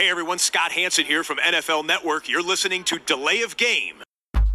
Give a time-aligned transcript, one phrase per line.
[0.00, 2.26] Hey everyone, Scott Hanson here from NFL Network.
[2.26, 3.96] You're listening to Delay of Game.
[3.96, 4.46] Delay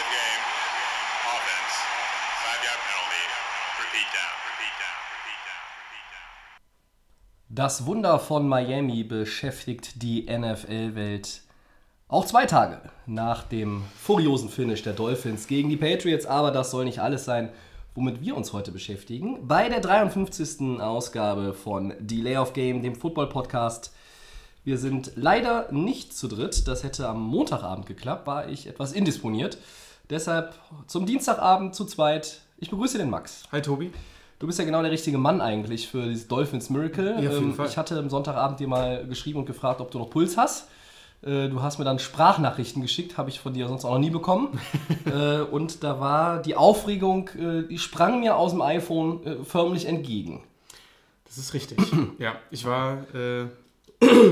[0.00, 0.44] of game.
[1.28, 1.74] Offense.
[2.40, 3.24] Five yard penalty.
[3.84, 4.32] Repeat down.
[4.48, 4.96] Repeat down.
[5.12, 5.64] Repeat down.
[5.76, 6.32] Repeat down.
[7.50, 11.42] Das Wunder von Miami beschäftigt die NFL-Welt
[12.08, 16.26] auch zwei Tage nach dem furiosen Finish der Dolphins gegen die Patriots.
[16.26, 17.50] Aber das soll nicht alles sein,
[17.94, 19.46] womit wir uns heute beschäftigen.
[19.46, 20.80] Bei der 53.
[20.80, 23.92] Ausgabe von Delay of Game, dem Football-Podcast.
[24.64, 26.66] Wir sind leider nicht zu dritt.
[26.68, 29.58] Das hätte am Montagabend geklappt, war ich etwas indisponiert.
[30.10, 30.54] Deshalb
[30.86, 32.40] zum Dienstagabend zu zweit.
[32.58, 33.42] Ich begrüße den Max.
[33.52, 33.90] Hi Tobi.
[34.38, 37.10] Du bist ja genau der richtige Mann eigentlich für dieses Dolphins Miracle.
[37.22, 37.66] Ja, auf jeden Ähm, Fall.
[37.68, 40.68] Ich hatte am Sonntagabend dir mal geschrieben und gefragt, ob du noch Puls hast.
[41.24, 44.10] Äh, Du hast mir dann Sprachnachrichten geschickt, habe ich von dir sonst auch noch nie
[44.10, 44.58] bekommen.
[45.04, 49.86] Äh, und da war die Aufregung, äh, die sprang mir aus dem iPhone äh, förmlich
[49.86, 50.42] entgegen.
[51.26, 51.78] Das ist richtig.
[52.18, 53.04] ja, ich war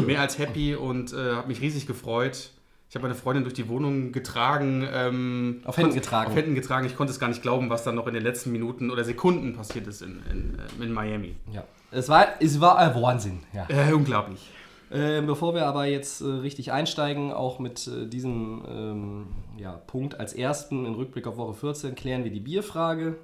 [0.07, 2.51] mehr als happy und habe mich riesig gefreut.
[2.93, 4.87] Ich habe meine Freundin durch die Wohnung getragen.
[4.93, 6.31] Ähm, Auf Händen getragen.
[6.31, 6.87] Auf Händen getragen.
[6.87, 9.55] Ich konnte es gar nicht glauben, was dann noch in den letzten Minuten oder Sekunden
[9.55, 11.35] passiert ist in, in, in Miami.
[11.53, 11.65] Ja.
[11.91, 13.41] Es war, es war ein Wahnsinn.
[13.55, 13.67] Ja.
[13.69, 14.47] Äh, unglaublich.
[14.93, 19.27] Äh, bevor wir aber jetzt äh, richtig einsteigen, auch mit äh, diesem ähm,
[19.59, 23.17] ja, Punkt als ersten in Rückblick auf Woche 14, klären wir die Bierfrage.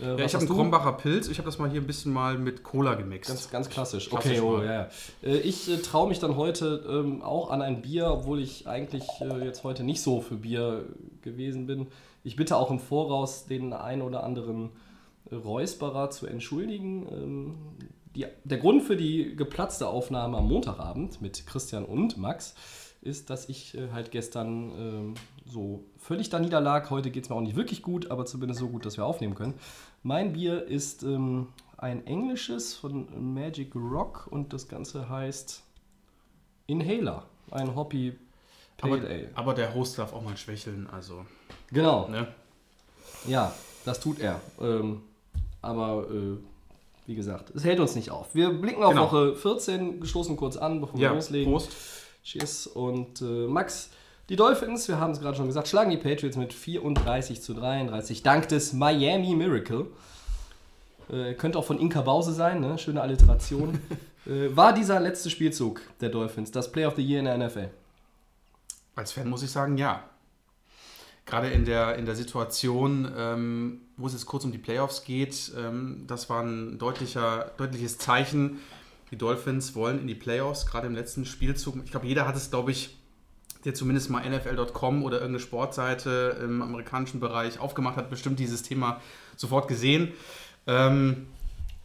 [0.00, 0.54] Äh, Ja, ich habe einen?
[0.54, 1.28] Krombacher Pilz.
[1.28, 3.30] Ich habe das mal hier ein bisschen mal mit Cola gemixt.
[3.30, 4.08] Ganz, ganz klassisch.
[4.08, 4.72] Klassisch okay, oh, ja.
[4.72, 4.88] ja.
[5.22, 9.04] Äh, Ich äh, traue mich dann heute ähm, auch an ein Bier, obwohl ich eigentlich
[9.20, 10.86] äh, jetzt heute nicht so für Bier
[11.22, 11.86] gewesen bin.
[12.24, 14.70] Ich bitte auch im Voraus den ein oder anderen
[15.30, 17.06] Räusperer zu entschuldigen.
[17.10, 17.54] Ähm,
[18.16, 22.54] die, der Grund für die geplatzte Aufnahme am Montagabend mit Christian und Max
[23.02, 25.14] ist, dass ich äh, halt gestern ähm,
[25.44, 26.88] so völlig da niederlag.
[26.90, 29.34] Heute geht es mir auch nicht wirklich gut, aber zumindest so gut, dass wir aufnehmen
[29.34, 29.54] können.
[30.02, 35.62] Mein Bier ist ähm, ein englisches von Magic Rock und das Ganze heißt
[36.66, 37.24] Inhaler.
[37.50, 38.16] Ein Pale
[39.34, 40.88] aber, aber der Host darf auch mal schwächeln.
[40.90, 41.24] Also,
[41.70, 42.28] Genau, ne?
[43.26, 43.52] ja,
[43.84, 44.40] das tut er.
[44.60, 45.02] Ähm,
[45.62, 46.36] aber äh,
[47.06, 48.34] wie gesagt, es hält uns nicht auf.
[48.34, 49.04] Wir blicken auf Genau.
[49.06, 51.52] Woche 14, gestoßen kurz an, bevor wir Ja, loslegen.
[51.52, 51.70] Prost.
[52.24, 52.66] Cheers.
[52.66, 53.90] Und äh, Max,
[54.28, 58.22] die Dolphins, wir haben es gerade schon gesagt, schlagen die Patriots mit 34 zu 33
[58.22, 59.86] dank des Miami Miracle.
[61.08, 62.78] Äh, könnte auch von Inka Bause sein, ne?
[62.78, 63.78] schöne Alliteration.
[64.26, 67.68] äh, war dieser letzte Spielzug der Dolphins das Play of the Year in der NFL?
[68.96, 70.02] Als Fan muss ich sagen, ja.
[71.26, 75.52] Gerade in der, in der Situation, ähm, wo es jetzt kurz um die Playoffs geht,
[75.58, 78.60] ähm, das war ein deutlicher, deutliches Zeichen.
[79.10, 81.76] Die Dolphins wollen in die Playoffs, gerade im letzten Spielzug.
[81.84, 82.96] Ich glaube, jeder hat es, glaube ich,
[83.64, 89.00] der zumindest mal NFL.com oder irgendeine Sportseite im amerikanischen Bereich aufgemacht hat, bestimmt dieses Thema
[89.36, 90.12] sofort gesehen.
[90.68, 91.26] Ähm,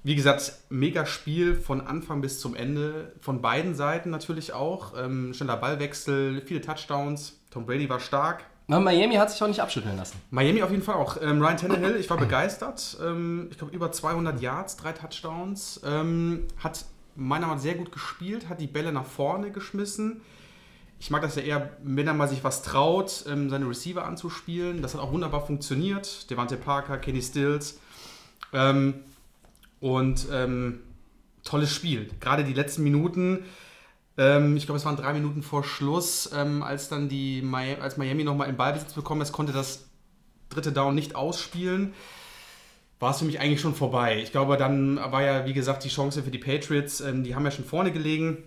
[0.04, 3.14] wie gesagt, mega Spiel von Anfang bis zum Ende.
[3.22, 4.94] Von beiden Seiten natürlich auch.
[4.96, 7.40] Ähm, schneller Ballwechsel, viele Touchdowns.
[7.50, 8.46] Tom Brady war stark.
[8.80, 10.18] Miami hat sich auch nicht abschütteln lassen.
[10.30, 11.18] Miami auf jeden Fall auch.
[11.22, 12.98] Ähm, Ryan Tannehill, ich war begeistert.
[13.04, 15.82] Ähm, ich glaube, über 200 Yards, drei Touchdowns.
[15.84, 20.22] Ähm, hat meiner Meinung nach sehr gut gespielt, hat die Bälle nach vorne geschmissen.
[21.00, 24.82] Ich mag das ja eher, wenn er mal sich was traut, ähm, seine Receiver anzuspielen.
[24.82, 26.30] Das hat auch wunderbar funktioniert.
[26.30, 27.80] Devante Parker, Kenny Stills.
[28.54, 28.94] Ähm,
[29.80, 30.82] und ähm,
[31.44, 32.10] tolles Spiel.
[32.20, 33.46] Gerade die letzten Minuten.
[34.18, 37.98] Ähm, ich glaube, es waren drei Minuten vor Schluss, ähm, als dann die Mi als
[37.98, 39.86] Miami nochmal in Ballbesitz bekommen ist, konnte das
[40.50, 41.94] dritte Down nicht ausspielen.
[43.00, 44.22] War es für mich eigentlich schon vorbei.
[44.22, 47.02] Ich glaube, dann war ja, wie gesagt, die Chance für die Patriots.
[47.02, 48.38] Ähm, die haben ja schon vorne gelegen.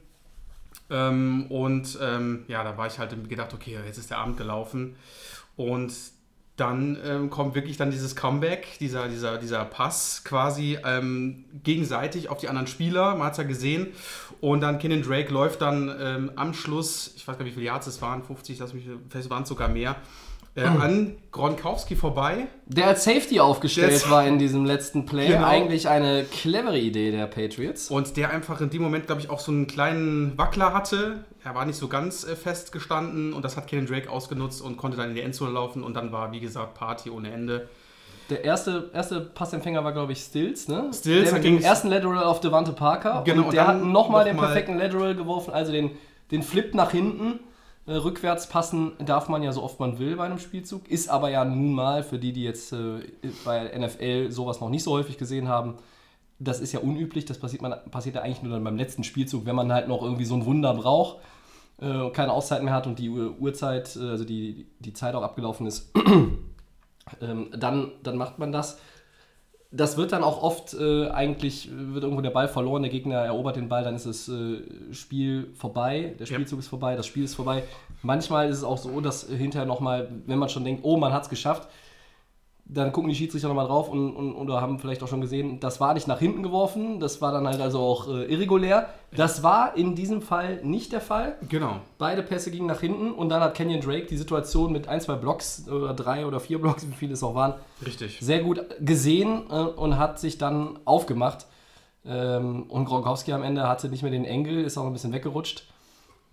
[0.90, 4.96] Ähm, und ähm, ja, da war ich halt gedacht, okay, jetzt ist der Abend gelaufen.
[5.56, 5.92] Und
[6.56, 12.38] dann ähm, kommt wirklich dann dieses Comeback, dieser, dieser, dieser Pass quasi ähm, gegenseitig auf
[12.38, 13.16] die anderen Spieler.
[13.16, 13.88] Man hat es ja gesehen.
[14.44, 17.68] Und dann Kenan Drake läuft dann ähm, am Schluss, ich weiß gar nicht, wie viele
[17.68, 19.96] Yards es waren, 50, lass mich, vielleicht waren es sogar mehr,
[20.54, 22.48] äh, an Gronkowski vorbei.
[22.66, 25.28] Der als Safety aufgestellt Der war in diesem letzten Play.
[25.28, 25.46] Genau.
[25.46, 27.90] Eigentlich eine clevere Idee der Patriots.
[27.90, 31.24] Und der einfach in dem Moment, glaube ich, auch so einen kleinen Wackler hatte.
[31.42, 34.76] Er war nicht so ganz äh, fest gestanden und das hat Kenan Drake ausgenutzt und
[34.76, 37.70] konnte dann in die Endzone laufen und dann war, wie gesagt, Party ohne Ende.
[38.30, 40.90] Der erste, erste Passempfänger war, glaube ich, Stills, ne?
[40.94, 43.22] Stills der hat gegen- ersten Lateral auf Devante Parker.
[43.24, 45.90] Genau, und und der hat nochmal den noch mal- perfekten Lateral geworfen, also den,
[46.30, 47.40] den Flip nach hinten.
[47.86, 50.88] Äh, rückwärts passen darf man ja so oft man will bei einem Spielzug.
[50.88, 53.00] Ist aber ja nun mal, für die, die jetzt äh,
[53.44, 55.74] bei NFL sowas noch nicht so häufig gesehen haben,
[56.38, 57.26] das ist ja unüblich.
[57.26, 60.00] Das passiert, man, passiert ja eigentlich nur dann beim letzten Spielzug, wenn man halt noch
[60.02, 61.18] irgendwie so ein Wunder braucht.
[61.78, 65.66] äh, keine Auszeit mehr hat und die Uhr- Uhrzeit, also die, die Zeit auch abgelaufen
[65.66, 65.90] ist,
[67.20, 68.78] ähm, dann, dann macht man das.
[69.70, 73.16] Das wird dann auch oft äh, eigentlich, äh, wird irgendwo der Ball verloren, der Gegner
[73.16, 74.62] erobert den Ball, dann ist das äh,
[74.92, 76.34] Spiel vorbei, der Ja.
[76.34, 77.64] Spielzug ist vorbei, das Spiel ist vorbei.
[78.02, 81.24] Manchmal ist es auch so, dass hinterher nochmal, wenn man schon denkt, oh, man hat
[81.24, 81.68] es geschafft,
[82.66, 85.80] dann gucken die Schiedsrichter nochmal drauf und, und, oder haben vielleicht auch schon gesehen, das
[85.80, 88.88] war nicht nach hinten geworfen, das war dann halt also auch äh, irregulär.
[89.14, 91.36] Das war in diesem Fall nicht der Fall.
[91.48, 91.76] Genau.
[91.98, 95.14] Beide Pässe gingen nach hinten und dann hat Kenyon Drake die Situation mit ein, zwei
[95.16, 98.18] Blocks oder drei oder vier Blocks, wie viele es auch waren, Richtig.
[98.20, 101.46] sehr gut gesehen äh, und hat sich dann aufgemacht.
[102.06, 105.66] Ähm, und Gronkowski am Ende hatte nicht mehr den Engel, ist auch ein bisschen weggerutscht.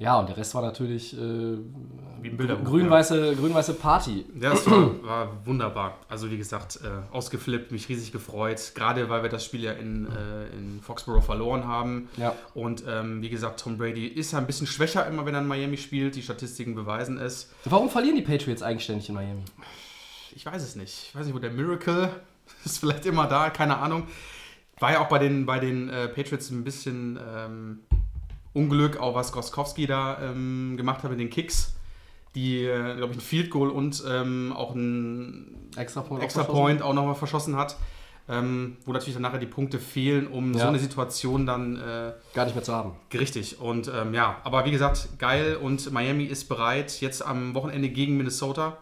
[0.01, 2.65] Ja, und der Rest war natürlich äh, Wie ein Bilderbuch.
[2.65, 4.25] grün-weiße grün Party.
[4.41, 5.99] Ja, das war, war wunderbar.
[6.09, 8.71] Also wie gesagt, äh, ausgeflippt, mich riesig gefreut.
[8.73, 12.09] Gerade weil wir das Spiel ja in, äh, in Foxborough verloren haben.
[12.17, 12.35] Ja.
[12.55, 15.47] Und ähm, wie gesagt, Tom Brady ist ja ein bisschen schwächer immer, wenn er in
[15.47, 16.15] Miami spielt.
[16.15, 17.51] Die Statistiken beweisen es.
[17.65, 19.43] Warum verlieren die Patriots eigenständig in Miami?
[20.35, 21.09] Ich weiß es nicht.
[21.09, 22.09] Ich weiß nicht, wo der Miracle
[22.65, 24.07] ist vielleicht immer da, keine Ahnung.
[24.79, 27.79] War ja auch bei den, bei den äh, Patriots ein bisschen ähm,
[28.53, 31.73] Unglück, auch was Goskowski da ähm, gemacht hat mit den Kicks.
[32.35, 36.23] Die, äh, glaube ich, ein Field Goal und ähm, auch ein Extra Point.
[36.23, 37.75] Extra Point auch nochmal verschossen hat.
[38.29, 40.67] Ähm, wo natürlich dann nachher die Punkte fehlen, um so Ja.
[40.69, 42.93] eine Situation dann äh, Gar nicht mehr zu haben.
[43.13, 43.59] richtig.
[43.59, 47.01] Und ähm, ja, aber wie gesagt, geil und Miami ist bereit.
[47.01, 48.77] Jetzt am Wochenende gegen Minnesota.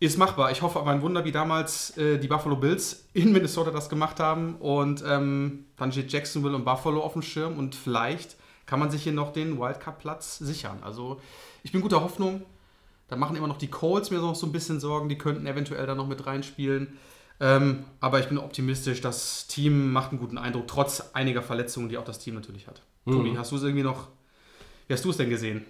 [0.00, 0.50] Ist machbar.
[0.50, 4.18] Ich hoffe aber ein Wunder, wie damals äh, die Buffalo Bills in Minnesota das gemacht
[4.18, 4.54] haben.
[4.56, 8.36] Und ähm, dann steht Jacksonville und Buffalo auf dem Schirm und vielleicht
[8.68, 10.78] kann man sich hier noch den Wildcard-Platz sichern.
[10.82, 11.20] Also
[11.62, 12.42] ich bin guter Hoffnung.
[13.08, 15.08] Da machen immer noch die Colts mir noch so ein bisschen Sorgen.
[15.08, 16.98] Die könnten eventuell da noch mit reinspielen.
[17.40, 19.00] Ähm, aber ich bin optimistisch.
[19.00, 22.82] Das Team macht einen guten Eindruck, trotz einiger Verletzungen, die auch das Team natürlich hat.
[23.06, 24.08] Tobi, hast du es irgendwie noch.
[24.86, 25.64] Wie hast du es denn gesehen?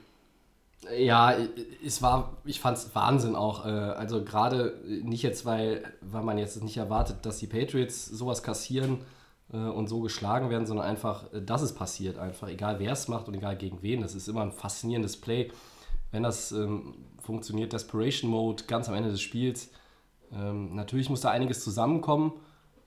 [0.97, 1.37] Ja,
[1.85, 3.65] es war, ich fand es Wahnsinn auch.
[3.65, 8.43] äh, Also gerade nicht jetzt, weil, weil man jetzt nicht erwartet, dass die Patriots sowas
[8.43, 8.99] kassieren
[9.56, 12.19] und so geschlagen werden, sondern einfach, äh, dass es passiert.
[12.19, 14.03] Einfach, egal wer es macht und egal gegen wen.
[14.03, 15.50] Das ist immer ein faszinierendes Play.
[16.11, 19.71] Wenn das ähm, funktioniert, Desperation Mode ganz am Ende des Spiels.
[20.33, 22.33] Ähm, natürlich muss da einiges zusammenkommen.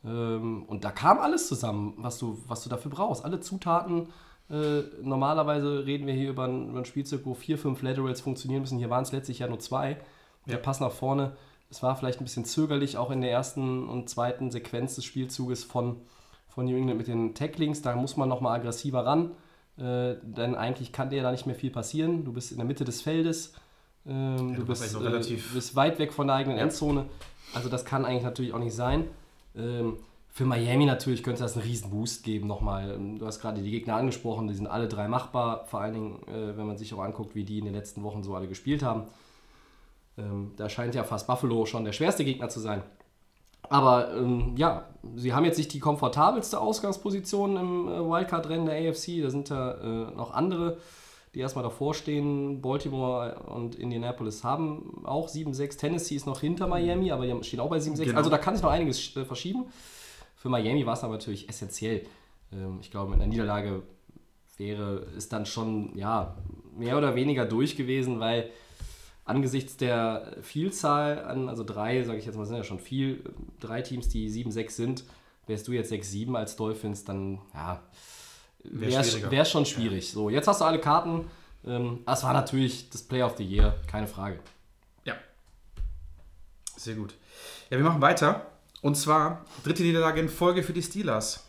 [0.03, 3.25] Ähm, und da kam alles zusammen, was du, was du dafür brauchst.
[3.25, 4.09] Alle Zutaten.
[4.49, 8.61] Äh, normalerweise reden wir hier über ein, über ein Spielzeug, wo vier, fünf Laterals funktionieren
[8.61, 8.79] müssen.
[8.79, 9.97] Hier waren es letztlich ja nur zwei.
[10.47, 11.37] Der Pass nach vorne.
[11.69, 15.63] Es war vielleicht ein bisschen zögerlich, auch in der ersten und zweiten Sequenz des Spielzuges
[15.63, 16.01] von,
[16.53, 17.81] von New England mit den Tacklings.
[17.81, 19.31] Da muss man nochmal aggressiver ran.
[19.77, 22.25] Äh, denn eigentlich kann dir da nicht mehr viel passieren.
[22.25, 23.53] Du bist in der Mitte des Feldes.
[24.05, 26.63] Ähm, du du bist äh, bist weit weg von der eigenen Ja.
[26.63, 27.05] Endzone.
[27.53, 29.05] Also das kann eigentlich natürlich auch nicht sein.
[29.55, 29.97] Ähm,
[30.29, 32.97] für Miami natürlich könnte das einen riesen Boost geben nochmal.
[33.17, 35.65] Du hast gerade die Gegner angesprochen, die sind alle drei machbar.
[35.65, 38.23] Vor allen Dingen, äh, wenn man sich auch anguckt, wie die in den letzten Wochen
[38.23, 39.03] so alle gespielt haben.
[40.17, 42.81] Ähm, da scheint ja fast Buffalo schon der schwerste Gegner zu sein.
[43.71, 44.85] Aber ähm, ja,
[45.15, 49.21] sie haben jetzt nicht die komfortabelste Ausgangsposition im äh, Wildcard-Rennen der AFC.
[49.21, 50.77] Da sind ja äh, noch andere,
[51.33, 52.61] die erstmal davor stehen.
[52.61, 55.77] Baltimore und Indianapolis haben auch 7-6.
[55.77, 58.03] Tennessee ist noch hinter Miami, aber die stehen auch bei 7-6.
[58.03, 58.17] Genau.
[58.17, 59.67] Also da kann sich noch einiges äh, verschieben.
[60.35, 62.05] Für Miami war es aber natürlich essentiell.
[62.51, 63.83] Ähm, ich glaube, mit einer Niederlage
[64.57, 66.35] wäre es dann schon ja,
[66.77, 68.49] mehr oder weniger durch gewesen, weil
[69.31, 73.23] angesichts der Vielzahl an, also drei, sage ich jetzt mal, sind ja schon viel,
[73.59, 75.03] drei Teams, die 7-6 sind,
[75.47, 77.81] wärst du jetzt 6-7 als Dolphins, dann ja,
[78.63, 80.11] Wär wäre wär schon schwierig.
[80.11, 81.25] So, jetzt hast du alle Karten.
[81.65, 84.39] Ähm, das war natürlich das Play of the Year, keine Frage.
[85.03, 85.15] Ja.
[86.77, 87.15] Sehr gut.
[87.69, 88.45] Ja, wir machen weiter.
[88.81, 91.47] Und zwar dritte Niederlage in Folge für die Steelers.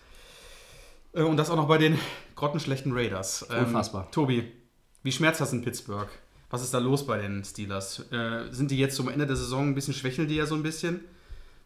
[1.12, 1.98] Äh, Und das auch noch bei den
[2.34, 3.46] grottenschlechten Raiders.
[3.50, 4.10] Ähm, Unfassbar.
[4.10, 4.50] Tobi,
[5.02, 6.08] wie schmerzt das in Pittsburgh?
[6.52, 8.04] Was ist da los bei den Steelers?
[8.12, 10.62] Äh, sind die jetzt zum Ende der Saison ein bisschen, schwächeln die ja so ein
[10.62, 11.00] bisschen?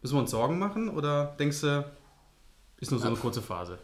[0.01, 0.87] Müssen wir uns Sorgen machen?
[0.87, 1.85] Oder denkst du,
[2.79, 3.79] ist nur so eine kurze Phase?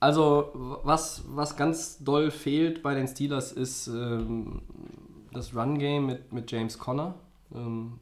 [0.00, 4.62] Also, was, was ganz doll fehlt bei den Steelers ist ähm,
[5.30, 7.16] das Run-Game mit, mit James Conner.
[7.54, 8.00] Ähm,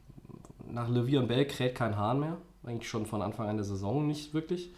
[0.71, 2.37] nach Le'Veon Bell kräht kein Hahn mehr.
[2.63, 4.71] Eigentlich schon von Anfang an der Saison nicht wirklich.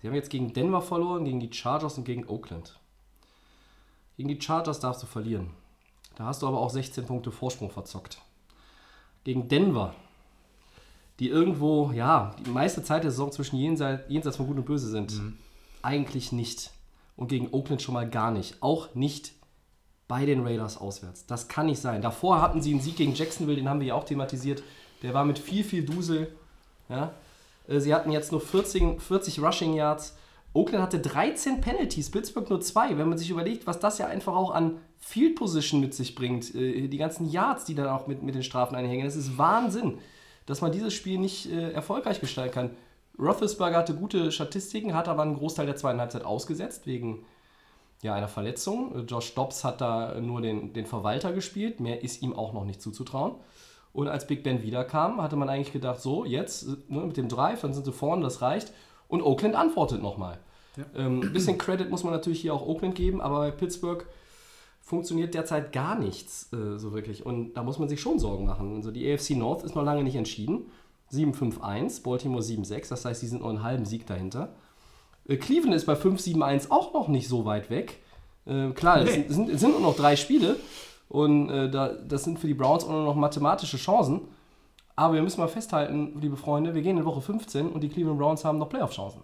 [0.00, 2.78] Sie haben jetzt gegen Denver verloren, gegen die Chargers und gegen Oakland.
[4.16, 5.50] Gegen die Chargers darfst du verlieren.
[6.16, 8.18] Da hast du aber auch 16 Punkte Vorsprung verzockt.
[9.24, 9.94] Gegen Denver,
[11.20, 14.88] die irgendwo, ja, die meiste Zeit der Saison zwischen jenseits, jenseits von Gut und Böse
[14.88, 15.14] sind.
[15.82, 16.72] Eigentlich nicht.
[17.16, 18.62] Und gegen Oakland schon mal gar nicht.
[18.62, 19.32] Auch nicht
[20.08, 21.26] bei den Raiders auswärts.
[21.26, 22.02] Das kann nicht sein.
[22.02, 24.62] Davor hatten sie einen Sieg gegen Jacksonville, den haben wir ja auch thematisiert.
[25.02, 26.34] Der war mit viel, viel Dusel.
[26.88, 27.12] Ja?
[27.68, 30.16] Äh, Sie hatten jetzt nur 40, 40 Rushing Yards
[30.56, 32.96] Oakland hatte 13 Penalties, Pittsburgh nur zwei.
[32.96, 36.54] Wenn man sich überlegt, was das ja einfach auch an Field Position mit sich bringt,
[36.54, 39.98] äh, die ganzen Yards, die dann auch mit, mit den Strafen einhängen, das ist Wahnsinn,
[40.46, 42.70] dass man dieses Spiel nicht äh, erfolgreich gestalten kann.
[43.18, 47.26] Roethlisberger hatte gute Statistiken, hat aber einen Großteil der zweiten Halbzeit ausgesetzt wegen
[48.02, 49.06] ja, einer Verletzung.
[49.06, 52.80] Josh Dobbs hat da nur den, den Verwalter gespielt, mehr ist ihm auch noch nicht
[52.80, 53.34] zuzutrauen.
[53.92, 57.60] Und als Big Ben wiederkam, hatte man eigentlich gedacht, so, jetzt ne, mit dem Drive,
[57.62, 58.72] dann sind sie vorne, das reicht.
[59.08, 60.38] Und Oakland antwortet nochmal.
[60.76, 60.84] Ja.
[60.94, 64.06] Ähm, ein bisschen Credit muss man natürlich hier auch Oakland geben, aber bei Pittsburgh
[64.80, 67.26] funktioniert derzeit gar nichts äh, so wirklich.
[67.26, 68.76] Und da muss man sich schon Sorgen machen.
[68.76, 70.66] Also die AFC North ist noch lange nicht entschieden.
[71.12, 74.54] 7-5-1, Baltimore 7-6, das heißt, die sind nur einen halben Sieg dahinter.
[75.26, 78.00] Äh, Cleveland ist bei 5-7-1 auch noch nicht so weit weg.
[78.46, 79.24] Äh, klar, nee.
[79.28, 80.56] es sind, es sind nur noch drei Spiele
[81.08, 84.22] und äh, da, das sind für die Browns auch nur noch mathematische Chancen.
[84.94, 88.18] Aber wir müssen mal festhalten, liebe Freunde, wir gehen in Woche 15 und die Cleveland
[88.18, 89.20] Browns haben noch Playoff-Chancen.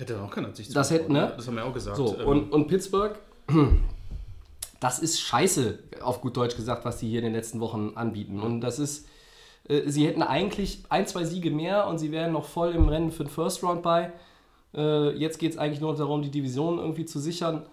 [0.00, 1.34] Hätte auch keiner sich Das hätte, ne?
[1.36, 1.98] Das haben wir auch gesagt.
[1.98, 2.26] So, ähm.
[2.26, 3.18] und, und Pittsburgh,
[4.80, 8.40] das ist scheiße, auf gut Deutsch gesagt, was die hier in den letzten Wochen anbieten.
[8.40, 9.06] Und das ist,
[9.68, 13.12] äh, sie hätten eigentlich ein, zwei Siege mehr und sie wären noch voll im Rennen
[13.12, 14.10] für den First Round bei.
[14.74, 17.66] Äh, jetzt geht es eigentlich nur darum, die Division irgendwie zu sichern.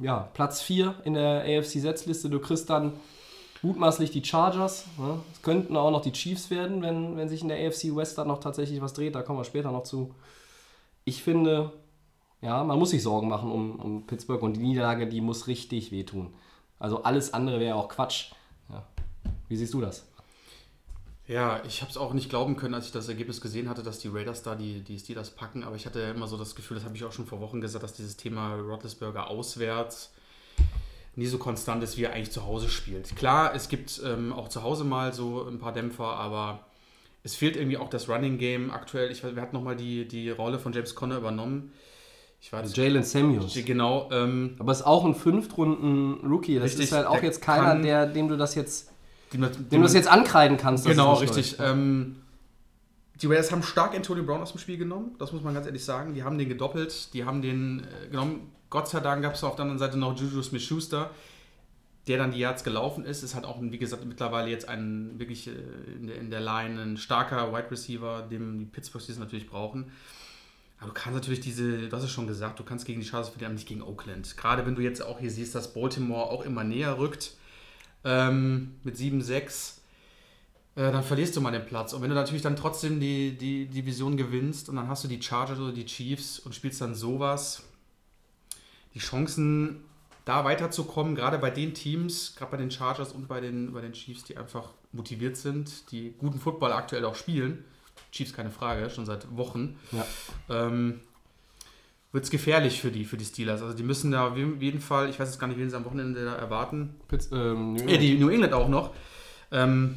[0.00, 2.30] Ja, Platz 4 in der AFC-Setzliste.
[2.30, 2.94] Du kriegst dann
[3.62, 4.86] mutmaßlich die Chargers.
[4.98, 5.20] Ne?
[5.32, 8.26] Es könnten auch noch die Chiefs werden, wenn, wenn sich in der AFC West dann
[8.26, 9.14] noch tatsächlich was dreht.
[9.14, 10.12] Da kommen wir später noch zu
[11.10, 11.72] ich finde,
[12.40, 15.90] ja, man muss sich Sorgen machen um, um Pittsburgh und die Niederlage, die muss richtig
[15.90, 16.32] wehtun.
[16.78, 18.30] Also alles andere wäre auch Quatsch.
[18.70, 18.86] Ja.
[19.48, 20.06] Wie siehst du das?
[21.26, 23.98] Ja, ich habe es auch nicht glauben können, als ich das Ergebnis gesehen hatte, dass
[23.98, 25.64] die Raiders da die, die Steelers packen.
[25.64, 27.60] Aber ich hatte ja immer so das Gefühl, das habe ich auch schon vor Wochen
[27.60, 30.12] gesagt, dass dieses Thema Roethlisberger auswärts
[31.16, 33.16] nie so konstant ist, wie er eigentlich zu Hause spielt.
[33.16, 36.60] Klar, es gibt ähm, auch zu Hause mal so ein paar Dämpfer, aber
[37.22, 39.10] es fehlt irgendwie auch das Running Game aktuell.
[39.10, 41.72] Ich, wir hatten nochmal die, die Rolle von James Conner übernommen.
[42.40, 43.52] Ich weiß Jalen Samuels.
[43.66, 44.08] Genau.
[44.10, 46.54] Ähm, Aber ist auch ein Fünftrunden-Rookie.
[46.54, 48.90] Das richtig, ist halt auch jetzt keiner, kann, der, dem du das jetzt,
[49.34, 50.86] dem, dem, dem du das jetzt ankreiden kannst.
[50.86, 51.56] Genau, richtig.
[51.60, 52.16] Ähm,
[53.20, 55.84] die Raiders haben stark Antonio Brown aus dem Spiel genommen, das muss man ganz ehrlich
[55.84, 56.14] sagen.
[56.14, 58.50] Die haben den gedoppelt, die haben den äh, genommen.
[58.70, 61.10] Gott sei Dank gab es auf der anderen Seite noch Juju Smith-Schuster,
[62.06, 63.22] der dann die Yards gelaufen ist.
[63.22, 65.52] Es hat auch, wie gesagt, mittlerweile jetzt einen wirklich äh,
[65.96, 69.92] in der, in der Line ein starker Wide Receiver, dem die Pittsburgh Steelers natürlich brauchen.
[70.78, 73.28] Aber du kannst natürlich diese, du hast es schon gesagt, du kannst gegen die Chargers
[73.28, 74.36] verlieren, aber nicht gegen Oakland.
[74.36, 77.34] Gerade wenn du jetzt auch hier siehst, dass Baltimore auch immer näher rückt
[78.04, 79.80] ähm, mit 7-6,
[80.76, 81.92] äh, dann verlierst du mal den Platz.
[81.92, 85.20] Und wenn du natürlich dann trotzdem die, die Division gewinnst und dann hast du die
[85.20, 87.62] Chargers oder die Chiefs und spielst dann sowas,
[88.94, 89.84] die Chancen
[90.30, 93.92] da weiterzukommen, gerade bei den Teams, gerade bei den Chargers und bei den, bei den
[93.92, 97.64] Chiefs, die einfach motiviert sind, die guten Football aktuell auch spielen.
[98.12, 99.76] Chiefs keine Frage, schon seit Wochen.
[99.90, 100.06] Ja.
[100.48, 101.00] Ähm,
[102.12, 103.60] wird es gefährlich für die, für die Steelers.
[103.60, 105.84] Also die müssen da auf jeden Fall, ich weiß jetzt gar nicht, wen sie am
[105.84, 106.94] Wochenende da erwarten.
[107.08, 108.94] Pitts, ähm, New, äh, die New England auch noch.
[109.50, 109.96] Ähm,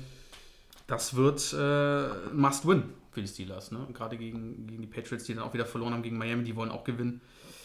[0.87, 3.71] das wird äh, Must-Win für die Steelers.
[3.71, 3.87] Ne?
[3.93, 6.71] Gerade gegen, gegen die Patriots, die dann auch wieder verloren haben gegen Miami, die wollen
[6.71, 7.21] auch gewinnen.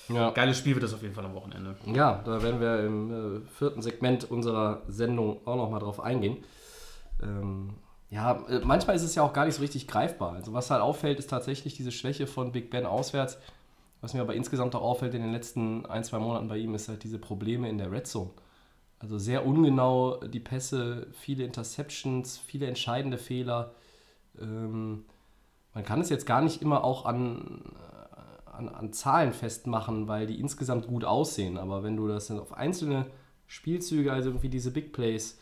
[0.08, 0.30] Ja.
[0.30, 1.76] Geiles Spiel wird das auf jeden Fall am Wochenende.
[1.86, 6.38] Ja, da werden wir im äh, vierten Segment unserer Sendung auch nochmal drauf eingehen.
[7.22, 7.74] Ähm,
[8.10, 10.32] ja, äh, manchmal ist es ja auch gar nicht so richtig greifbar.
[10.32, 13.38] Also was halt auffällt, ist tatsächlich diese Schwäche von Big Ben auswärts.
[14.00, 16.88] Was mir aber insgesamt auch auffällt in den letzten ein, zwei Monaten bei ihm, ist
[16.88, 18.30] halt diese Probleme in der Red Zone.
[19.00, 23.72] Also sehr ungenau die Pässe, viele Interceptions, viele entscheidende Fehler.
[24.40, 25.04] Ähm,
[25.74, 27.60] man kann es jetzt gar nicht immer auch an,
[28.58, 31.56] an, an Zahlen festmachen, weil die insgesamt gut aussehen.
[31.56, 33.06] Aber wenn du das dann auf einzelne
[33.46, 35.38] Spielzüge, also irgendwie diese Big Plays,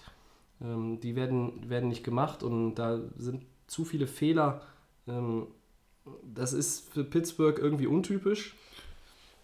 [0.60, 4.60] ähm, die werden, werden nicht gemacht und da sind zu viele Fehler.
[5.08, 5.48] Ähm,
[6.22, 8.54] das ist für Pittsburgh irgendwie untypisch.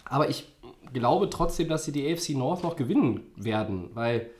[0.04, 0.52] Aber ich
[0.92, 4.30] glaube trotzdem, dass sie die AFC North noch gewinnen werden, weil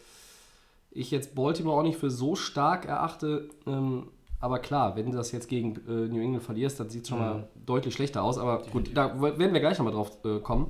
[0.91, 3.49] ich jetzt Baltimore auch nicht für so stark erachte.
[3.67, 4.09] Ähm,
[4.43, 7.19] aber klar, wenn du das jetzt gegen äh, New England verlierst, dann sieht es schon
[7.19, 7.25] mhm.
[7.25, 8.39] mal deutlich schlechter aus.
[8.39, 10.67] Aber gut, da werden wir gleich nochmal drauf äh, kommen.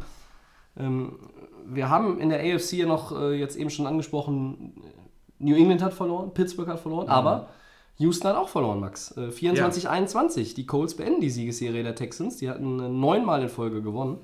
[0.77, 1.19] Ähm,
[1.65, 4.75] wir haben in der AFC ja noch äh, jetzt eben schon angesprochen,
[5.39, 7.13] New England hat verloren, Pittsburgh hat verloren, mhm.
[7.13, 7.49] aber
[7.97, 9.17] Houston hat auch verloren, Max.
[9.17, 10.41] 24-21.
[10.41, 10.55] Ja.
[10.55, 12.37] Die Colts beenden die Siegesserie der Texans.
[12.37, 14.19] Die hatten äh, neunmal in Folge gewonnen.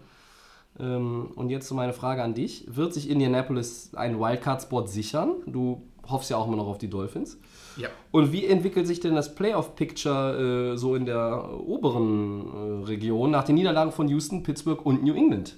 [0.79, 2.67] Ähm, und jetzt so meine Frage an dich.
[2.69, 5.37] Wird sich Indianapolis einen Wildcard-Spot sichern?
[5.47, 7.39] Du hoffst ja auch immer noch auf die Dolphins.
[7.79, 7.89] Ja.
[8.11, 13.45] Und wie entwickelt sich denn das Playoff-Picture äh, so in der oberen äh, Region nach
[13.45, 15.57] den Niederlagen von Houston, Pittsburgh und New England?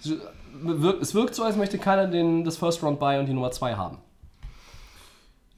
[0.00, 3.74] Es wirkt so, als möchte keiner den, das First Round bei und die Nummer 2
[3.74, 3.98] haben.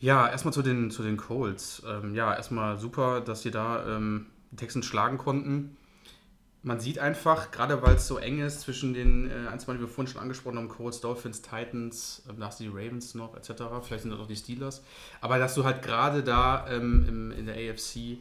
[0.01, 1.83] Ja, erstmal zu den, zu den Colts.
[1.89, 5.77] Ähm, ja, erstmal super, dass sie da ähm, Texans schlagen konnten.
[6.65, 9.81] Man sieht einfach, gerade weil es so eng ist zwischen den äh, ein, zwei, die
[9.81, 13.37] wir vorhin schon angesprochen haben, Colts, Dolphins, Titans, ähm, da hast du die Ravens noch,
[13.37, 13.65] etc.
[13.83, 14.83] Vielleicht sind da noch die Steelers.
[15.21, 18.19] Aber dass du halt gerade da ähm, im, in der AFC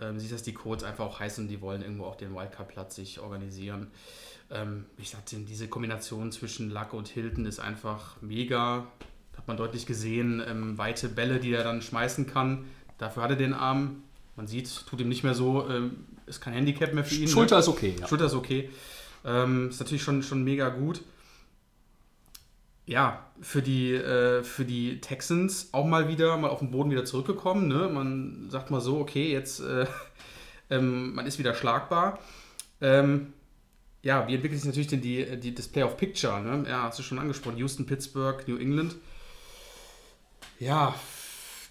[0.00, 3.20] ähm, siehst, dass die Colts einfach auch heißen, die wollen irgendwo auch den Wildcard-Platz sich
[3.20, 3.88] organisieren.
[4.50, 8.86] Ähm, ich sagte, diese Kombination zwischen Luck und Hilton ist einfach mega.
[9.36, 10.42] Hat man deutlich gesehen.
[10.46, 12.64] Ähm, weite Bälle, die er dann schmeißen kann.
[12.96, 14.04] Dafür hat er den Arm.
[14.38, 17.26] Man sieht, tut ihm nicht mehr so, ähm, ist kein Handicap mehr für ihn.
[17.26, 17.60] Schulter ne?
[17.60, 17.96] ist okay.
[17.98, 18.06] Ja.
[18.06, 18.70] Schulter ist okay.
[19.24, 21.02] Ähm, ist natürlich schon, schon mega gut.
[22.86, 27.04] Ja, für die, äh, für die Texans auch mal wieder mal auf den Boden wieder
[27.04, 27.66] zurückgekommen.
[27.66, 27.88] Ne?
[27.92, 29.86] Man sagt mal so, okay, jetzt äh,
[30.70, 32.20] ähm, man ist wieder schlagbar.
[32.80, 33.32] Ähm,
[34.04, 36.40] ja, wie entwickelt sich natürlich denn die, die, das Playoff Picture?
[36.40, 36.64] Ne?
[36.70, 37.56] Ja, hast du schon angesprochen.
[37.56, 38.94] Houston, Pittsburgh, New England.
[40.60, 40.94] Ja,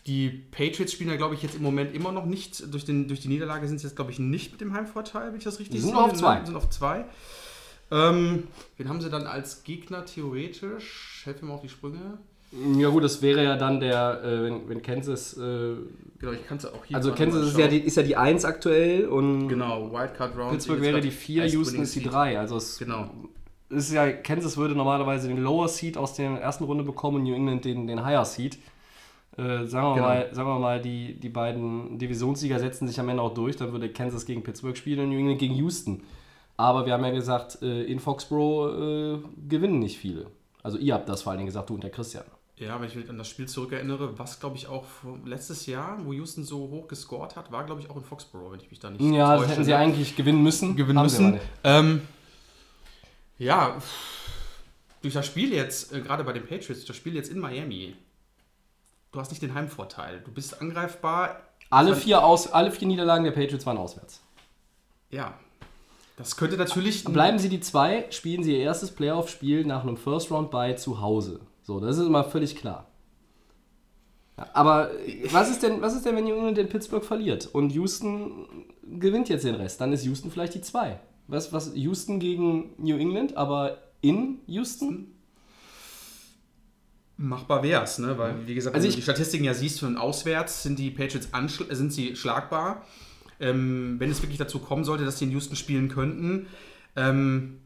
[0.07, 2.73] die Patriots spielen ja, glaube ich, jetzt im Moment immer noch nicht.
[2.73, 5.37] Durch, den, durch die Niederlage sind sie jetzt, glaube ich, nicht mit dem Heimvorteil, wenn
[5.37, 5.95] ich das richtig sind sehe.
[5.95, 6.17] noch auf ne?
[6.17, 6.39] zwei.
[6.39, 7.05] Die sind auf zwei.
[7.91, 8.47] Ähm,
[8.77, 11.21] wen haben sie dann als Gegner theoretisch?
[11.25, 12.17] Helf mir mal auf die Sprünge.
[12.77, 15.75] Ja gut, das wäre ja dann der, äh, wenn, wenn Kansas, äh,
[16.19, 18.45] Genau, ich kann es auch hier also Kansas ist ja, die, ist ja die 1
[18.45, 20.51] aktuell und Genau, Wildcard Round.
[20.51, 22.11] Pittsburgh wäre die 4, als Houston ist die Seed.
[22.13, 22.39] 3.
[22.39, 23.09] Also es Genau.
[23.69, 27.35] ist ja, Kansas würde normalerweise den Lower Seed aus der ersten Runde bekommen und New
[27.35, 28.57] England den, den Higher Seed.
[29.37, 30.07] Äh, sagen wir Genau.
[30.07, 33.71] mal, sagen wir mal die, die beiden Divisionssieger setzen sich am Ende auch durch, dann
[33.71, 36.03] würde Kansas gegen Pittsburgh spielen und New England gegen Houston.
[36.57, 40.25] Aber wir haben ja gesagt, äh, in Foxborough äh, gewinnen nicht viele.
[40.63, 42.23] Also ihr habt das vor allen Dingen gesagt, du und der Christian.
[42.57, 44.85] Ja, wenn ich mich an das Spiel zurückerinnere, was glaube ich auch
[45.23, 48.59] letztes Jahr, wo Houston so hoch gescored hat, war glaube ich auch in Foxborough, wenn
[48.59, 50.75] ich mich da nicht Ja, das hätten sie eigentlich gewinnen müssen.
[50.75, 51.39] gewinnen Haben müssen.
[51.63, 52.01] Ähm,
[53.37, 53.77] ja,
[55.03, 57.93] durch das Spiel jetzt, äh, gerade bei den Patriots, das Spiel jetzt in Miami,
[59.17, 60.21] du hast nicht den Heimvorteil.
[60.23, 61.41] Du bist angreifbar.
[61.71, 64.21] Alle vier, aus, alle vier Niederlagen der Patriots waren auswärts.
[65.09, 65.33] Ja.
[66.17, 67.03] Das könnte natürlich.
[67.03, 71.39] Bleiben sie die zwei, spielen sie ihr erstes Playoff-Spiel nach einem First-Round-Bye zu Hause.
[71.63, 72.85] So, das ist immer völlig klar.
[74.53, 77.71] Aber äh, was ist, denn, was ist denn, wenn New England in Pittsburgh verliert und
[77.71, 78.47] Houston
[78.83, 79.81] gewinnt jetzt den Rest?
[79.81, 80.99] Dann ist Houston vielleicht die zwei.
[81.27, 85.16] Was, was, Houston gegen New England, aber in Houston?
[87.17, 88.17] Machbar wär's, ne?
[88.17, 91.29] Weil, wie gesagt, Also wenn du die Statistiken ja siehst von auswärts, sind die Patriots
[91.71, 92.83] sind sie schlagbar.
[93.39, 96.47] Ähm, wenn es wirklich dazu kommen sollte, dass sie in Houston spielen könnten.
[96.95, 97.59] Ähm,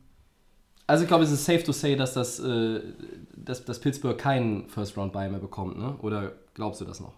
[0.87, 2.81] Also ich glaube, es ist safe to say, dass, das, äh,
[3.35, 5.95] dass, dass Pittsburgh keinen First-Round-Bye mehr bekommt, ne?
[6.01, 7.13] Oder glaubst du das noch?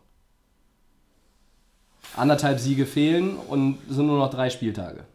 [2.16, 5.06] Anderthalb Siege fehlen und es sind nur noch drei Spieltage.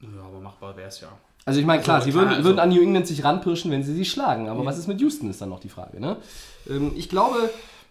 [0.00, 1.08] ja, aber machbar wär's ja.
[1.44, 3.70] Also ich meine, klar, Also, sie klar, würden, also- würden an New England sich ranpirschen,
[3.70, 4.48] wenn sie sie schlagen.
[4.48, 6.00] Aber was ist mit Houston, ist dann noch die Frage.
[6.00, 6.16] Ne?
[6.70, 7.50] Ähm, ich glaube,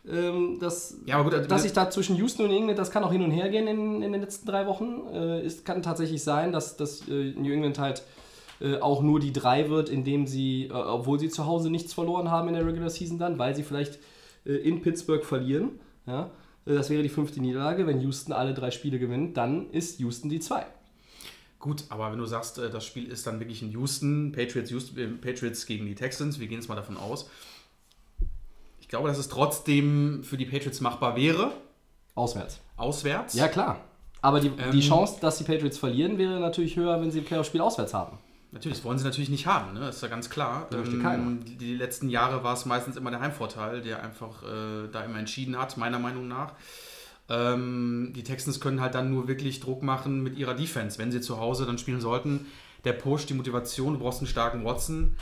[0.09, 3.11] ähm, dass, Ja, gut, also- dass sich da zwischen Houston und England, das kann auch
[3.11, 5.01] hin und her gehen in, in den letzten drei Wochen.
[5.13, 8.03] Äh, es kann tatsächlich sein, dass, dass äh, New England halt
[8.61, 12.29] äh, auch nur die drei wird, indem sie, äh, obwohl sie zu Hause nichts verloren
[12.31, 13.99] haben in der Regular Season dann, weil sie vielleicht
[14.45, 15.79] äh, in Pittsburgh verlieren.
[16.07, 16.29] Ja?
[16.65, 17.85] Äh, Das wäre die fünfte Niederlage.
[17.85, 20.63] Wenn Houston alle drei Spiele gewinnt, dann ist Houston die zwei.
[21.61, 24.97] Gut, aber wenn du sagst, äh, das Spiel ist dann wirklich in Houston, Patriots, Houston,
[24.97, 27.29] äh, Patriots gegen die Texans, wir gehen jetzt mal davon aus.
[28.79, 31.53] Ich glaube, dass es trotzdem für die Patriots machbar wäre,
[32.15, 32.59] Auswärts.
[32.77, 33.35] auswärts.
[33.35, 33.79] Ja, klar.
[34.23, 37.25] Aber die, Ähm, die Chance, dass die Patriots verlieren, wäre natürlich höher, wenn sie ein
[37.25, 38.17] Playoff-Spiel auswärts haben.
[38.51, 39.87] Natürlich, das wollen sie natürlich nicht haben, ne?
[39.89, 40.67] ist ja ganz klar.
[40.73, 45.03] Ähm, die, die letzten Jahre war es meistens immer der Heimvorteil, der einfach äh, da
[45.03, 46.53] immer entschieden hat, meiner Meinung nach.
[47.31, 51.21] Ähm, die Texans können halt dann nur wirklich Druck machen mit ihrer Defense, wenn sie
[51.21, 52.45] zu Hause dann spielen sollten.
[52.83, 55.15] Der Push, die Motivation, du brauchst einen starken Watson.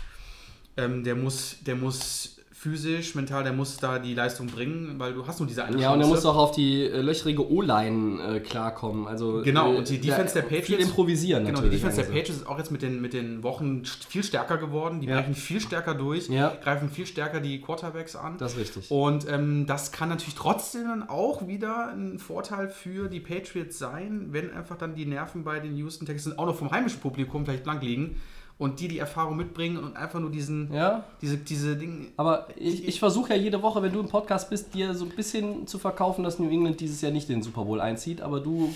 [0.75, 5.25] Ähm, der, muss, der muss physisch, mental, der muss da die Leistung bringen, weil du
[5.25, 6.15] hast nur diese eine Ja, und er Chance.
[6.15, 9.07] muss auch auf die äh, löchrige O-Line äh, klarkommen.
[9.07, 11.69] Also, Genau, äh, und die Defense der Viel Patriots- improvisieren Genau, die.
[11.69, 12.17] Defense der also.
[12.17, 14.99] Patriots ist auch jetzt mit den, mit den Wochen viel stärker geworden.
[14.99, 15.21] Die Ja.
[15.21, 16.53] brechen viel stärker durch, Ja.
[16.61, 18.37] greifen viel stärker die Quarterbacks an.
[18.39, 18.91] Das ist richtig.
[18.91, 24.27] Und ähm, das kann natürlich trotzdem dann auch wieder ein Vorteil für die Patriots sein,
[24.31, 27.63] wenn einfach dann die Nerven bei den Houston Texans auch noch vom heimischen Publikum vielleicht
[27.63, 28.17] blank liegen
[28.59, 32.07] und die die Erfahrung mitbringen und einfach nur diesen, Ja, diese, diese Dinge.
[32.17, 35.11] aber ich, ich versuche ja jede Woche, wenn du im Podcast bist, dir so ein
[35.11, 38.39] bisschen zu verkaufen, dass New England dieses Jahr nicht in den Super Bowl einzieht, aber
[38.41, 38.71] du,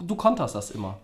[0.00, 0.98] du konterst das immer.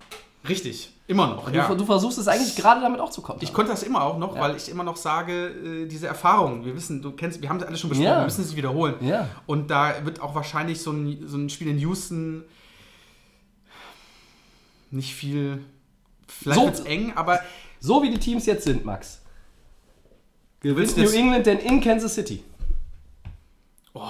[0.48, 1.48] Richtig, immer noch.
[1.50, 1.72] Du, ja.
[1.72, 3.44] du versuchst es eigentlich gerade damit auch zu kontern.
[3.44, 4.40] Ich konnte das immer auch noch, Ja.
[4.40, 7.66] weil ich immer noch sage, äh, diese Erfahrung, wir wissen, du kennst, wir haben sie
[7.68, 8.16] alle schon besprochen, Ja.
[8.18, 8.94] wir müssen sie wiederholen.
[9.46, 12.42] Und da wird auch wahrscheinlich so ein, so ein Spiel in Houston
[14.90, 15.62] nicht viel.
[16.26, 17.38] Vielleicht So- eng, aber
[17.82, 19.20] So wie die Teams jetzt sind, Max.
[20.60, 22.44] Gewinnt New England denn in Kansas City?
[23.92, 24.00] oh,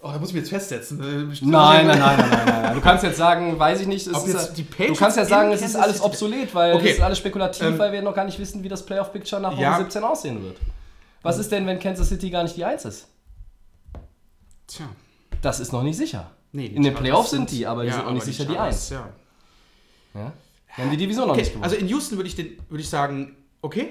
[0.00, 1.00] Oh, da muss ich mich jetzt festsetzen.
[1.00, 2.74] Äh, Nein, nein, nein, nein, nein.
[2.74, 6.54] Du kannst jetzt sagen, weiß ich nicht, du kannst ja sagen, es ist alles obsolet,
[6.54, 9.42] weil es ist alles spekulativ, Ähm, weil wir noch gar nicht wissen, wie das Playoff-Picture
[9.42, 9.76] nach Woche Ja.
[9.78, 10.56] 17 aussehen wird.
[11.22, 13.08] Was ist denn, wenn Kansas City gar nicht die 1 ist?
[14.68, 14.86] Tja.
[15.42, 16.30] Das ist noch nicht sicher.
[16.52, 18.90] Nee, die In den Playoffs sind die, aber die sind noch nicht sicher die 1.
[18.90, 19.08] Ja.
[20.14, 20.32] Ja?
[20.78, 21.64] Wir haben die Division noch nicht Okay, gewonnen.
[21.64, 23.90] also in Houston würde ich, den- würde ich sagen, okay,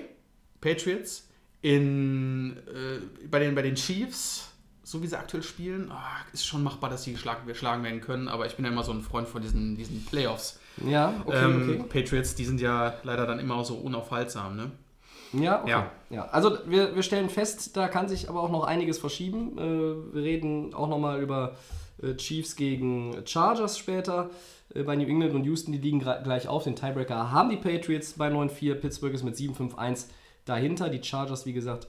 [0.62, 1.28] Patriots.
[1.62, 4.52] In, äh, bei, den, bei den Chiefs,
[4.84, 8.28] so wie sie aktuell spielen, ah, ist schon machbar, dass sie geschlagen, geschlagen werden können,
[8.28, 10.60] aber ich bin ja immer so ein Freund von diesen, diesen Playoffs.
[10.86, 12.02] ja, okay, ähm, okay.
[12.04, 14.72] Patriots, die sind ja leider dann immer so unaufhaltsam, ne?
[15.34, 15.72] Ja, okay.
[15.72, 15.92] Ja.
[16.10, 16.26] Ja.
[16.30, 19.58] Also wir, wir stellen fest, da kann sich aber auch noch einiges verschieben.
[19.58, 21.58] Äh, wir reden auch nochmal über
[22.02, 24.30] äh, Chiefs gegen Chargers später.
[24.74, 26.64] Äh, bei New England und Houston, die liegen gleich auf.
[26.64, 28.76] Den Tiebreaker haben die Patriots bei 9-4.
[28.76, 30.06] Pittsburgh ist mit 7-5-1
[30.46, 30.90] dahinter.
[30.90, 31.88] Die Chargers, wie gesagt,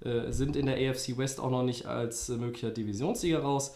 [0.00, 3.74] äh, sind in der AFC West auch noch nicht als äh, möglicher Divisionssieger raus.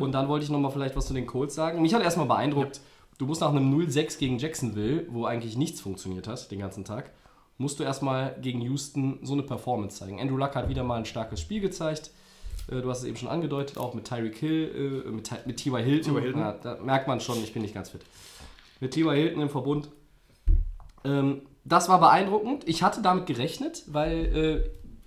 [0.00, 1.80] Und dann wollte ich nochmal vielleicht was zu den Colts sagen.
[1.80, 2.80] Mich hat erstmal beeindruckt,
[3.18, 7.12] du musst nach einem 0-6 gegen Jacksonville, wo eigentlich nichts funktioniert hat den ganzen Tag,
[7.56, 10.18] musst du erstmal gegen Houston so eine Performance zeigen.
[10.20, 12.10] Andrew Luck hat wieder mal ein starkes Spiel gezeigt.
[12.70, 15.56] Äh, Du hast es eben schon angedeutet, auch mit Tyreek Hill, äh, mit, Ty- mit
[15.58, 15.82] T.Y.
[15.84, 16.04] Hilton.
[16.12, 16.22] T.Y.
[16.22, 16.40] Hilton.
[16.40, 18.02] Ja, da merkt man schon, ich bin nicht ganz fit.
[18.80, 19.14] Mit T.Y.
[19.14, 19.88] Hilton im Verbund.
[21.04, 22.66] Ähm, das war beeindruckend.
[22.66, 24.64] Ich hatte damit gerechnet, weil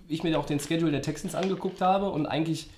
[0.08, 2.70] äh, ich mir auch den Schedule der Texans angeguckt habe und eigentlich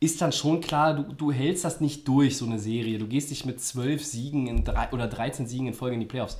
[0.00, 2.98] ist dann schon klar, du, du hältst das nicht durch, so eine Serie.
[2.98, 6.06] Du gehst dich mit 12 Siegen in drei, oder 13 Siegen in Folge in die
[6.06, 6.38] Playoffs.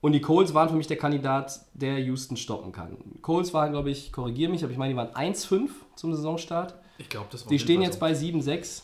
[0.00, 2.96] Und die Colts waren für mich der Kandidat, der Houston stoppen kann.
[3.22, 6.74] Colts waren, glaube ich, korrigiere mich, aber ich meine, die waren 1-5 zum Saisonstart.
[6.98, 8.82] Ich glaube, das war Die stehen jetzt bei 7-6.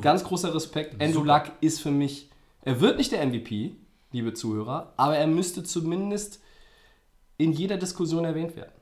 [0.00, 1.00] Ganz großer Respekt.
[1.00, 2.28] Andrew Luck ist für mich,
[2.62, 3.76] er wird nicht der MVP,
[4.12, 6.40] liebe Zuhörer, aber er müsste zumindest
[7.36, 8.72] in jeder Diskussion erwähnt werden.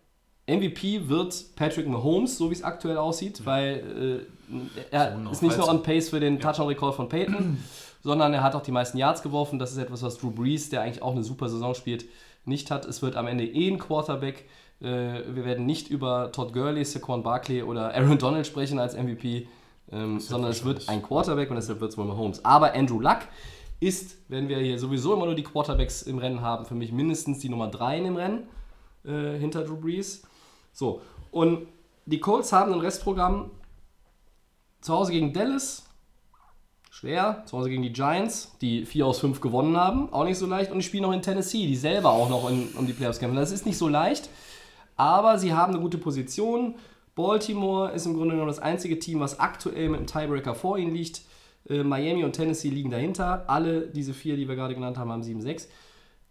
[0.49, 5.59] MVP wird Patrick Mahomes, so wie es aktuell aussieht, weil äh, er So ist nicht
[5.59, 7.59] nur on pace für den Touchdown-Rekord von Peyton,
[8.03, 9.59] sondern er hat auch die meisten Yards geworfen.
[9.59, 12.07] Das ist etwas, was Drew Brees, der eigentlich auch eine super Saison spielt,
[12.45, 12.87] nicht hat.
[12.87, 14.45] Es wird am Ende eh ein Quarterback.
[14.81, 19.49] Äh, wir werden nicht über Todd Gurley, Saquon Barkley oder Aaron Donald sprechen als MVP,
[19.91, 22.45] ähm, sondern es wird ein Quarterback und deshalb wird es wohl Mahomes.
[22.45, 23.21] Aber Andrew Luck
[23.81, 27.39] ist, wenn wir hier sowieso immer nur die Quarterbacks im Rennen haben, für mich mindestens
[27.39, 28.49] die Nummer 3 im Rennen
[29.05, 30.23] äh, hinter Drew Brees.
[30.73, 31.67] So, und
[32.07, 33.51] die Colts haben ein Restprogramm
[34.81, 35.85] zu Hause gegen Dallas,
[36.91, 40.47] schwer, zu Hause gegen die Giants, die 4 aus 5 gewonnen haben, auch nicht so
[40.47, 43.19] leicht, und die spielen noch in Tennessee, die selber auch noch in, um die Playoffs
[43.19, 43.37] kämpfen.
[43.37, 44.31] Das ist nicht so leicht,
[44.97, 46.75] aber sie haben eine gute Position.
[47.15, 50.95] Baltimore ist im Grunde genommen das einzige Team, was aktuell mit einem Tiebreaker vor ihnen
[50.95, 51.23] liegt.
[51.69, 53.45] Äh, Miami und Tennessee liegen dahinter.
[53.49, 55.69] Alle diese vier, die wir gerade genannt haben, haben 7-6.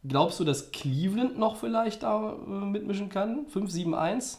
[0.08, 3.48] Glaubst du, dass Cleveland noch vielleicht da äh, mitmischen kann?
[3.48, 4.38] 5-7-1?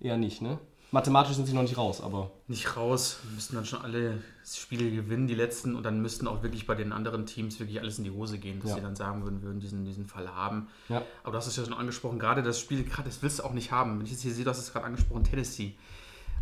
[0.00, 0.58] Eher nicht, ne?
[0.90, 2.30] Mathematisch sind sie noch nicht raus, aber.
[2.46, 3.18] nicht raus.
[3.24, 4.22] Wir müssten dann schon alle
[4.56, 7.98] Spiele gewinnen, die letzten, und dann müssten auch wirklich bei den anderen Teams wirklich alles
[7.98, 8.76] in die Hose gehen, dass Ja.
[8.76, 10.68] sie dann sagen würden, würden diesen, diesen Fall haben.
[10.88, 11.02] Ja.
[11.22, 13.52] Aber du hast es ja schon angesprochen, gerade das Spiel, gerade das willst du auch
[13.52, 13.98] nicht haben.
[13.98, 15.74] Wenn ich jetzt hier sehe, du hast es gerade angesprochen, Tennessee.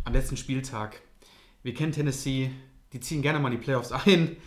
[0.05, 1.01] Am letzten Spieltag.
[1.63, 2.51] Wir kennen Tennessee,
[2.93, 4.37] die ziehen gerne mal in die Playoffs ein.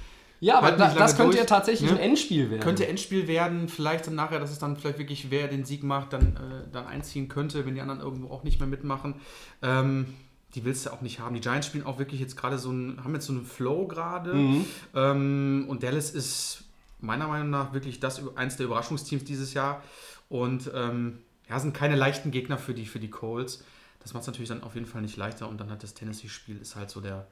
[0.42, 1.98] Ja, aber da, das könnte durch, ja tatsächlich ne?
[1.98, 2.62] ein Endspiel werden.
[2.62, 6.14] Könnte Endspiel werden, vielleicht dann nachher, dass es dann vielleicht wirklich, wer den Sieg macht,
[6.14, 9.16] dann, äh, dann einziehen könnte, wenn die anderen irgendwo auch nicht mehr mitmachen.
[9.60, 10.14] Ähm,
[10.54, 11.34] die willst du auch nicht haben.
[11.34, 14.34] Die Giants spielen auch wirklich jetzt gerade so einen, haben jetzt so einen Flow gerade.
[14.34, 14.64] Mhm.
[14.94, 16.64] Ähm, und Dallas ist
[17.00, 19.82] meiner Meinung nach wirklich das eins der Überraschungsteams dieses Jahr.
[20.28, 23.64] Und ähm, ja, sind keine leichten Gegner für die, für die Colts.
[24.00, 25.48] Das macht es natürlich dann auf jeden Fall nicht leichter.
[25.48, 27.26] Und dann hat das Tennessee-Spiel ist halt so der.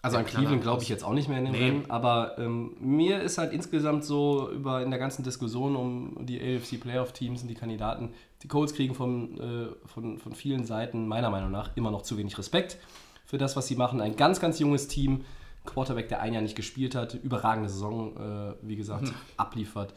[0.00, 1.64] Also der an Cleveland glaube ich jetzt auch nicht mehr in den Nee.
[1.64, 6.40] Rennen, aber ähm, mir ist halt insgesamt so über in der ganzen Diskussion um die
[6.40, 8.10] AFC Playoff Teams und die Kandidaten,
[8.42, 12.16] die Colts kriegen von, äh, von, von vielen Seiten meiner Meinung nach immer noch zu
[12.18, 12.78] wenig Respekt
[13.26, 14.00] für das, was sie machen.
[14.00, 15.24] Ein ganz, ganz junges Team,
[15.64, 19.92] Quarterback, der ein Jahr nicht gespielt hat, überragende Saison, äh, wie gesagt, abliefert.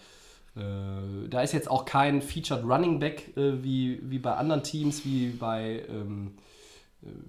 [0.55, 5.05] Äh, da ist jetzt auch kein Featured Running Back äh, wie, wie bei anderen Teams,
[5.05, 6.33] wie bei ähm,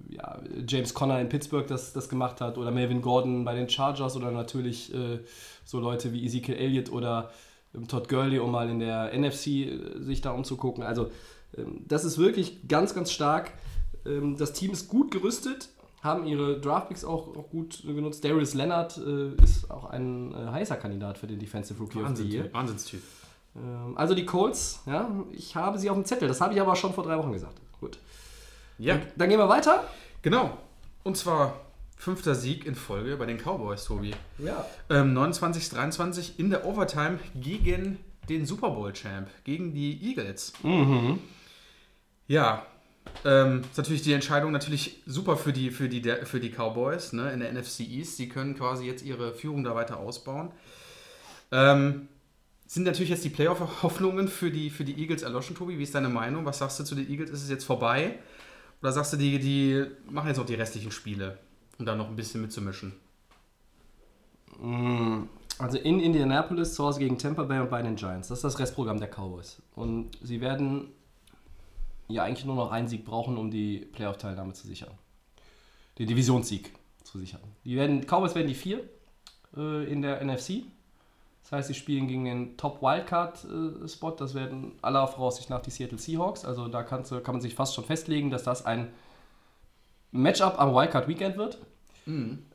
[0.09, 4.15] ja, James Conner in Pittsburgh das, das gemacht hat oder Melvin Gordon bei den Chargers
[4.15, 5.19] oder natürlich äh,
[5.63, 7.31] so Leute wie Ezekiel Elliott oder
[7.87, 10.83] Todd Gurley, um mal in der NFC äh, sich da umzugucken.
[10.83, 11.09] Also
[11.57, 13.51] ähm, das ist wirklich ganz, ganz stark.
[14.05, 15.69] Ähm, das Team ist gut gerüstet,
[16.01, 18.23] haben ihre Draftpicks auch, auch gut genutzt.
[18.23, 22.23] Darius Leonard äh, ist auch ein äh, heißer Kandidat für den Defensive Rookie of the
[22.23, 22.53] Year.
[22.53, 23.01] Wahnsinnstyp.
[23.55, 26.27] Ähm, also die Colts, ja, ich habe sie auf dem Zettel.
[26.27, 27.59] Das habe ich aber schon vor drei Wochen gesagt.
[27.79, 27.97] Gut.
[28.77, 29.83] Ja, Dann gehen wir weiter.
[30.21, 30.57] genau.
[31.03, 31.53] Und zwar
[31.97, 34.13] fünfter Sieg in Folge bei den Cowboys, Tobi.
[34.37, 34.65] Ja.
[34.89, 40.53] Ähm, 29-23 in der Overtime gegen den Super Bowl-Champ, gegen die Eagles.
[40.63, 41.19] Mhm.
[42.27, 42.65] Ja,
[43.25, 47.31] Ähm, ist natürlich die Entscheidung natürlich super für die, für die, für die Cowboys ne,
[47.33, 48.15] in der NFC East.
[48.17, 50.51] Sie können quasi jetzt ihre Führung da weiter ausbauen.
[51.51, 52.07] Ähm,
[52.65, 55.77] sind natürlich jetzt die Playoff-Hoffnungen für die, für die Eagles erloschen, Tobi?
[55.77, 56.45] Wie ist deine Meinung?
[56.45, 57.29] Was sagst du zu den Eagles?
[57.29, 58.17] Ist es jetzt vorbei?
[58.81, 61.37] Oder sagst du, die, die machen jetzt noch die restlichen Spiele,
[61.79, 62.93] um da noch ein bisschen mitzumischen?
[65.59, 68.27] Also in Indianapolis zu Hause gegen Tampa Bay und bei den Giants.
[68.27, 69.61] Das ist das Restprogramm der Cowboys.
[69.75, 70.89] Und sie werden
[72.07, 74.91] ja eigentlich nur noch einen Sieg brauchen, um die Playoff-Teilnahme zu sichern.
[75.99, 77.41] Den Divisionssieg zu sichern.
[77.65, 78.83] Die werden, Cowboys werden die vier
[79.55, 80.63] äh, in der NFC.
[81.43, 84.11] Das heißt, sie spielen gegen den Top Wildcard-Spot.
[84.11, 86.45] Das werden aller Voraussicht nach die Seattle Seahawks.
[86.45, 88.91] Also da kann man sich fast schon festlegen, dass das ein
[90.13, 91.57] Matchup am Wildcard Weekend wird.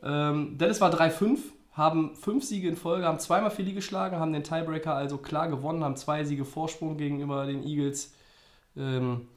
[0.03, 1.39] Ähm, Dallas war 3-5,
[1.73, 5.85] haben fünf Siege in Folge, haben zweimal Philly geschlagen, haben den Tiebreaker also klar gewonnen,
[5.85, 8.15] haben zwei Siege Vorsprung gegenüber den Eagles.
[8.77, 9.29] Ähm,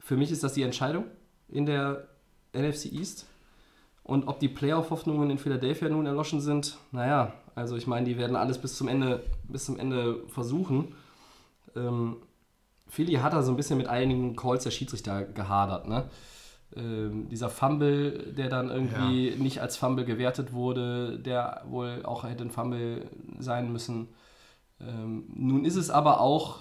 [0.00, 1.04] für mich ist das die Entscheidung
[1.48, 2.08] in der
[2.52, 3.26] NFC East.
[4.02, 8.34] Und ob die Playoff-Hoffnungen in Philadelphia nun erloschen sind, naja, also ich meine, die werden
[8.34, 10.94] alles bis zum Ende, bis zum Ende versuchen.
[11.76, 12.16] Ähm,
[12.88, 16.10] Philly hat da so ein bisschen mit einigen Calls der Schiedsrichter gehadert, ne?
[16.74, 22.44] Ähm, dieser Fumble, der dann irgendwie nicht als Fumble gewertet wurde, der wohl auch hätte
[22.44, 24.08] ein Fumble sein müssen.
[24.80, 26.60] Ähm, nun ist es aber auch,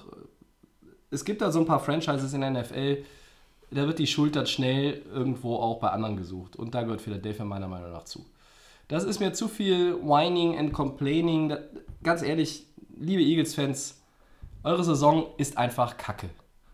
[1.11, 3.03] es gibt da so ein paar Franchises in der NFL,
[3.71, 6.57] da wird die Schuld dann schnell irgendwo auch bei anderen gesucht.
[6.57, 8.25] Und da gehört Philadelphia meiner Meinung nach zu.
[8.89, 11.55] Das ist mir zu viel Whining and Complaining.
[12.03, 12.65] Ganz ehrlich,
[12.99, 14.01] liebe Eagles-Fans,
[14.63, 16.29] eure Saison ist einfach Kacke.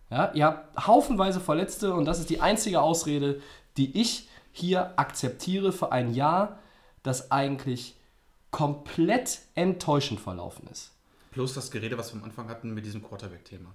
[0.09, 3.41] Ja, ihr habt haufenweise Verletzte und das ist die einzige Ausrede,
[3.75, 6.59] die ich hier akzeptiere für ein Jahr,
[7.03, 7.95] das eigentlich
[8.51, 10.91] komplett enttäuschend verlaufen ist.
[11.31, 13.69] Plus das Gerede, was wir am Anfang hatten mit diesem Quarterback-Thema.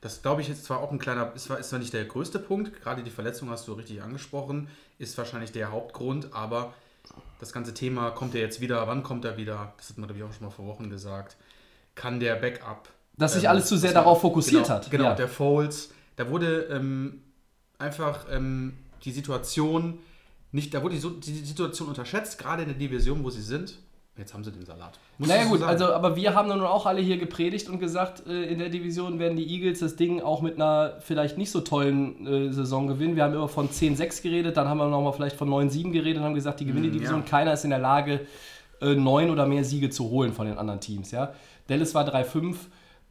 [0.00, 2.38] Das glaube ich jetzt zwar auch ein kleiner, ist zwar, ist zwar nicht der größte
[2.38, 6.74] Punkt, gerade die Verletzung hast du richtig angesprochen, ist wahrscheinlich der Hauptgrund, aber
[7.38, 9.72] das ganze Thema kommt er jetzt wieder, wann kommt er wieder?
[9.76, 11.36] Das hat man, glaube ich, auch schon mal vor Wochen gesagt.
[11.94, 12.88] Kann der Backup.
[13.20, 14.90] Dass sich ähm, alles zu sehr darauf fokussiert genau, hat.
[14.90, 15.14] Genau, Ja.
[15.14, 15.90] der Foles.
[16.16, 17.22] Da wurde ähm,
[17.78, 19.98] einfach ähm, die Situation
[20.52, 23.78] nicht, da wurde die, so- die Situation unterschätzt, gerade in der Division, wo sie sind.
[24.18, 24.98] Jetzt haben sie den Salat.
[25.16, 25.70] Muss Naja so gut, sagen.
[25.70, 29.18] also aber wir haben dann auch alle hier gepredigt und gesagt, äh, in der Division
[29.18, 33.16] werden die Eagles das Ding auch mit einer vielleicht nicht so tollen äh, Saison gewinnen.
[33.16, 36.24] Wir haben immer von 10-6 geredet, dann haben wir nochmal vielleicht von 9-7 geredet und
[36.24, 37.20] haben gesagt, die gewinnen die Mm, Division.
[37.20, 37.26] ja.
[37.26, 38.26] Keiner ist in der Lage,
[38.82, 41.12] äh, neun oder mehr Siege zu holen von den anderen Teams.
[41.12, 41.32] Ja?
[41.68, 42.56] Dallas war 3-5.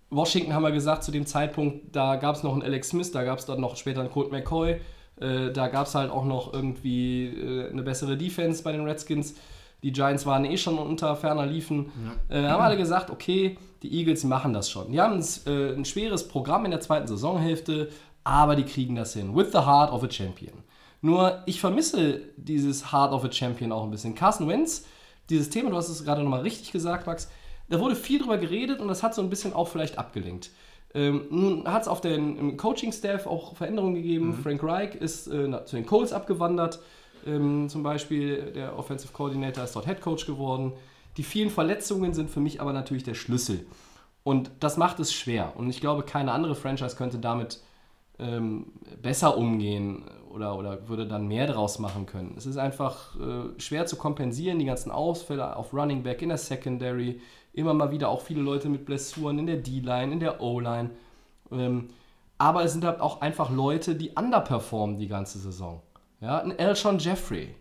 [0.09, 3.23] Washington haben wir gesagt, zu dem Zeitpunkt, da gab es noch einen Alex Smith, da
[3.23, 4.81] gab es dann noch später einen Colt McCoy,
[5.19, 9.35] äh, da gab es halt auch noch irgendwie äh, eine bessere Defense bei den Redskins.
[9.83, 11.91] Die Giants waren eh schon unter ferner Liefen.
[12.27, 14.91] Äh, haben alle gesagt, okay, die Eagles machen das schon.
[14.91, 17.89] Die haben ein, äh, ein schweres Programm in der zweiten Saisonhälfte,
[18.25, 19.35] aber die kriegen das hin.
[19.35, 20.63] With the heart of a champion.
[21.01, 24.15] Nur, ich vermisse dieses Heart of a Champion auch ein bisschen.
[24.15, 24.85] Carson Wentz,
[25.29, 27.29] dieses Thema, du hast es gerade nochmal richtig gesagt, Max,
[27.69, 30.51] da wurde viel drüber geredet und das hat so ein bisschen auch vielleicht abgelenkt.
[30.93, 34.39] Ähm, nun hat es auf den Coaching-Staff auch Veränderungen gegeben.
[34.41, 36.79] Frank Reich ist äh, zu den Colts abgewandert.
[37.27, 40.73] Ähm, zum Beispiel der Offensive Coordinator ist dort Head Coach geworden.
[41.17, 43.65] Die vielen Verletzungen sind für mich aber natürlich der Schlüssel.
[44.23, 45.53] Und das macht es schwer.
[45.55, 47.59] Und ich glaube, keine andere Franchise könnte damit
[48.17, 48.67] ähm,
[49.01, 52.35] besser umgehen oder, oder würde dann mehr daraus machen können.
[52.37, 56.37] Es ist einfach äh, schwer zu kompensieren, die ganzen Ausfälle auf Running Back in der
[56.37, 57.21] Secondary,
[57.53, 60.91] immer mal wieder auch viele Leute mit Blessuren in der D-Line, in der O-Line.
[61.51, 61.87] Ähm,
[62.37, 65.81] aber es sind halt auch einfach Leute, die underperformen die ganze Saison.
[66.21, 67.55] Ja, ein Elshon Jeffrey.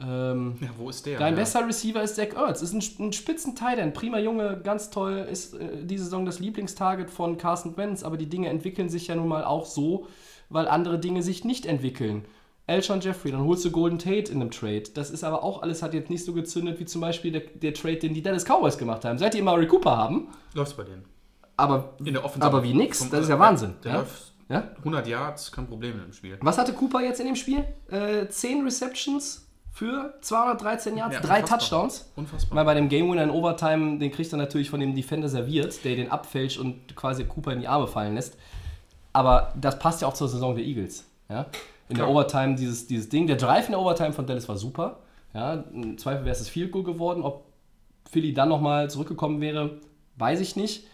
[0.00, 1.18] Ähm, ja, wo ist der?
[1.18, 1.40] Dein ja.
[1.40, 2.62] bester Receiver ist Zach Ertz.
[2.62, 5.26] Ist ein, ein spitzen Titan, prima Junge, ganz toll.
[5.30, 8.02] Ist äh, diese Saison das Lieblingstarget von Carson Wentz.
[8.02, 10.06] Aber die Dinge entwickeln sich ja nun mal auch so,
[10.48, 12.24] weil andere Dinge sich nicht entwickeln.
[12.66, 14.84] Elshon Jeffrey, dann holst du Golden Tate in einem Trade.
[14.94, 17.74] Das ist aber auch alles, hat jetzt nicht so gezündet wie zum Beispiel der, der
[17.74, 19.18] Trade, den die Dallas Cowboys gemacht haben.
[19.18, 21.04] Seit die Murray Cooper haben, Läuft's bei denen.
[21.56, 22.46] aber, In der Offensive.
[22.46, 23.74] aber wie nix, das ist ja Wahnsinn.
[23.84, 23.98] Der Ja?
[23.98, 24.68] läuft Ja?
[24.78, 26.38] 100 Yards, kein Problem im Spiel.
[26.40, 27.64] Was hatte Cooper jetzt in dem Spiel?
[27.90, 31.58] Äh, 10 Receptions für 213 Yards, Ja, drei unfassbar.
[31.58, 32.12] Touchdowns.
[32.16, 32.56] Unfassbar.
[32.58, 35.84] Weil bei dem Game Winner in Overtime, den kriegt er natürlich von dem Defender serviert,
[35.84, 38.36] der den abfälscht und quasi Cooper in die Arme fallen lässt.
[39.14, 41.06] Aber das passt ja auch zur Saison der Eagles.
[41.28, 41.46] Ja?
[41.92, 42.08] In Klar.
[42.08, 43.26] der Overtime dieses, dieses Ding.
[43.26, 45.00] Der Drive in der Overtime von Dallas war super.
[45.34, 45.64] Ja?
[45.74, 47.22] Im Zweifel wäre es das Field Goal geworden.
[47.22, 47.44] Ob
[48.10, 49.78] Philly dann nochmal zurückgekommen wäre,
[50.16, 50.86] weiß ich nicht.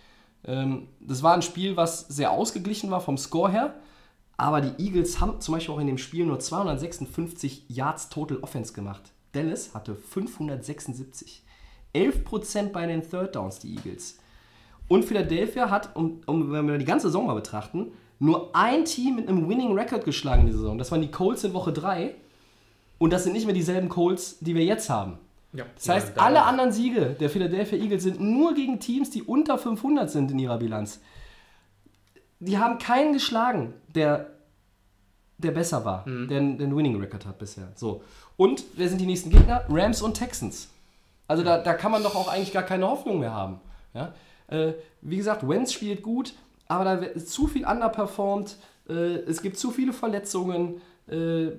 [0.44, 3.74] Ähm, das war ein Spiel, was sehr ausgeglichen war vom Score her.
[4.36, 8.72] Aber die Eagles haben zum Beispiel auch in dem Spiel nur 256 Yards Total Offense
[8.72, 9.12] gemacht.
[9.30, 11.44] Dallas hatte 576.
[11.94, 14.18] 11% bei den Third Downs, die Eagles.
[14.88, 19.16] Und Philadelphia hat, um, um, wenn wir die ganze Saison mal betrachten, nur ein Team
[19.16, 20.78] mit einem Winning Record geschlagen in dieser Saison.
[20.78, 22.14] Das waren die Colts in Woche 3.
[22.98, 25.18] Und das sind nicht mehr dieselben Colts, die wir jetzt haben.
[25.52, 25.64] Ja.
[25.76, 30.10] Das heißt, alle anderen Siege der Philadelphia Eagles sind nur gegen Teams, die unter 500
[30.10, 31.00] sind in ihrer Bilanz.
[32.40, 34.30] Die haben keinen geschlagen, der,
[35.38, 37.68] der besser war, der, der einen Winning Record hat bisher.
[37.76, 38.02] So.
[38.36, 39.64] Und wer sind die nächsten Gegner?
[39.68, 40.68] Rams und Texans.
[41.26, 43.60] Also da, da kann man doch auch eigentlich gar keine Hoffnung mehr haben.
[43.94, 44.12] Ja?
[44.48, 46.34] Äh, wie gesagt, Wentz spielt gut,
[46.68, 48.56] aber da ist zu viel underperformed.
[48.88, 48.92] Äh,
[49.26, 50.80] es gibt zu viele Verletzungen.
[51.10, 51.52] Äh,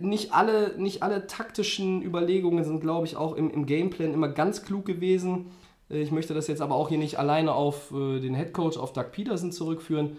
[0.00, 4.64] nicht, alle, nicht alle taktischen Überlegungen sind, glaube ich, auch im, im Gameplan immer ganz
[4.64, 5.46] klug gewesen.
[5.88, 8.92] Äh, ich möchte das jetzt aber auch hier nicht alleine auf äh, den Headcoach, auf
[8.92, 10.18] Doug Peterson zurückführen.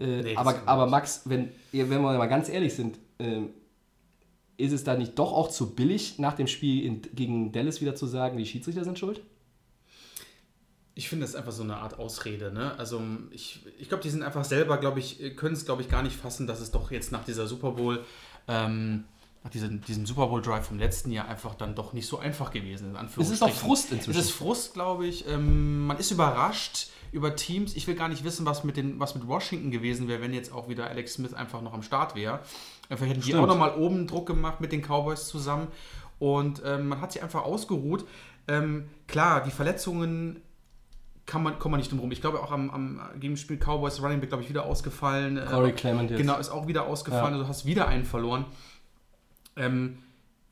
[0.00, 0.86] Äh, Nee, aber, aber.
[0.86, 3.50] Max, wenn, wenn wir mal ganz ehrlich sind, ähm,
[4.56, 7.94] ist es da nicht doch auch zu billig, nach dem Spiel in, gegen Dallas wieder
[7.94, 9.22] zu sagen, die Schiedsrichter sind schuld?
[10.94, 12.52] Ich finde das einfach so eine Art Ausrede.
[12.52, 12.78] Ne?
[12.78, 13.00] Also
[13.30, 16.16] ich, ich glaube, die sind einfach selber, glaube ich, können es, glaube ich, gar nicht
[16.16, 18.04] fassen, dass es doch jetzt nach dieser Super Bowl,
[18.46, 19.04] ähm,
[19.42, 22.50] nach diesem, diesem Super Bowl Drive vom letzten Jahr einfach dann doch nicht so einfach
[22.50, 23.18] gewesen ist.
[23.18, 24.18] Es ist doch Frust inzwischen.
[24.18, 25.26] Es ist Frust, glaube ich.
[25.26, 27.74] Ähm, man ist überrascht über Teams.
[27.74, 30.52] Ich will gar nicht wissen, was mit, den, was mit Washington gewesen wäre, wenn jetzt
[30.52, 32.40] auch wieder Alex Smith einfach noch am Start wäre.
[32.86, 33.44] Vielleicht hätten die Stimmt.
[33.44, 35.68] auch nochmal oben Druck gemacht mit den Cowboys zusammen.
[36.18, 38.04] Und ähm, man hat sich einfach ausgeruht.
[38.46, 40.40] Ähm, klar, die Verletzungen
[41.26, 42.10] kann man, kommt man nicht drum rum.
[42.12, 45.36] Ich glaube auch am, am gegen Spiel Cowboys Running Back, glaube ich, wieder ausgefallen.
[45.36, 46.18] Äh, Corey Clement jetzt.
[46.18, 47.26] Genau, ist auch wieder ausgefallen.
[47.26, 47.32] Ja.
[47.32, 48.44] Also du hast wieder einen verloren.
[49.56, 49.98] Ähm,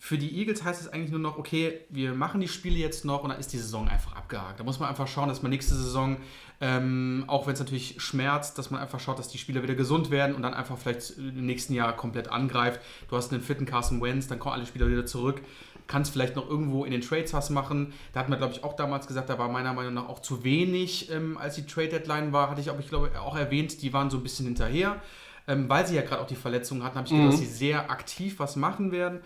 [0.03, 3.23] für die Eagles heißt es eigentlich nur noch, okay, wir machen die Spiele jetzt noch
[3.23, 4.59] und dann ist die Saison einfach abgehakt.
[4.59, 6.17] Da muss man einfach schauen, dass man nächste Saison,
[6.63, 10.11] ähm, auch wenn es natürlich schmerzt, dass man einfach schaut, dass die Spieler wieder gesund
[10.11, 12.81] werden und dann einfach vielleicht im nächsten Jahr komplett angreift.
[13.11, 15.43] Du hast einen fitten Carson Wentz, dann kommen alle Spieler wieder zurück.
[15.91, 17.93] Kannst vielleicht noch irgendwo in den Trades was machen.
[18.13, 20.45] Da hat man, glaube ich, auch damals gesagt, da war meiner Meinung nach auch zu
[20.45, 22.49] wenig, ähm, als die Trade-Deadline war.
[22.49, 25.03] Hatte ich, aber ich glaube, auch erwähnt, die waren so ein bisschen hinterher.
[25.49, 27.91] Ähm, weil sie ja gerade auch die Verletzungen hatten, habe ich gedacht, dass sie sehr
[27.91, 29.21] aktiv was machen werden.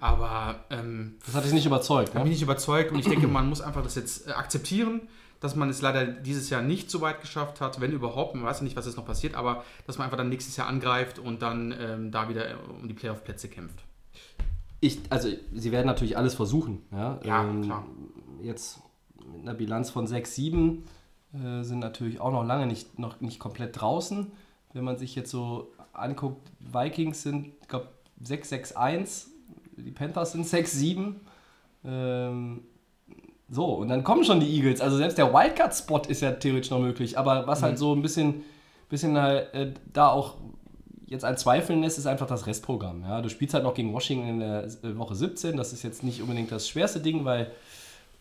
[0.00, 2.12] Aber ähm, Das hat dich nicht überzeugt.
[2.12, 2.28] bin Ne?
[2.28, 5.00] ich nicht überzeugt und ich denke, man muss einfach das jetzt äh, akzeptieren,
[5.38, 8.34] dass man es leider dieses Jahr nicht so weit geschafft hat, wenn überhaupt.
[8.34, 10.66] Man weiß ja nicht, was jetzt noch passiert, aber dass man einfach dann nächstes Jahr
[10.66, 13.82] angreift und dann ähm, da wieder äh, um die Playoff-Plätze kämpft.
[14.80, 16.82] Ich, also, sie werden natürlich alles versuchen.
[16.90, 17.84] Ja, Ja, Ähm, klar.
[18.42, 18.80] Jetzt
[19.32, 20.78] mit einer Bilanz von 6-7
[21.34, 24.32] äh, sind natürlich auch noch lange nicht, noch nicht komplett draußen.
[24.72, 27.88] Wenn man sich jetzt so anguckt, Vikings sind, ich glaube,
[28.24, 29.26] 6-6-1,
[29.76, 31.14] die Panthers sind 6-7.
[31.84, 32.62] Ähm,
[33.48, 34.80] so, und dann kommen schon die Eagles.
[34.80, 37.18] Also selbst der Wildcard-Spot ist ja theoretisch noch möglich.
[37.18, 38.42] Aber was halt so ein bisschen,
[38.88, 40.36] bisschen halt, äh, da auch
[41.10, 43.02] jetzt ein Zweifeln lässt, ist einfach das Restprogramm.
[43.02, 43.20] Ja?
[43.20, 45.56] Du spielst halt noch gegen Washington in der äh, Woche 17.
[45.58, 47.50] Das ist jetzt nicht unbedingt das schwerste Ding, weil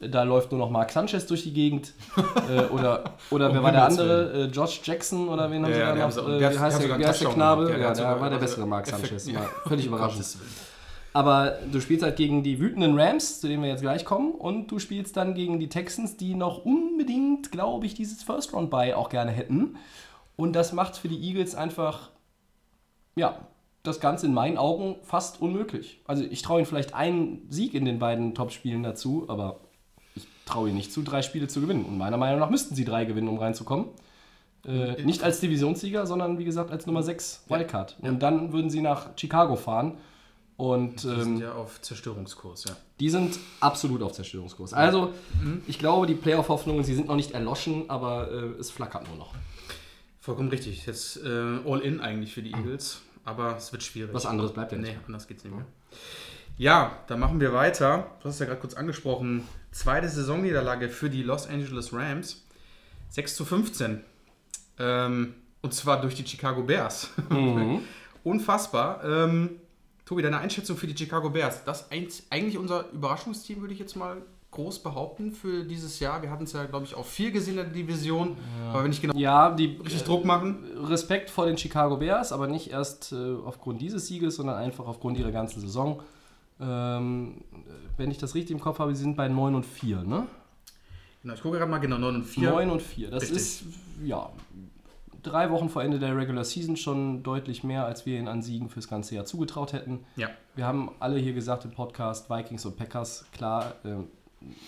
[0.02, 1.94] da läuft nur noch Mark Sanchez durch die Gegend.
[2.50, 4.32] äh, oder oder wer war der andere?
[4.34, 6.12] Äh, Josh Jackson oder wen haben Ja, sie da noch?
[6.12, 7.66] sie- Äh, der wie der heißt der, wie heißt der Knabe?
[7.66, 7.72] gemacht.
[7.74, 9.28] Ja, der Ja, der sogar- war der also bessere Mark Effekt- Sanchez.
[9.32, 9.42] ja.
[9.68, 10.26] Völlig überraschend.
[11.12, 14.68] Aber du spielst halt gegen die wütenden Rams, zu denen wir jetzt gleich kommen, und
[14.72, 18.96] du spielst dann gegen die Texans, die noch unbedingt, glaube ich, dieses First Round Bye
[18.96, 19.76] auch gerne hätten.
[20.36, 22.10] Und das macht für die Eagles einfach,
[23.16, 23.48] ja,
[23.84, 26.02] das Ganze in meinen Augen fast unmöglich.
[26.06, 29.60] Also ich traue ihnen vielleicht einen Sieg in den beiden Top-Spielen dazu, aber
[30.16, 31.86] ich traue ihnen nicht zu, drei Spiele zu gewinnen.
[31.86, 33.86] Und meiner Meinung nach müssten sie drei gewinnen, um reinzukommen.
[34.66, 37.96] Äh, nicht als Divisionssieger, sondern wie gesagt als Nummer 6 Wildcard.
[38.02, 39.98] Und dann würden sie nach Chicago fahren.
[40.58, 42.76] Und Die ähm, sind ja auf Zerstörungskurs, ja.
[43.00, 44.74] die sind absolut auf Zerstörungskurs.
[44.74, 45.14] Also,
[45.68, 49.34] ich glaube, die Playoff-Hoffnungen, sie sind noch nicht erloschen, aber äh, es flackert nur noch.
[50.20, 50.86] Vollkommen richtig.
[50.86, 51.28] Jetzt äh,
[51.66, 54.14] All-In eigentlich für die Eagles, aber es wird schwierig.
[54.14, 55.00] Was anderes bleibt ja Nee, nicht.
[55.08, 55.66] anders geht's nicht mehr.
[56.58, 58.12] Ja, dann machen wir weiter.
[58.20, 59.44] Du hast es ja gerade kurz angesprochen.
[59.72, 62.44] Zweite Saisonniederlage für die Los Angeles Rams.
[63.12, 64.04] 6 zu 15.
[64.78, 67.10] Ähm, und zwar durch die Chicago Bears.
[67.30, 67.80] Mhm.
[68.24, 69.04] Unfassbar.
[69.04, 69.52] Ähm,
[70.06, 71.64] Tobi, deine Einschätzung für die Chicago Bears.
[71.64, 76.22] Das ist eigentlich unser Überraschungsteam, würde ich jetzt mal groß behaupten für dieses Jahr.
[76.22, 78.36] Wir hatten es ja, glaube ich, auf vier gesehen in der Division.
[78.72, 80.64] Aber wenn ich genau Ja, die richtig Druck machen.
[80.86, 85.18] Respekt vor den Chicago Bears, aber nicht erst äh, aufgrund dieses Sieges, sondern einfach aufgrund
[85.18, 86.02] ihrer ganzen Saison.
[86.60, 87.42] Ähm,
[87.98, 90.28] wenn ich das richtig im Kopf habe, sie sind bei 9 und 4, ne?
[91.22, 92.50] Genau, ich gucke gerade mal genau 9 und 4.
[92.50, 93.12] 9 und 4.
[93.12, 93.38] Das Richtig.
[93.38, 93.64] ist,
[94.04, 94.30] ja,
[95.22, 98.70] drei Wochen vor Ende der Regular Season schon deutlich mehr, als wir ihnen an Siegen
[98.70, 100.06] fürs ganze Jahr zugetraut hätten.
[100.16, 100.30] Ja.
[100.56, 104.08] Wir haben alle hier gesagt im Podcast, Vikings und Packers, klar, ähm,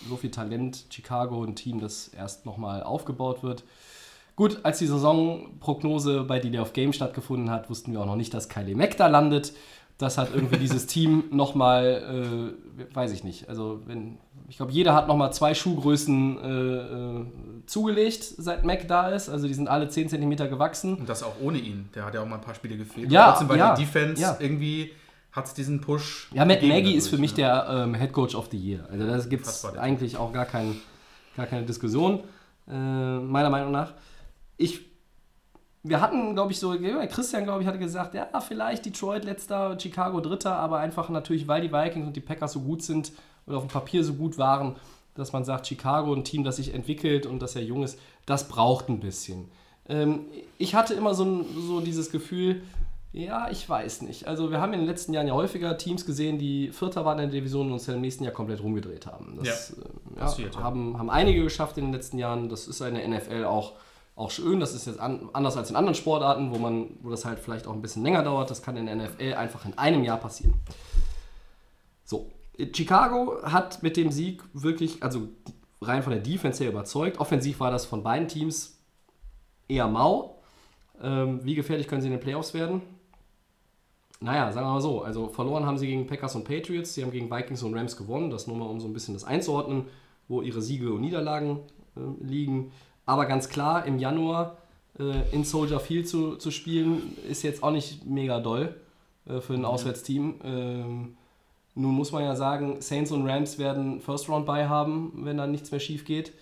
[0.08, 3.64] so viel Talent, Chicago, ein Team, das erst nochmal aufgebaut wird.
[4.34, 8.32] Gut, als die Saisonprognose bei Delay of Game stattgefunden hat, wussten wir auch noch nicht,
[8.32, 9.52] dass Kylie Mack da landet.
[9.98, 14.18] Das hat irgendwie dieses Team nochmal, äh, weiß ich nicht, also wenn,
[14.48, 17.26] ich glaube, jeder hat nochmal zwei Schuhgrößen äh, äh,
[17.66, 19.28] zugelegt, seit Mac da ist.
[19.28, 20.96] Also die sind alle 10 cm gewachsen.
[20.96, 21.88] Und das auch ohne ihn.
[21.94, 23.10] Der hat ja auch mal ein paar Spiele gefehlt.
[23.10, 24.36] Ja, Trotzdem bei ja, der Defense ja.
[24.40, 24.92] irgendwie
[25.32, 26.28] hat es diesen Push.
[26.32, 28.86] Ja, Matt Nagy ist für mich der ähm, Head Coach of the Year.
[28.90, 30.76] Also da gibt es eigentlich auch gar, kein,
[31.36, 32.20] gar keine Diskussion,
[32.68, 33.94] äh, meiner Meinung nach.
[34.58, 34.82] Ich,
[35.82, 36.76] wir hatten, glaube ich, so,
[37.08, 41.62] Christian, glaube ich, hatte gesagt, ja, vielleicht Detroit letzter, Chicago dritter, aber einfach natürlich, weil
[41.62, 43.12] die Vikings und die Packers so gut sind
[43.46, 44.76] oder auf dem Papier so gut waren,
[45.14, 48.48] dass man sagt, Chicago, ein Team, das sich entwickelt und das ja jung ist, das
[48.48, 49.50] braucht ein bisschen.
[49.88, 50.26] Ähm,
[50.58, 52.62] ich hatte immer so, so dieses Gefühl,
[53.12, 54.26] ja, ich weiß nicht.
[54.26, 57.30] Also wir haben in den letzten Jahren ja häufiger Teams gesehen, die Vierter waren in
[57.30, 59.36] der Division und uns dann im nächsten Jahr komplett rumgedreht haben.
[59.36, 60.64] Das Ja, äh, passiert, ja, ja.
[60.64, 62.48] haben, haben einige geschafft in den letzten Jahren.
[62.48, 63.74] Das ist in der NFL auch,
[64.16, 64.60] auch schön.
[64.60, 67.66] Das ist jetzt an, anders als in anderen Sportarten, wo, man, wo das halt vielleicht
[67.66, 68.50] auch ein bisschen länger dauert.
[68.50, 70.54] Das kann in der NFL einfach in einem Jahr passieren.
[72.04, 72.30] So,
[72.74, 75.28] Chicago hat mit dem Sieg wirklich, also
[75.82, 77.18] rein von der Defense her überzeugt.
[77.20, 78.78] Offensiv war das von beiden Teams
[79.68, 80.42] eher mau.
[81.02, 82.80] Ähm, wie gefährlich können sie in den Playoffs werden?
[84.22, 85.02] Naja, sagen wir mal so.
[85.02, 86.94] Also verloren haben sie gegen Packers und Patriots.
[86.94, 88.30] Sie haben gegen Vikings und Rams gewonnen.
[88.30, 89.84] Das nur mal, um so ein bisschen das einzuordnen,
[90.28, 91.60] wo ihre Siege und Niederlagen
[91.96, 92.72] äh, liegen.
[93.04, 94.58] Aber ganz klar, im Januar
[94.98, 98.76] äh, in Soldier Field zu, zu spielen, ist jetzt auch nicht mega doll
[99.26, 100.36] äh, für ein Auswärtsteam.
[100.44, 101.16] Ähm,
[101.74, 105.46] nun muss man ja sagen, Saints und Rams werden First Round bei haben, wenn da
[105.46, 106.32] nichts mehr schief geht.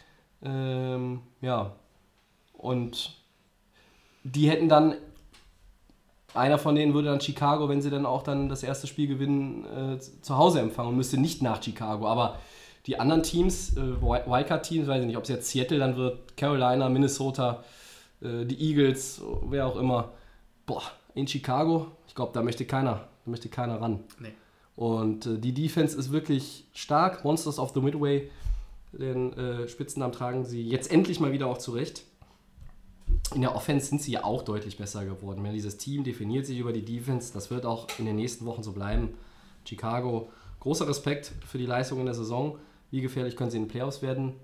[0.43, 1.73] Ähm, ja.
[2.53, 3.17] Und
[4.25, 4.97] die hätten dann,
[6.35, 9.65] einer von denen würde dann Chicago, wenn sie dann auch dann das erste Spiel gewinnen,
[9.97, 12.07] äh, zu Hause empfangen und müsste nicht nach Chicago.
[12.07, 12.39] Aber
[12.87, 16.37] die anderen Teams, äh, Wi- Wildcard-Teams, weiß ich nicht, ob es jetzt Seattle dann wird,
[16.37, 17.65] Carolina, Minnesota,
[18.23, 20.11] äh, die Eagles, wer auch immer.
[20.67, 20.83] Boah,
[21.15, 24.01] in Chicago, ich glaube, da möchte keiner, da möchte keiner ran.
[24.19, 24.33] Nee.
[24.77, 27.25] Und äh, die Defense ist wirklich stark.
[27.25, 28.31] Monsters of the Midway,
[28.93, 32.05] den äh, Spitznamen tragen sie jetzt endlich mal wieder auch zurecht.
[33.35, 35.45] In der Offense sind sie ja auch deutlich besser geworden.
[35.45, 37.33] Ja, dieses Team definiert sich über die Defense.
[37.33, 39.15] Das wird auch in den nächsten Wochen so bleiben.
[39.65, 42.59] Chicago, großer Respekt für die Leistung in der Saison.
[42.91, 44.35] Wie gefährlich können sie in den Playoffs werden?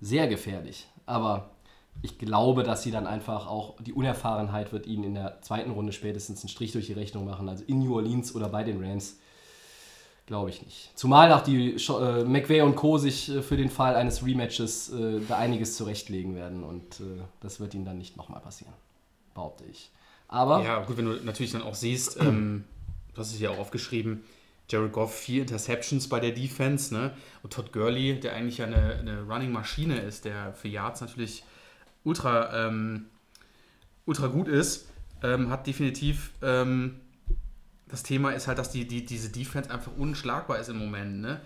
[0.00, 0.86] Sehr gefährlich.
[1.06, 1.50] Aber
[2.02, 5.92] ich glaube, dass sie dann einfach auch, die Unerfahrenheit wird ihnen in der zweiten Runde
[5.92, 7.48] spätestens einen Strich durch die Rechnung machen.
[7.48, 9.18] Also in New Orleans oder bei den Rams.
[10.30, 10.92] Glaube ich nicht.
[10.94, 12.98] Zumal auch die äh, McVay und Co.
[12.98, 16.62] sich äh, für den Fall eines Rematches äh, da einiges zurechtlegen werden.
[16.62, 18.72] Und äh, das wird ihnen dann nicht nochmal passieren.
[19.34, 19.90] Behaupte ich.
[20.28, 22.62] Aber Ja, gut, wenn du natürlich dann auch siehst, ähm,
[23.16, 24.22] hast es ja auch aufgeschrieben,
[24.68, 27.10] Jared Goff, vier Interceptions bei der Defense, ne?
[27.42, 31.42] Und Todd Gurley, der eigentlich ja eine, eine Running-Maschine ist, der für Yards natürlich
[32.04, 33.06] ultra, ähm,
[34.06, 34.86] ultra gut ist,
[35.24, 37.00] ähm, hat definitiv ähm,
[37.90, 41.20] das Thema ist halt, dass die, die, diese Defense einfach unschlagbar ist im Moment.
[41.20, 41.40] Ne?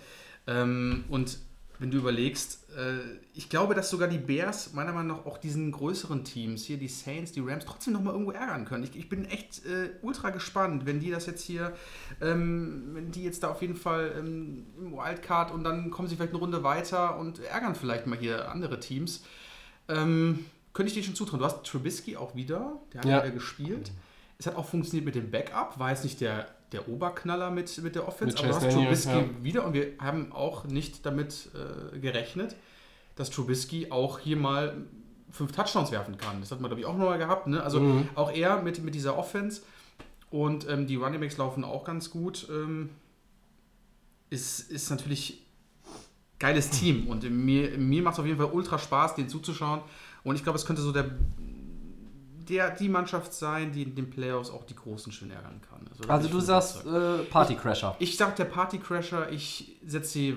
[0.47, 1.39] Ähm, und
[1.81, 5.73] wenn du überlegst, äh, ich glaube, dass sogar die Bears meiner Meinung nach auch diesen
[5.73, 8.85] größeren Teams, hier die Saints, die Rams, trotzdem nochmal irgendwo ärgern können.
[8.85, 11.75] Ich, ich bin echt äh, ultra gespannt, wenn die das jetzt hier,
[12.21, 16.15] ähm, wenn die jetzt da auf jeden Fall ähm, im Wildcard und dann kommen sie
[16.15, 19.25] vielleicht eine Runde weiter und ärgern vielleicht mal hier andere Teams.
[19.89, 21.41] Ähm, könnte ich dir schon zutrauen.
[21.41, 23.23] Du hast Trubisky auch wieder, der hat Ja.
[23.25, 23.91] wieder gespielt.
[24.39, 27.95] Es hat auch funktioniert mit dem Backup, war jetzt nicht der, der Oberknaller mit, mit
[27.95, 29.45] der Offense, Mit aber du Chase hast Daniel, Trubisky ja.
[29.45, 32.57] wieder und wir haben auch nicht damit äh, gerechnet,
[33.17, 34.77] dass Trubisky auch hier mal
[35.31, 36.41] fünf Touchdowns werfen kann.
[36.41, 37.47] Das hat man, glaube ich, auch nochmal gehabt.
[37.47, 37.63] Ne?
[37.63, 38.09] Also Mhm.
[38.15, 39.63] auch er mit, mit dieser Offense
[40.31, 42.49] und ähm, die Running Backs laufen auch ganz gut.
[42.51, 42.91] Ähm,
[44.31, 45.43] ist, ist natürlich
[46.39, 49.81] geiles Team und mir, mir macht es auf jeden Fall ultra Spaß, den zuzuschauen.
[50.25, 51.11] Und ich glaube, es könnte so der,
[52.45, 55.81] der, die Mannschaft sein, die in den Playoffs auch die Großen schön ärgern kann.
[56.09, 57.97] also ich du sagst äh, Partycrasher.
[57.99, 60.37] Ich sag der Partycrasher, ich setze sie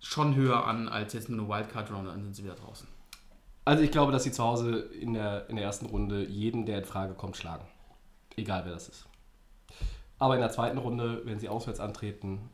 [0.00, 2.88] schon höher an als jetzt nur eine Wildcard-Round, dann sind sie wieder draußen.
[3.64, 6.78] Also ich glaube, dass sie zu Hause in der, in der ersten Runde jeden, der
[6.78, 7.64] in Frage kommt, schlagen.
[8.36, 9.06] Egal wer das ist.
[10.18, 12.50] Aber in der zweiten Runde, wenn sie auswärts antreten,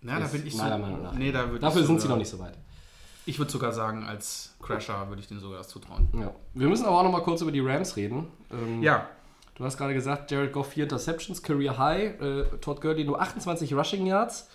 [0.00, 1.14] Na, da bin ich meiner so, Meinung nach.
[1.14, 2.56] Nee, da dafür ich sind sie sogar- noch nicht so weit.
[3.28, 6.08] Ich würde sogar sagen, als Crasher würde ich denen sogar das zutrauen.
[6.18, 6.32] Ja.
[6.54, 8.28] Wir müssen aber auch noch mal kurz über die Rams reden.
[8.50, 9.06] Ähm, Ja,
[9.58, 13.74] Du hast gerade gesagt, Jared Goff 4 Interceptions, Career High, äh, Todd Gurley nur 28
[13.74, 14.48] Rushing Yards.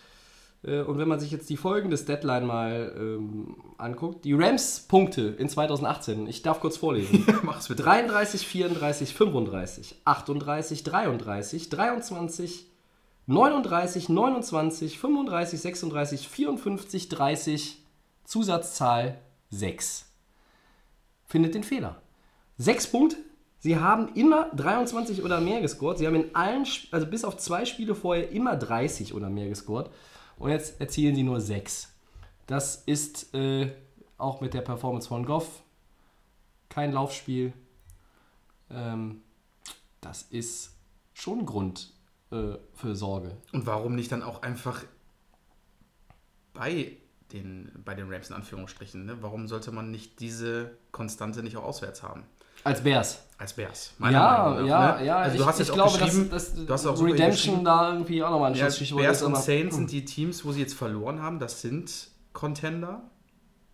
[0.63, 5.35] Äh, und wenn man sich jetzt die folgende Deadline mal ähm, anguckt, die Rams Punkte
[5.37, 7.25] in 2018, ich darf kurz vorlesen.
[7.43, 7.83] mach's bitte.
[7.83, 12.65] 33, 34, 35, 38, 33, 23,
[13.27, 17.82] 39, 29, 35, 36, 54, 30,
[18.33, 19.19] Zusatzzahl
[19.51, 20.07] 6.
[21.27, 22.01] Findet den Fehler.
[22.57, 23.17] Sechs Punkte.
[23.59, 25.99] Sie haben immer 23 oder mehr gescored.
[25.99, 29.91] Sie haben in allen, also bis auf zwei Spiele vorher immer 30 oder mehr gescored.
[30.39, 31.93] Und jetzt erzielen sie nur 6.
[32.47, 33.71] Das ist äh,
[34.17, 35.61] auch mit der Performance von Goff
[36.69, 37.53] kein Laufspiel.
[38.71, 39.21] Ähm,
[40.01, 40.75] das ist
[41.13, 41.93] schon Grund
[42.31, 43.37] äh, für Sorge.
[43.51, 44.83] Und warum nicht dann auch einfach
[46.55, 46.97] bei
[47.33, 49.05] den, bei den Rams in Anführungsstrichen?
[49.05, 49.17] Ne?
[49.21, 52.23] Warum sollte man nicht diese Konstante nicht auch auswärts haben?
[52.63, 53.23] Als Bears.
[53.37, 53.93] Als Bears.
[53.99, 55.05] Ja, Meinung nach, ja, ne?
[55.05, 55.17] ja.
[55.17, 57.91] Also ich, du hast ich jetzt glaube, auch dass, dass du hast auch Redemption da
[57.91, 60.75] irgendwie auch nochmal ein ja, Schussstichwort Bears und Saints sind die Teams, wo sie jetzt
[60.75, 61.39] verloren haben.
[61.39, 63.01] Das sind Contender.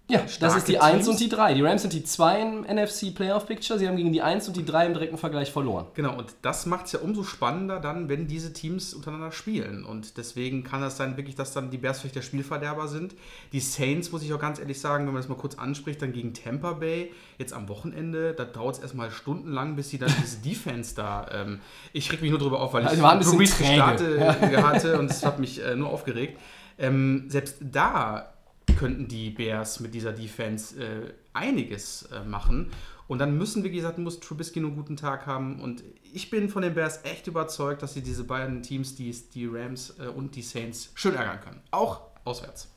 [0.10, 1.08] Ja, das ist die 1 Teams.
[1.08, 1.54] und die 3.
[1.54, 3.78] Die Rams sind die 2 im NFC Playoff Picture.
[3.78, 5.86] Sie haben gegen die 1 und die 3 im direkten Vergleich verloren.
[5.94, 9.86] Genau, und das macht es ja umso spannender dann, wenn diese Teams untereinander spielen.
[9.86, 13.14] Und deswegen kann das sein, wirklich, dass dann die Bears vielleicht der Spielverderber sind.
[13.54, 16.12] Die Saints, muss ich auch ganz ehrlich sagen, wenn man das mal kurz anspricht, dann
[16.12, 20.38] gegen Tampa Bay, jetzt am Wochenende, da dauert es erstmal stundenlang, bis sie dann diese
[20.44, 21.28] Defense da.
[21.32, 21.60] Ähm,
[21.94, 23.70] ich reg mich nur drüber auf, weil Ja, ich waren ein bisschen träge.
[23.70, 24.20] gestartet
[24.64, 26.40] hatte und es hat mich äh, nur aufgeregt.
[26.80, 28.34] Ähm, selbst da
[28.80, 32.72] könnten die Bears mit dieser Defense äh, einiges äh, machen.
[33.08, 35.60] Und dann müssen, wie gesagt, muss Trubisky nur einen guten Tag haben.
[35.60, 39.48] Und ich bin von den Bears echt überzeugt, dass sie diese beiden Teams, die, die
[39.48, 41.62] Rams äh, und die Saints, schön ärgern können.
[41.72, 42.70] Auch auswärts.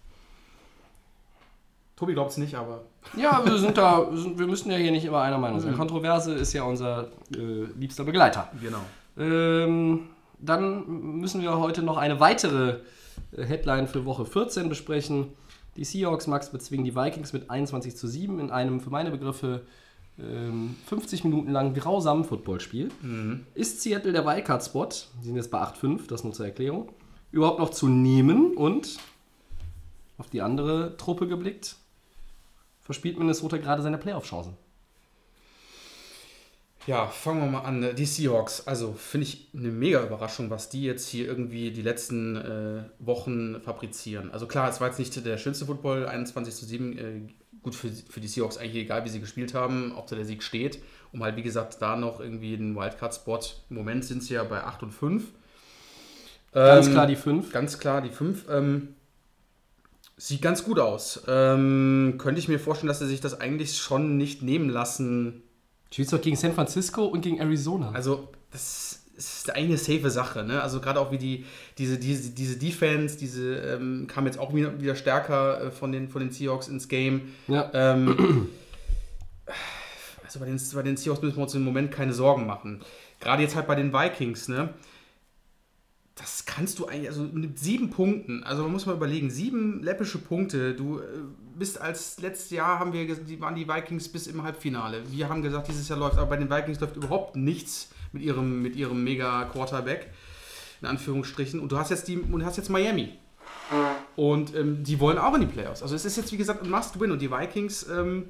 [1.95, 2.83] Tobi glaubt es nicht, aber
[3.17, 5.77] Ja, wir sind da, wir müssen ja hier nicht immer einer Meinung sein.
[5.77, 8.49] Kontroverse ist ja unser äh, liebster Begleiter.
[8.61, 8.81] genau.
[9.17, 10.09] Ähm,
[10.41, 12.79] dann müssen wir heute noch eine weitere
[13.37, 15.29] äh, Headline für Woche 14 besprechen.
[15.77, 19.62] Die Seahawks Max bezwingen die Vikings mit 21 zu 7 in einem für meine Begriffe
[20.18, 22.91] ähm, 50 Minuten lang grausamen Footballspiel.
[23.55, 24.89] Ist Seattle der Wildcard-Spot,
[25.20, 26.93] die sind jetzt bei 8-5, das nur zur Erklärung,
[27.31, 28.99] überhaupt noch zu nehmen und
[30.18, 31.77] auf die andere Truppe geblickt,
[32.81, 34.57] verspielt Minnesota gerade seine Playoff-Chancen.
[36.87, 37.95] Ja, fangen wir mal an.
[37.95, 42.37] Die Seahawks, also finde ich eine mega Überraschung, was die jetzt hier irgendwie die letzten
[42.37, 44.33] äh, Wochen fabrizieren.
[44.33, 46.99] Also klar, es war jetzt nicht der schönste Football, 21 zu 7.
[46.99, 47.20] Äh,
[47.62, 50.43] gut, für, für die Seahawks eigentlich egal, wie sie gespielt haben, ob da der Sieg
[50.43, 50.83] steht.
[51.12, 53.41] Um halt, wie gesagt, da noch irgendwie einen Wildcard-Spot.
[53.70, 55.24] Im Moment sind sie ja bei 8 und 5.
[56.53, 57.53] Ganz Ähm, klar die 5.
[57.53, 58.47] Ganz klar, die 5.
[58.51, 58.89] Ähm,
[60.16, 61.22] sieht ganz gut aus.
[61.28, 65.43] Ähm, könnte ich mir vorstellen, dass sie sich das eigentlich schon nicht nehmen lassen,
[65.93, 67.93] Spielst doch gegen San Francisco und gegen Arizona.
[67.93, 70.62] Also, das ist eigentlich eine safe Sache, ne?
[70.62, 71.45] Also gerade auch wie die,
[71.78, 76.09] diese, diese, diese Defense, diese ähm, kam jetzt auch wieder, wieder stärker äh, von, den,
[76.09, 77.32] von den Seahawks ins Game.
[77.47, 77.70] ja.
[77.74, 78.49] Ähm,
[80.24, 82.80] also bei den, bei den Seahawks müssen wir uns im Moment keine Sorgen machen.
[83.20, 84.70] Gerade jetzt halt bei den Vikings, ne?
[86.15, 90.19] Das kannst du eigentlich, also mit sieben Punkten, also man muss mal überlegen, sieben läppische
[90.19, 90.75] Punkte.
[90.75, 91.03] Du äh,
[91.59, 95.03] bist als letztes Jahr haben wir, die waren die Vikings bis im Halbfinale.
[95.11, 98.61] Wir haben gesagt, dieses Jahr läuft, aber bei den Vikings läuft überhaupt nichts mit ihrem,
[98.61, 100.11] mit ihrem mega Quarterback,
[100.83, 101.61] in Anführungsstrichen.
[101.61, 103.15] Und du hast jetzt die, und hast jetzt Miami.
[104.17, 105.83] Und ähm, die wollen auch in die Playoffs.
[105.83, 107.11] Also es ist jetzt, wie gesagt, ein Must-Win.
[107.11, 108.29] Und die Vikings ähm,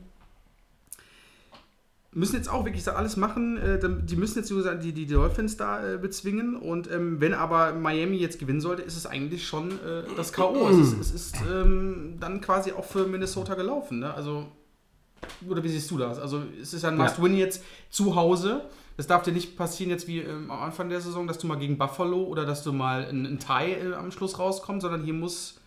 [2.15, 3.57] müssen jetzt auch wirklich alles machen.
[3.57, 4.51] Äh, die müssen jetzt
[4.83, 6.57] die, die Dolphins da äh, bezwingen.
[6.57, 10.69] Und ähm, wenn aber Miami jetzt gewinnen sollte, ist es eigentlich schon äh, das K.O.
[10.69, 14.01] es ist, es ist ähm, dann quasi auch für Minnesota gelaufen.
[14.01, 14.13] Ne?
[14.13, 14.47] Also,
[15.49, 16.19] oder wie siehst du das?
[16.19, 17.05] Also es ist ein Ja.
[17.05, 18.63] Must-Win jetzt zu Hause.
[18.99, 21.57] Das darf dir nicht passieren jetzt wie ähm, am Anfang der Saison, dass du mal
[21.57, 25.15] gegen Buffalo oder dass du mal ein, ein Tie äh, am Schluss rauskommst, sondern hier
[25.15, 25.62] muss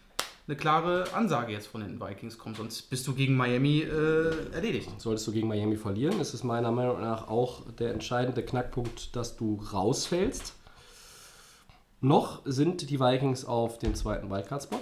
[0.48, 4.90] eine klare Ansage jetzt von den Vikings kommen, sonst bist du gegen Miami äh, erledigt.
[4.98, 9.36] Solltest du gegen Miami verlieren, ist es meiner Meinung nach auch der entscheidende Knackpunkt, dass
[9.36, 10.54] du rausfällst.
[12.02, 14.80] Noch sind die Vikings auf dem zweiten Wildcard-Spot.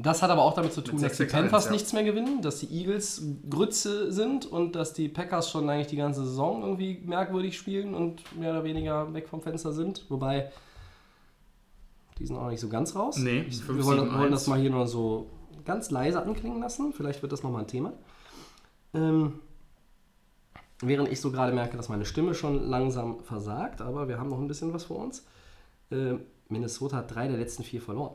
[0.00, 1.70] Das hat aber auch damit zu tun, dass die 6-6-1, Panthers ja.
[1.72, 5.96] nichts mehr gewinnen, dass die Eagles Grütze sind und dass die Packers schon eigentlich die
[5.96, 10.04] ganze Saison irgendwie merkwürdig spielen und mehr oder weniger weg vom Fenster sind.
[10.08, 10.52] Wobei,
[12.18, 13.16] die sind auch noch nicht so ganz raus.
[13.18, 14.30] Nee, ich, 5, wir wollen, 7, wollen 1.
[14.32, 15.30] das mal hier nur so
[15.64, 16.92] ganz leise anklingen lassen.
[16.92, 17.92] Vielleicht wird das nochmal ein Thema.
[18.94, 19.40] Ähm,
[20.80, 24.40] während ich so gerade merke, dass meine Stimme schon langsam versagt, aber wir haben noch
[24.40, 25.26] ein bisschen was vor uns.
[25.90, 28.14] Ähm, Minnesota hat drei der letzten vier verloren.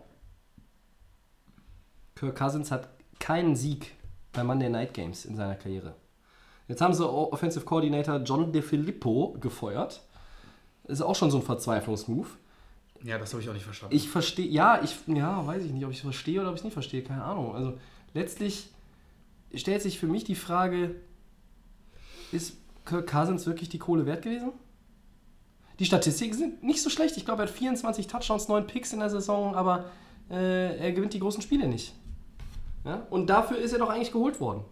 [2.16, 2.90] Kirk Cousins hat
[3.20, 3.94] keinen Sieg
[4.32, 5.96] bei Monday Night Games in seiner Karriere.
[6.68, 10.02] Jetzt haben sie Offensive Coordinator John DeFilippo gefeuert.
[10.86, 12.38] Ist auch schon so ein Verzweiflungsmove.
[13.04, 13.96] Ja, das habe ich auch nicht verstanden.
[13.96, 16.62] Ich verstehe, ja, ich, ja, weiß ich nicht, ob ich es verstehe oder ob ich
[16.62, 17.54] es nicht verstehe, keine Ahnung.
[17.54, 17.78] Also
[18.14, 18.70] letztlich
[19.54, 20.96] stellt sich für mich die Frage,
[22.32, 24.52] ist Kirk Cousins wirklich die Kohle wert gewesen?
[25.80, 27.18] Die Statistiken sind nicht so schlecht.
[27.18, 29.86] Ich glaube, er hat 24 Touchdowns, 9 Picks in der Saison, aber
[30.30, 31.94] äh, er gewinnt die großen Spiele nicht.
[32.86, 33.06] Ja?
[33.10, 34.64] Und dafür ist er doch eigentlich geholt worden.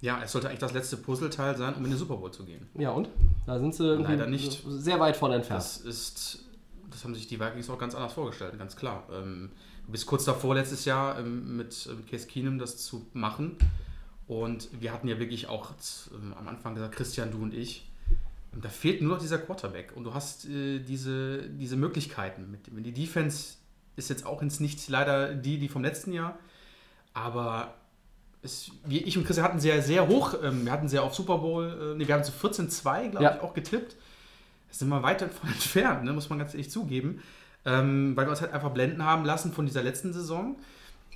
[0.00, 2.68] ja, es sollte eigentlich das letzte Puzzleteil sein, um in den Super Bowl zu gehen.
[2.74, 3.08] Ja, und?
[3.46, 4.62] Da sind sie Leider nicht.
[4.68, 5.62] sehr weit von entfernt.
[5.62, 6.44] Das ist
[6.90, 9.04] das haben sich die Vikings auch ganz anders vorgestellt, ganz klar.
[9.12, 9.50] Ähm,
[9.86, 13.56] du bist kurz davor letztes Jahr ähm, mit ähm, Case Keenum das zu machen.
[14.28, 15.70] Und wir hatten ja wirklich auch
[16.12, 17.88] ähm, am Anfang gesagt, Christian, du und ich,
[18.52, 19.92] und da fehlt nur noch dieser Quarterback.
[19.94, 22.50] Und du hast äh, diese, diese Möglichkeiten.
[22.50, 23.54] Mit, die Defense
[23.96, 26.38] ist jetzt auch ins Nichts leider die, die vom letzten Jahr.
[27.14, 27.74] Aber
[28.42, 31.92] es, ich und Christian hatten sehr, sehr hoch, ähm, wir hatten sehr auf Super Bowl,
[31.94, 33.36] äh, nee, wir haben zu 14-2, glaube Ja.
[33.36, 33.96] ich, auch getippt.
[34.78, 37.22] Sind wir weit davon entfernt, ne, muss man ganz ehrlich zugeben.
[37.64, 40.56] Ähm, weil wir uns halt einfach blenden haben lassen von dieser letzten Saison.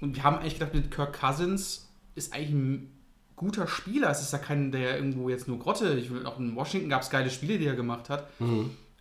[0.00, 2.90] Und wir haben eigentlich gedacht, mit Kirk Cousins ist eigentlich ein
[3.36, 4.10] guter Spieler.
[4.10, 5.94] Es ist ja kein, der irgendwo jetzt nur Grotte.
[5.94, 8.28] Ich will, auch in Washington gab es geile Spiele, die er gemacht hat.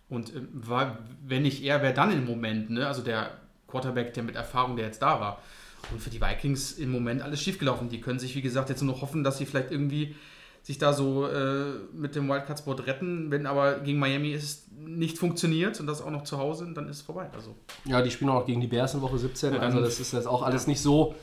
[0.08, 2.86] Und ähm, war, wenn nicht er, wer dann im Moment, ne?
[2.86, 3.32] Also der
[3.66, 5.42] Quarterback, der mit Erfahrung, der jetzt da war.
[5.90, 7.88] Und für die Vikings im Moment alles schiefgelaufen.
[7.88, 10.14] Die können sich, wie gesagt, jetzt nur noch hoffen, dass sie vielleicht irgendwie
[10.62, 13.30] sich da so äh, mit dem Wildcard-Spot retten.
[13.30, 16.98] Wenn aber gegen Miami es nicht funktioniert und das auch noch zu Hause, dann ist
[16.98, 17.28] es vorbei.
[17.32, 17.54] Also
[17.84, 19.54] Ja, die spielen auch noch gegen die Bears in Woche 17.
[19.54, 21.14] Ja, also das ist jetzt auch alles nicht so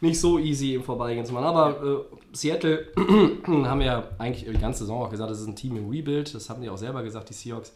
[0.00, 1.46] nicht so easy im Vorbeigehen zu machen.
[1.46, 2.86] Aber äh, Seattle
[3.46, 6.34] haben ja eigentlich die ganze Saison auch gesagt, das ist ein Team im Rebuild.
[6.34, 7.72] Das haben die auch selber gesagt, die Seahawks.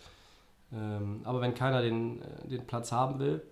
[0.73, 3.43] Ähm, aber wenn keiner den, äh, den Platz haben will,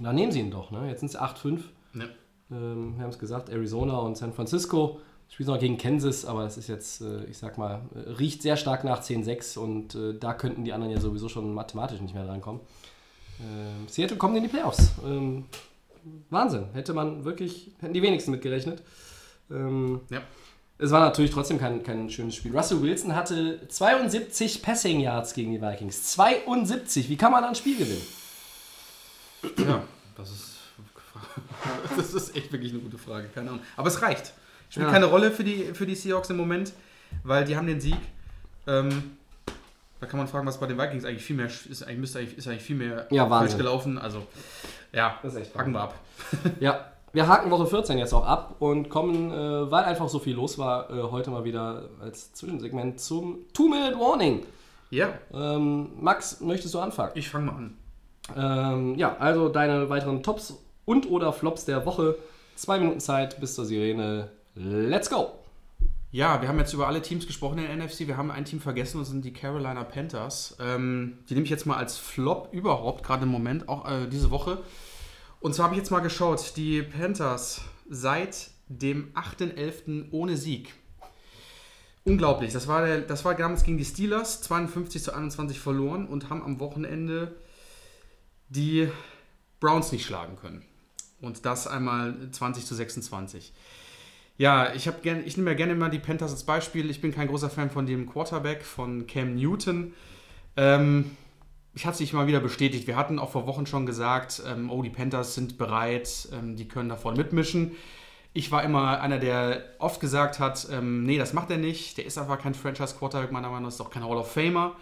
[0.00, 0.70] dann nehmen sie ihn doch.
[0.70, 0.88] Ne?
[0.88, 1.60] Jetzt sind es 8-5.
[1.92, 2.08] ne.
[2.50, 5.00] Ähm, wir haben es gesagt, Arizona und San Francisco.
[5.28, 7.82] Spielen noch gegen Kansas, aber das ist jetzt, äh, ich sag mal,
[8.18, 12.00] riecht sehr stark nach 10-6 und äh, da könnten die anderen ja sowieso schon mathematisch
[12.00, 12.60] nicht mehr drankommen.
[13.40, 14.92] Ähm, Seattle kommt in die Playoffs.
[15.04, 15.44] Ähm,
[16.30, 16.66] Wahnsinn.
[16.72, 18.82] Hätte man wirklich, hätten die wenigsten mitgerechnet.
[19.50, 20.22] Ähm, Ja.
[20.80, 22.56] Es war natürlich trotzdem kein, kein schönes Spiel.
[22.56, 26.04] Russell Wilson hatte 72 Passing Yards gegen die Vikings.
[26.12, 27.08] 72.
[27.08, 28.06] Wie kann man ein Spiel gewinnen?
[29.58, 29.82] Ja,
[30.16, 30.56] das ist,
[31.96, 33.28] das ist echt wirklich eine gute Frage.
[33.34, 33.62] Keine Ahnung.
[33.76, 34.32] Aber es reicht.
[34.68, 34.92] Spielt Ja.
[34.92, 36.72] keine Rolle für die, für die Seahawks im Moment,
[37.24, 37.96] weil die haben den Sieg.
[38.66, 39.16] Ähm,
[40.00, 41.82] da kann man fragen, was bei den Vikings eigentlich viel mehr ist.
[41.82, 43.98] Eigentlich, müsste eigentlich, ist eigentlich viel mehr Ja, falsch gelaufen.
[43.98, 44.22] Also,
[44.92, 45.94] ja, Das ist echt haken wir ab.
[46.60, 50.34] Ja, wir haken Woche 14 jetzt auch ab und kommen, äh, weil einfach so viel
[50.36, 54.44] los war, äh, heute mal wieder als Zwischensegment zum Two-Minute-Warning.
[54.90, 57.12] Ja, Ähm, Max, möchtest du anfangen?
[57.14, 57.76] ich fange mal an.
[58.36, 60.54] Ähm, ja, also deine weiteren Tops
[60.84, 62.16] und oder Flops der Woche.
[62.56, 64.30] Zwei Minuten Zeit bis zur Sirene.
[64.60, 65.38] Let's go!
[66.10, 68.08] Ja, wir haben jetzt über alle Teams gesprochen in der NFC.
[68.08, 70.56] Wir haben ein Team vergessen, das sind die Carolina Panthers.
[70.58, 74.32] Ähm, die nehme ich jetzt mal als Flop überhaupt, gerade im Moment, auch äh, diese
[74.32, 74.58] Woche.
[75.38, 80.10] Und zwar habe ich jetzt mal geschaut, die Panthers seit dem 8.11.
[80.10, 80.74] ohne Sieg.
[82.02, 82.52] Unglaublich.
[82.52, 86.42] Das war, der, das war damals gegen die Steelers, 52 zu 21 verloren und haben
[86.42, 87.36] am Wochenende
[88.48, 88.88] die
[89.60, 90.64] Browns nicht schlagen können.
[91.20, 93.52] Und das einmal 20 zu 26.
[94.38, 96.90] Ja, ich, ich nehme ja gerne immer die Panthers als Beispiel.
[96.90, 99.92] Ich bin kein großer Fan von dem Quarterback, von Cam Newton.
[100.56, 101.10] Ähm,
[101.74, 102.86] ich hatte sich mal wieder bestätigt.
[102.86, 106.68] Wir hatten auch vor Wochen schon gesagt, ähm, oh, die Panthers sind bereit, ähm, die
[106.68, 107.72] können davon mitmischen.
[108.32, 111.98] Ich war immer einer, der oft gesagt hat, ähm, nee, das macht er nicht.
[111.98, 114.76] Der ist einfach kein Franchise-Quarterback, meiner Meinung nach ist auch kein Hall of Famer.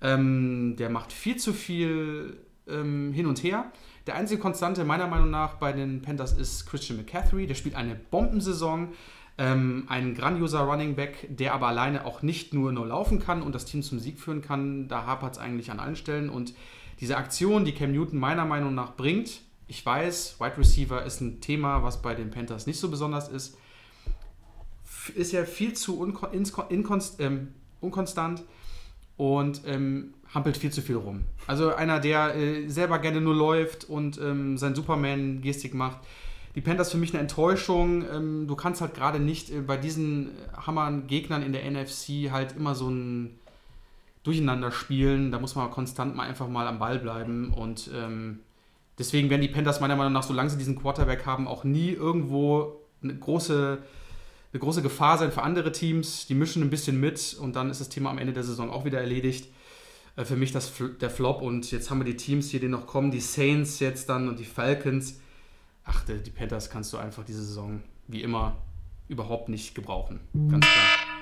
[0.00, 3.70] Ähm, der macht viel zu viel ähm, hin und her.
[4.06, 7.46] Der einzige Konstante meiner Meinung nach bei den Panthers ist Christian McCaffrey.
[7.46, 8.90] Der spielt eine Bombensaison.
[9.38, 13.54] Ähm, ein grandioser Running Back, der aber alleine auch nicht nur nur laufen kann und
[13.54, 14.88] das Team zum Sieg führen kann.
[14.88, 16.30] Da hapert es eigentlich an allen Stellen.
[16.30, 16.54] Und
[17.00, 21.40] diese Aktion, die Cam Newton meiner Meinung nach bringt, ich weiß, Wide Receiver ist ein
[21.40, 23.58] Thema, was bei den Panthers nicht so besonders ist,
[25.14, 26.00] ist ja viel zu
[27.18, 27.48] ähm,
[27.80, 28.44] unkonstant
[29.16, 31.24] und ähm, hampelt viel zu viel rum.
[31.46, 35.98] Also einer, der äh, selber gerne nur läuft und ähm, sein Superman-Gestik macht.
[36.54, 38.04] Die Panthers für mich eine Enttäuschung.
[38.10, 42.56] Ähm, du kannst halt gerade nicht äh, bei diesen Hammern Gegnern in der NFC halt
[42.56, 43.38] immer so ein
[44.24, 45.30] Durcheinander spielen.
[45.30, 48.40] Da muss man konstant mal einfach mal am Ball bleiben und ähm,
[48.98, 52.80] deswegen werden die Panthers meiner Meinung nach, solange sie diesen Quarterback haben, auch nie irgendwo
[53.02, 53.78] eine große,
[54.52, 56.26] eine große Gefahr sein für andere Teams.
[56.26, 58.84] Die mischen ein bisschen mit und dann ist das Thema am Ende der Saison auch
[58.84, 59.48] wieder erledigt.
[60.16, 62.86] Äh, Für mich das, der Flop und jetzt haben wir die Teams hier, die noch
[62.86, 65.20] kommen, die Saints jetzt dann und die Falcons.
[65.84, 68.56] Ach, die Panthers kannst du einfach diese Saison wie immer
[69.08, 70.18] überhaupt nicht gebrauchen.
[70.34, 71.15] Ganz klar.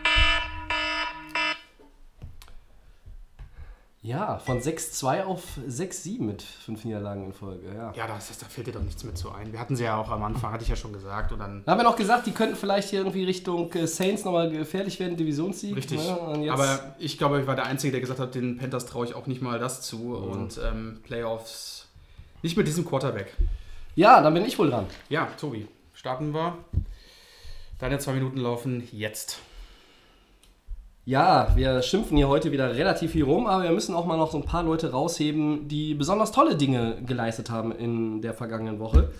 [4.04, 7.74] Ja, von 6-2 auf 6-7 mit fünf Niederlagen in Folge.
[7.74, 7.90] Ja.
[7.96, 9.50] Ja, das, das, da fällt dir doch nichts mit so ein.
[9.50, 11.32] Wir hatten sie ja auch am Anfang, hatte ich ja schon gesagt.
[11.32, 14.26] Und dann Da haben wir noch gesagt, die könnten vielleicht hier irgendwie Richtung äh, Saints
[14.26, 15.74] nochmal gefährlich werden, Divisionssieg.
[15.74, 15.96] Richtig.
[15.96, 16.42] Ne?
[16.42, 19.14] Jetzt, Aber ich glaube, ich war der Einzige, der gesagt hat, den Panthers traue ich
[19.14, 20.14] auch nicht mal das zu.
[20.14, 21.88] Und ähm, Playoffs
[22.42, 23.34] nicht mit diesem Quarterback.
[23.94, 24.86] ja, dann bin ich wohl dran.
[25.08, 26.58] Ja, Tobi, starten wir.
[27.78, 29.38] Deine zwei Minuten laufen jetzt.
[31.06, 34.30] Ja, wir schimpfen hier heute wieder relativ viel rum, aber wir müssen auch mal noch
[34.30, 39.12] so ein paar Leute rausheben, die besonders tolle Dinge geleistet haben in der vergangenen Woche.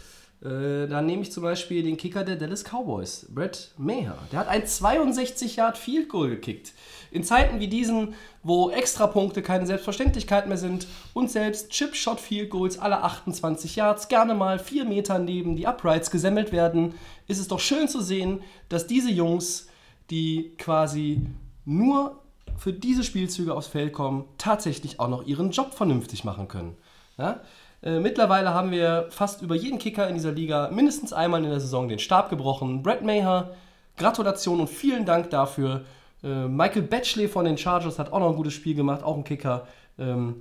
[0.42, 4.16] Äh, da nehme ich zum Beispiel den Kicker der Dallas Cowboys, Brett Maher.
[4.32, 6.72] Der hat ein 62 Yard Field Goal gekickt.
[7.10, 12.78] In Zeiten wie diesen, wo Extrapunkte keine Selbstverständlichkeit mehr sind und selbst Chip-Shot Field Goals
[12.78, 16.94] alle 28 Yards gerne mal 4 Meter neben die Uprights gesammelt werden,
[17.28, 19.68] ist es doch schön zu sehen, dass diese Jungs,
[20.10, 21.26] die quasi
[21.64, 22.20] nur
[22.56, 26.76] für diese Spielzüge aufs Feld kommen, tatsächlich auch noch ihren Job vernünftig machen können.
[27.18, 27.40] Ja?
[27.82, 31.60] Äh, mittlerweile haben wir fast über jeden Kicker in dieser Liga mindestens einmal in der
[31.60, 32.82] Saison den Stab gebrochen.
[32.82, 33.50] Brett Maher,
[33.96, 35.84] Gratulation und vielen Dank dafür.
[36.22, 39.24] Äh, Michael Batchley von den Chargers hat auch noch ein gutes Spiel gemacht, auch ein
[39.24, 39.66] Kicker.
[39.98, 40.40] Ähm,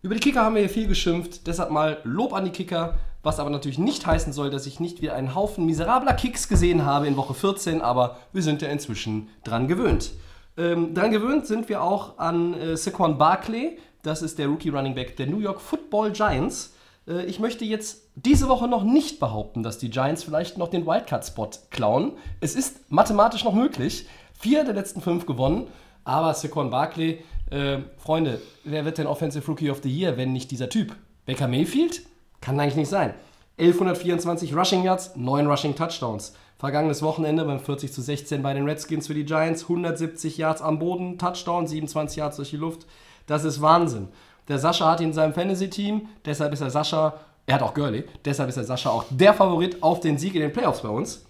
[0.00, 3.40] über die Kicker haben wir hier viel geschimpft, deshalb mal Lob an die Kicker, was
[3.40, 7.06] aber natürlich nicht heißen soll, dass ich nicht wieder einen Haufen miserabler Kicks gesehen habe
[7.06, 10.12] in Woche 14, aber wir sind ja inzwischen dran gewöhnt.
[10.56, 14.94] Ähm, dran gewöhnt sind wir auch an äh, Saquon Barkley, das ist der Rookie Running
[14.94, 16.74] Back der New York Football Giants.
[17.06, 20.86] Äh, ich möchte jetzt diese Woche noch nicht behaupten, dass die Giants vielleicht noch den
[20.86, 22.12] Wildcard-Spot klauen.
[22.40, 24.06] Es ist mathematisch noch möglich.
[24.34, 25.66] Vier der letzten fünf gewonnen,
[26.04, 30.50] aber Saquon Barkley, äh, Freunde, wer wird denn Offensive Rookie of the Year, wenn nicht
[30.50, 30.94] dieser Typ?
[31.26, 32.02] Baker Mayfield?
[32.40, 33.14] Kann eigentlich nicht sein.
[33.58, 36.34] 1124 Rushing Yards, 9 Rushing Touchdowns.
[36.58, 40.78] Vergangenes Wochenende beim 40 zu 16 bei den Redskins für die Giants, 170 Yards am
[40.78, 42.86] Boden, Touchdown, 27 Yards durch die Luft.
[43.26, 44.08] Das ist Wahnsinn.
[44.48, 47.14] Der Sascha hat ihn in seinem Fantasy-Team, deshalb ist er Sascha,
[47.46, 50.40] er hat auch Gurley, deshalb ist der Sascha auch der Favorit auf den Sieg in
[50.40, 51.24] den Playoffs bei uns.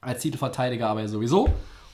[0.00, 1.48] Als Titelverteidiger aber sowieso.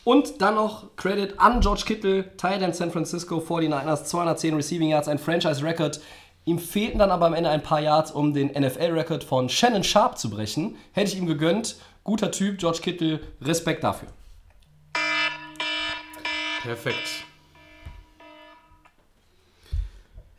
[0.05, 5.09] Und dann noch Credit an George Kittle, Teil in San Francisco 49ers, 210 Receiving Yards,
[5.09, 6.01] ein Franchise-Record.
[6.45, 10.19] Ihm fehlten dann aber am Ende ein paar Yards, um den NFL-Record von Shannon Sharp
[10.19, 10.77] zu brechen.
[10.93, 11.77] Hätte ich ihm gegönnt.
[12.03, 14.09] Guter Typ, George Kittle, Respekt dafür.
[16.63, 17.25] Perfekt.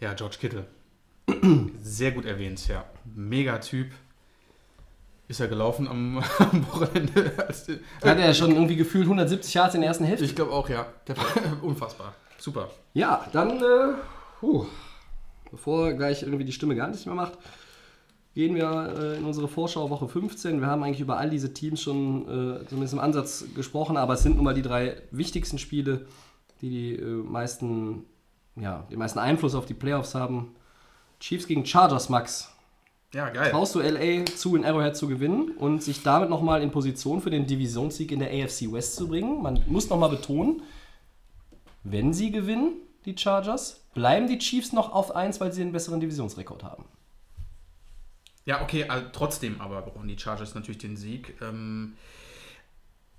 [0.01, 0.66] Ja, George Kittle.
[1.82, 2.84] Sehr gut erwähnt, ja.
[3.06, 3.91] Mega Typ.
[5.30, 7.32] Ist er gelaufen am, am Wochenende?
[7.38, 10.26] Hat er schon irgendwie gefühlt 170 Yards in der ersten Hälfte?
[10.26, 10.86] Ich glaube auch, ja.
[11.08, 11.26] Der war
[11.62, 12.14] unfassbar.
[12.38, 12.70] Super.
[12.93, 13.93] Ja, dann, äh,
[15.54, 17.38] bevor gleich irgendwie die Stimme gar nichts mehr macht,
[18.34, 20.60] gehen wir äh, in unsere Vorschau Woche 15.
[20.60, 24.24] Wir haben eigentlich über all diese Teams schon äh, zumindest im Ansatz gesprochen, aber es
[24.24, 26.08] sind nun mal die drei wichtigsten Spiele,
[26.62, 28.06] die die äh, meisten,
[28.56, 30.56] ja, den meisten Einfluss auf die Playoffs haben.
[31.20, 32.51] Chiefs gegen Chargers, Max.
[33.14, 33.51] Ja, geil.
[33.51, 37.30] Traust du LA zu, in Arrowhead zu gewinnen und sich damit nochmal in Position für
[37.30, 39.43] den Divisionssieg in der AFC West zu bringen?
[39.43, 40.64] Man muss nochmal betonen,
[41.84, 46.00] wenn sie gewinnen, die Chargers, bleiben die Chiefs noch auf 1, weil sie den besseren
[46.00, 46.86] Divisionsrekord haben.
[48.46, 51.36] Ja, okay, also trotzdem aber brauchen die Chargers natürlich den Sieg.
[51.41, 51.94] Ähm,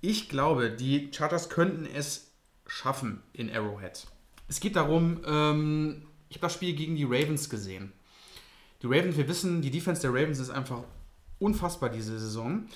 [0.01, 2.31] ich glaube, die Chargers könnten es
[2.67, 4.05] schaffen in Arrowhead.
[4.47, 7.91] Es geht darum, ähm, ich habe das Spiel gegen die Ravens gesehen.
[8.81, 10.83] Die Ravens, wir wissen, die Defense der Ravens ist einfach
[11.39, 12.67] unfassbar diese Saison.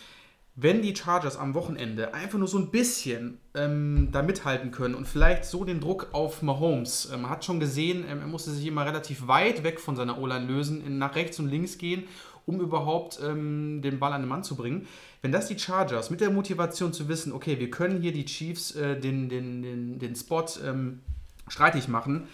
[0.62, 5.08] Wenn die Chargers am Wochenende einfach nur so ein bisschen ähm, da mithalten können und
[5.08, 8.66] vielleicht so den Druck auf Mahomes, ähm, man hat schon gesehen, ähm, er musste sich
[8.66, 12.10] immer relativ weit weg von seiner O-Line lösen, nach rechts und links gehen,
[12.46, 14.86] um überhaupt ähm, den Ball an den Mann zu bringen.
[15.22, 18.76] Wenn das die Chargers mit der Motivation zu wissen, okay, wir können hier die Chiefs
[18.76, 21.00] äh, den, den, den, den Spot ähm,
[21.48, 22.28] streitig machen,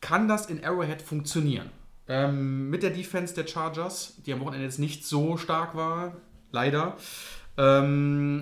[0.00, 1.70] kann das in Arrowhead funktionieren.
[2.06, 6.12] Ähm, mit der Defense der Chargers, die am Wochenende jetzt nicht so stark war,
[6.54, 6.96] leider.
[7.58, 8.40] Ähm,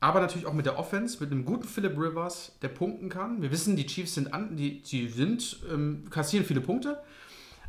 [0.00, 3.40] aber natürlich auch mit der Offense, mit einem guten Philip Rivers, der punkten kann.
[3.40, 7.00] Wir wissen, die Chiefs sind an, die, die sind, ähm, kassieren viele Punkte.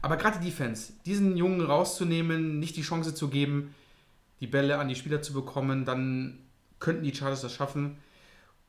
[0.02, 3.74] Aber gerade die Defense, diesen Jungen rauszunehmen, nicht die Chance zu geben,
[4.40, 6.40] die Bälle an die Spieler zu bekommen, dann
[6.80, 7.98] könnten die Chargers das schaffen.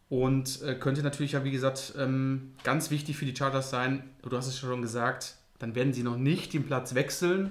[0.09, 4.09] Und äh, könnte natürlich ja, wie gesagt, ähm, ganz wichtig für die Chargers sein.
[4.23, 7.51] Du hast es schon gesagt, dann werden sie noch nicht den Platz wechseln.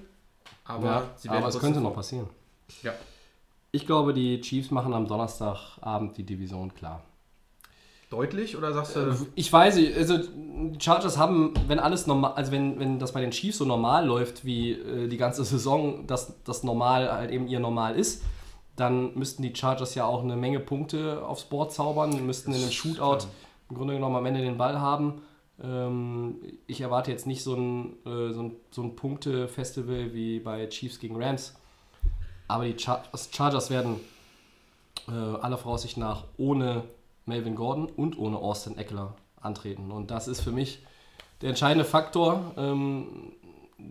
[0.64, 2.28] Aber, ja, sie werden aber es könnte noch passieren.
[2.82, 2.94] Ja.
[3.78, 7.04] Ich glaube, die Chiefs machen am Donnerstagabend die Division klar.
[8.10, 9.02] Deutlich oder sagst du.
[9.02, 13.12] Äh, Ich weiß nicht, also die Chargers haben, wenn alles normal, also wenn, wenn das
[13.12, 17.30] bei den Chiefs so normal läuft wie äh, die ganze Saison, dass das normal halt
[17.30, 18.24] eben ihr Normal ist,
[18.76, 22.72] dann müssten die Chargers ja auch eine Menge Punkte aufs Board zaubern, müssten in einem
[22.72, 23.28] Shootout
[23.70, 25.22] im Grunde genommen am Ende den Ball haben.
[25.62, 30.66] Ähm, ich erwarte jetzt nicht so ein, äh, so ein, so ein Punkte-Festival wie bei
[30.66, 31.54] Chiefs gegen Rams,
[32.48, 34.00] aber die Char Chargers werden
[35.08, 36.84] äh, aller Voraussicht nach ohne
[37.26, 39.92] Melvin Gordon und ohne Austin Eckler antreten.
[39.92, 40.80] Und das ist für mich
[41.42, 42.54] der entscheidende Faktor.
[42.58, 43.34] Ähm,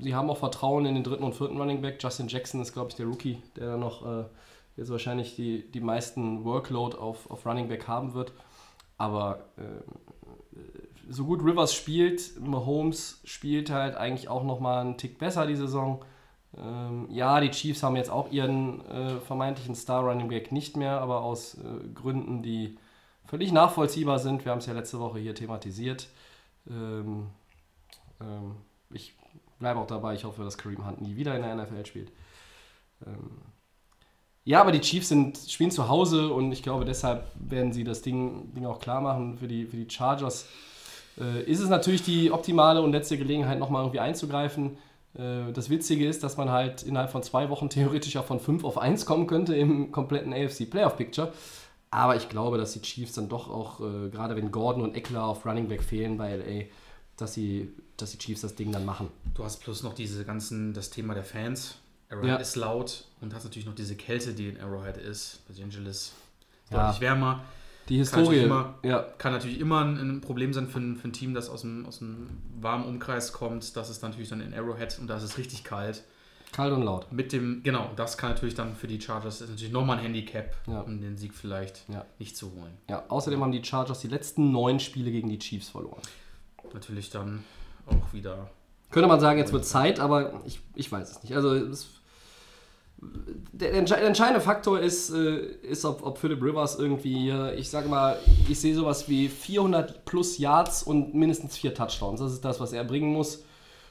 [0.00, 2.02] sie haben auch Vertrauen in den dritten und vierten Running Back.
[2.02, 4.24] Justin Jackson ist, glaube ich, der Rookie, der dann noch äh,
[4.76, 8.32] jetzt wahrscheinlich die, die meisten Workload auf, auf Running Back haben wird.
[8.98, 10.60] Aber äh,
[11.08, 16.04] so gut Rivers spielt, Mahomes spielt halt eigentlich auch nochmal einen Tick besser die Saison.
[16.58, 21.00] Ähm, ja, die Chiefs haben jetzt auch ihren äh, vermeintlichen Star Running Back nicht mehr,
[21.00, 22.78] aber aus äh, Gründen, die
[23.26, 24.44] völlig nachvollziehbar sind.
[24.44, 26.08] Wir haben es ja letzte Woche hier thematisiert.
[26.68, 27.26] Ähm,
[28.20, 28.56] ähm,
[28.90, 29.14] ich
[29.58, 30.14] bleibe auch dabei.
[30.14, 32.10] Ich hoffe, dass Kareem Hunt nie wieder in der NFL spielt.
[33.06, 33.42] Ähm,
[34.44, 38.02] ja, aber die Chiefs sind, spielen zu Hause und ich glaube, deshalb werden sie das
[38.02, 40.46] Ding, Ding auch klar machen für die, für die Chargers.
[41.18, 44.78] Äh, ist es natürlich die optimale und letzte Gelegenheit, nochmal irgendwie einzugreifen.
[45.18, 48.64] Äh, das Witzige ist, dass man halt innerhalb von zwei Wochen theoretisch auch von 5
[48.64, 51.32] auf 1 kommen könnte im kompletten AFC Playoff Picture.
[51.90, 55.24] Aber ich glaube, dass die Chiefs dann doch auch, äh, gerade wenn Gordon und Eckler
[55.24, 56.64] auf Running Back fehlen bei LA,
[57.16, 59.08] dass, sie, dass die Chiefs das Ding dann machen.
[59.34, 61.76] Du hast plus noch diese ganzen, das Thema der Fans.
[62.10, 62.36] Arrowhead Ja.
[62.36, 65.40] ist laut und hast natürlich noch diese Kälte, die in Arrowhead ist.
[65.48, 66.12] Los Angeles
[66.64, 66.84] ist Ja.
[66.86, 67.44] deutlich wärmer.
[67.88, 68.44] Die Kann natürlich Historie.
[68.44, 71.48] immer- Ja, Kann natürlich immer ein, ein Problem sein für ein, für ein Team, das
[71.48, 72.28] aus dem, aus dem
[72.60, 73.76] warmen Umkreis kommt.
[73.76, 76.02] Das ist natürlich dann in Arrowhead und da ist es richtig kalt.
[76.52, 77.10] kalt und laut.
[77.12, 80.54] Mit dem, genau, das kann natürlich dann für die Chargers ist natürlich nochmal ein Handicap,
[80.66, 80.80] Ja.
[80.80, 82.04] um den Sieg vielleicht Ja.
[82.18, 82.72] nicht zu holen.
[82.88, 86.00] Ja, außerdem haben die Chargers die letzten neun Spiele gegen die Chiefs verloren.
[86.72, 87.44] Natürlich dann
[87.86, 88.50] auch wieder.
[88.90, 91.34] Könnte man sagen, jetzt wird Zeit, aber ich, ich weiß es nicht.
[91.34, 91.88] Also es,
[92.98, 97.54] der, der, entsche- der entscheidende Faktor ist, äh, ist ob, ob Philip Rivers irgendwie, äh,
[97.54, 98.18] ich sage mal,
[98.48, 102.20] ich sehe sowas wie 400 plus Yards und mindestens vier Touchdowns.
[102.20, 103.44] Das ist das, was er bringen muss.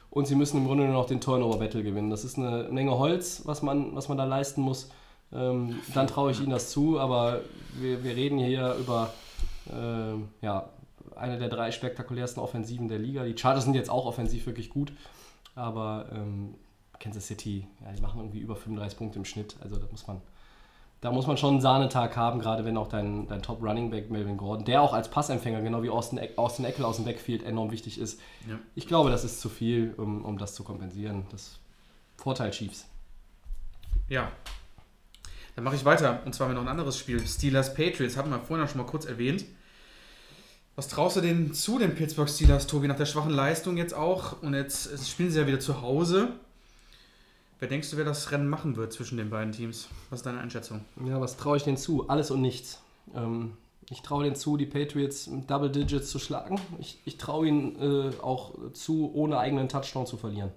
[0.10, 2.10] Und sie müssen im Grunde nur noch den Turnover-Battle gewinnen.
[2.10, 4.90] Das ist eine Menge Holz, was man, was man da leisten muss.
[5.34, 7.42] Ähm, dann traue ich ihnen das zu, aber
[7.74, 9.12] wir, wir reden hier über
[9.74, 10.70] ähm, ja,
[11.18, 13.26] eine der drei spektakulärsten Offensiven der Liga.
[13.26, 14.94] Die Chargers sind jetzt auch offensiv wirklich gut,
[15.56, 16.56] aber ähm,
[17.06, 19.56] Kansas City, ja, die machen irgendwie über 35 Punkte im Schnitt.
[19.62, 20.22] Also da muss man,
[21.02, 24.10] da muss man schon einen Sahnetag haben, gerade wenn auch dein, dein Top Running Back
[24.10, 27.70] Melvin Gordon, der auch als Passempfänger, genau wie Austin, Austin Eckler aus dem Backfield enorm
[27.70, 28.20] wichtig ist.
[28.50, 28.58] Ja.
[28.74, 31.28] Ich glaube, das ist zu viel, um, um das zu kompensieren.
[31.30, 31.60] Das
[32.18, 32.88] Vorteil Chiefs.
[34.10, 34.32] Ja.
[35.56, 36.24] Dann mache ich weiter.
[36.26, 37.26] Und zwar haben wir noch ein anderes Spiel.
[37.28, 38.18] Steelers Patriots.
[38.18, 39.46] Hatten wir vorhin auch schon mal kurz erwähnt.
[40.76, 44.42] Was traust du denn zu den Pittsburgh Steelers, Tobi, nach der schwachen Leistung jetzt auch?
[44.42, 46.34] Und jetzt spielen sie ja wieder zu Hause.
[47.60, 49.88] Wer denkst du, wer das Rennen machen wird zwischen den beiden Teams?
[50.10, 50.82] Was ist deine Einschätzung?
[51.06, 52.10] Ja, was traue ich denen zu?
[52.10, 52.82] Alles und nichts.
[53.16, 53.54] Ähm,
[53.90, 56.60] ich traue denen zu, die Patriots mit Double Digits zu schlagen.
[56.80, 60.52] Ich, ich traue ihnen äh, auch zu, ohne eigenen Touchdown zu verlieren.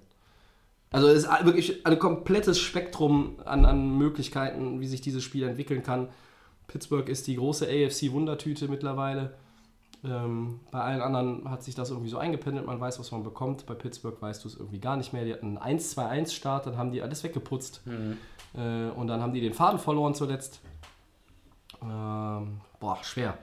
[0.90, 5.82] Also es ist wirklich ein komplettes Spektrum an, an Möglichkeiten, wie sich dieses Spiel entwickeln
[5.82, 6.08] kann.
[6.66, 9.34] Pittsburgh ist die große AFC-Wundertüte mittlerweile.
[10.04, 13.66] Ähm, bei allen anderen hat sich das irgendwie so eingependelt, man weiß, was man bekommt.
[13.66, 15.24] Bei Pittsburgh weißt du es irgendwie gar nicht mehr.
[15.24, 17.82] Die hatten einen 1-2-1-Start, dann haben die alles weggeputzt.
[18.54, 20.60] Äh, und dann haben die den Faden verloren zuletzt.
[21.82, 23.38] Ähm, boah, schwer.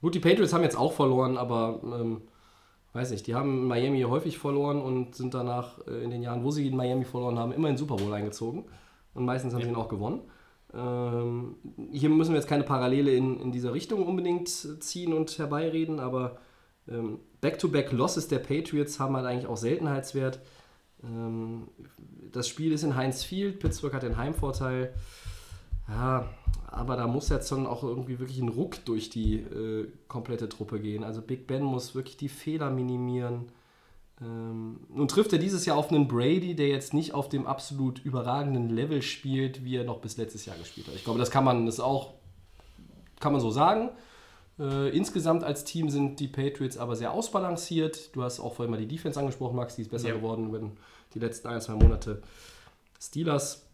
[0.00, 2.22] Gut, die Patriots haben jetzt auch verloren, aber ähm,
[2.92, 6.50] weiß nicht, die haben Miami häufig verloren und sind danach äh, in den Jahren, wo
[6.50, 8.64] sie in Miami verloren haben, immer in den Super Bowl eingezogen.
[9.14, 10.20] Und meistens haben sie ihn auch gewonnen.
[10.78, 11.56] Ähm,
[11.90, 16.38] hier müssen wir jetzt keine Parallele in, in dieser Richtung unbedingt ziehen und herbeireden, aber
[16.86, 20.40] ähm, Back-to-Back-Losses der Patriots haben halt eigentlich auch Seltenheitswert.
[21.02, 21.68] Ähm,
[22.32, 24.94] das Spiel ist in Heinz Field, Pittsburgh hat den Heimvorteil.
[25.88, 26.28] Ja,
[26.66, 30.80] aber da muss jetzt schon auch irgendwie wirklich ein Ruck durch die äh, komplette Truppe
[30.80, 31.02] gehen.
[31.02, 33.46] Also Big Ben muss wirklich die Fehler minimieren.
[34.20, 38.00] Ähm, nun trifft er dieses Jahr auf einen Brady, der jetzt nicht auf dem absolut
[38.00, 40.94] überragenden Level spielt, wie er noch bis letztes Jahr gespielt hat.
[40.94, 42.14] Ich glaube, das kann man das auch
[43.20, 43.90] kann man so sagen.
[44.60, 48.14] Äh, insgesamt als Team sind die Patriots aber sehr ausbalanciert.
[48.14, 50.14] Du hast auch vorhin mal die Defense angesprochen, Max, die ist besser Ja.
[50.14, 50.60] geworden über
[51.14, 52.22] die letzten ein, zwei Monate.
[53.00, 53.66] Steelers,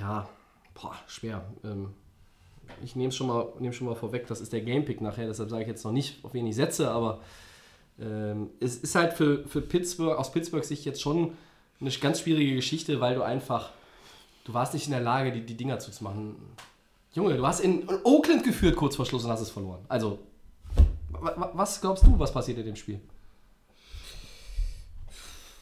[0.00, 0.28] ja,
[0.74, 1.44] boah, schwer.
[1.64, 1.90] Ähm,
[2.82, 5.62] ich nehme es schon, mal- schon mal vorweg, das ist der Gamepick nachher, deshalb sage
[5.62, 7.20] ich jetzt noch nicht, auf wen ich setze, aber
[8.00, 11.36] ähm, es ist halt für, für Pittsburgh, aus Pittsburghs Sicht jetzt schon
[11.80, 13.70] eine ganz schwierige Geschichte, weil du einfach,
[14.44, 16.36] du warst nicht in der Lage, die, die Dinger zuzumachen.
[17.12, 19.84] Junge, du hast in Oakland geführt kurz vor Schluss und hast es verloren.
[19.88, 20.18] Also,
[21.10, 23.00] wa- wa- was glaubst du, was passiert in dem Spiel?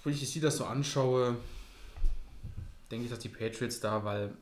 [0.05, 1.37] Wenn ich Steelers so anschaue,
[2.91, 4.33] denke ich, dass die Patriots da, weil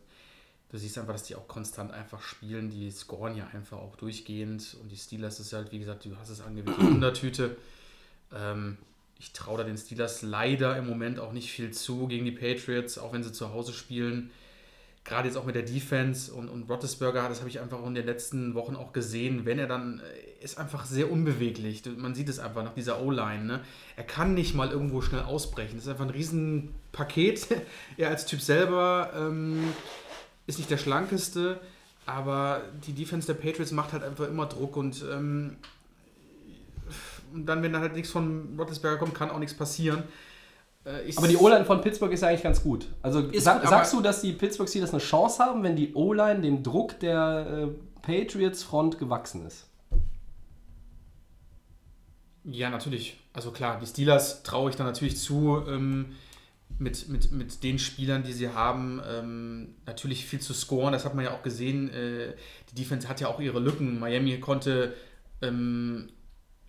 [0.70, 2.70] du siehst einfach, dass die auch konstant einfach spielen.
[2.70, 4.76] Die scoren ja einfach auch durchgehend.
[4.80, 7.56] Und die Steelers ist halt, wie gesagt, du hast es angewählt, die Wundertüte.
[8.34, 8.78] Ähm,
[9.18, 12.96] ich traue da den Steelers leider im Moment auch nicht viel zu gegen die Patriots,
[12.98, 14.30] auch wenn sie zu Hause spielen.
[15.04, 17.94] Gerade jetzt auch mit der Defense und, und Roethlisberger, das habe ich einfach auch in
[17.94, 21.82] den letzten Wochen auch gesehen, wenn er dann, äh, ist einfach sehr unbeweglich.
[21.96, 23.44] Man sieht es einfach nach dieser O-Line.
[23.44, 23.60] Ne?
[23.96, 25.76] Er kann nicht mal irgendwo schnell ausbrechen.
[25.76, 27.48] Das ist einfach ein Riesenpaket.
[27.98, 29.72] er als Typ selber ähm,
[30.46, 31.60] ist nicht der schlankeste,
[32.06, 35.56] Aber die Defense der Patriots macht halt einfach immer Druck und, ähm,
[37.32, 40.04] und dann, wenn dann halt nichts von Roethlisberger kommt, kann auch nichts passieren.
[40.84, 42.86] Äh, ich- Aber die O-Line von Pittsburgh ist ja eigentlich ganz gut.
[43.02, 45.94] Also Ist sa gut, sagst du, dass die Pittsburgh Steelers eine Chance haben, wenn die
[45.94, 49.66] O-Line dem Druck der äh, Patriots Front gewachsen ist?
[52.44, 53.18] Ja, natürlich.
[53.32, 56.12] Also klar, die Steelers traue ich dann natürlich zu, ähm,
[56.78, 60.92] mit, mit, mit den Spielern, die sie haben, ähm, natürlich viel zu scoren.
[60.92, 61.90] Das hat man ja auch gesehen.
[61.90, 62.34] Äh,
[62.70, 63.98] die Defense hat ja auch ihre Lücken.
[64.00, 64.94] Miami konnte
[65.42, 66.08] ähm,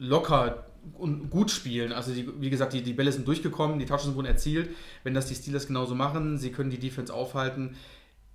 [0.01, 0.65] locker
[0.97, 1.93] und gut spielen.
[1.93, 4.71] Also die, wie gesagt, die, die Bälle sind durchgekommen, die Touchdowns wurden erzielt.
[5.03, 7.75] Wenn das die Steelers genauso machen, sie können die Defense aufhalten.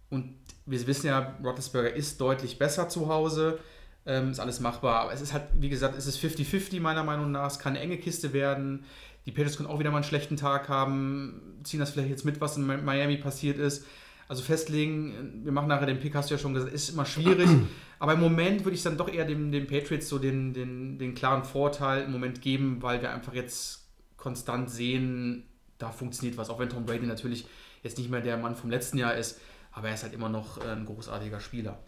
[0.09, 3.59] Und wir wissen ja, Roethlisberger ist deutlich besser zu Hause.
[4.07, 5.01] Ähm, ist alles machbar.
[5.01, 7.49] Aber es ist halt, wie gesagt, es ist 50-50 meiner Meinung nach.
[7.51, 8.85] Es kann eine enge Kiste werden.
[9.27, 11.59] Die Patriots können auch wieder mal einen schlechten Tag haben.
[11.65, 13.85] Ziehen das vielleicht jetzt mit, was in Mi- Miami passiert ist.
[14.29, 17.49] Also festlegen, wir machen nachher den Pick, hast du ja schon gesagt, ist immer schwierig.
[17.99, 21.15] Aber im Moment würde ich dann doch eher dem, den Patriots so den, den, den
[21.15, 25.45] klaren Vorteil im Moment geben, weil wir einfach jetzt konstant sehen,
[25.79, 26.51] da funktioniert was.
[26.51, 27.47] Auch wenn Tom Brady natürlich
[27.83, 29.41] jetzt nicht mehr der Mann vom letzten Jahr ist,
[29.73, 31.79] aber er ist halt immer noch äh, ein großartiger Spieler.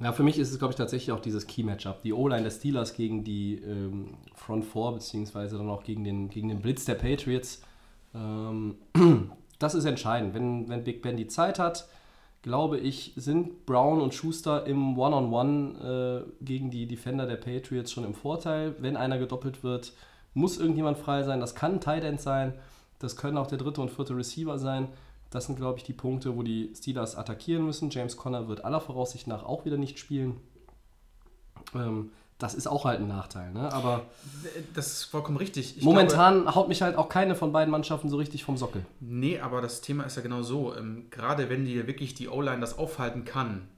[0.00, 2.02] Ja, für mich ist es, glaube ich, tatsächlich auch dieses Key-Matchup.
[2.02, 6.48] Die O-Line der Steelers gegen die ähm, Front Four, beziehungsweise dann auch gegen den, gegen
[6.48, 7.60] den Blitz der Patriots.
[8.14, 8.76] Ähm,
[9.60, 10.34] das ist entscheidend.
[10.34, 11.86] Wenn, wenn Big Ben die Zeit hat,
[12.42, 18.04] glaube ich, sind Brown und Schuster im One-on-One äh, gegen die Defender der Patriots schon
[18.04, 18.74] im Vorteil.
[18.78, 19.92] Wenn einer gedoppelt wird,
[20.34, 21.40] muss irgendjemand frei sein.
[21.40, 22.54] Das kann ein Tight End sein.
[22.98, 24.88] Das können auch der dritte und vierte Receiver sein.
[25.28, 27.90] Das sind, glaube ich, die Punkte, wo die Steelers attackieren müssen.
[27.90, 30.40] James Conner wird aller Voraussicht nach auch wieder nicht spielen.
[31.74, 32.10] Ähm,
[32.40, 33.52] das ist auch halt ein Nachteil.
[33.52, 33.72] Ne?
[33.72, 34.06] Aber
[34.74, 35.76] Das ist vollkommen richtig.
[35.76, 38.82] Ich momentan haut mich halt auch keine von beiden Mannschaften so richtig vom Sockel.
[38.82, 40.74] Glaube, nee, aber das Thema ist ja genau so.
[40.74, 43.68] Ähm, gerade wenn dir wirklich die O-Line das aufhalten kann,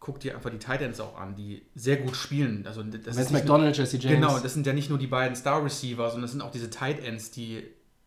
[0.00, 2.66] guck dir einfach die Titans auch an, die sehr gut spielen.
[2.66, 4.16] Also das nicht McDonald, Jesse James.
[4.16, 7.04] Genau, das sind ja nicht nur die beiden Star-Receiver, sondern das sind auch diese Tight
[7.04, 7.64] Ends, die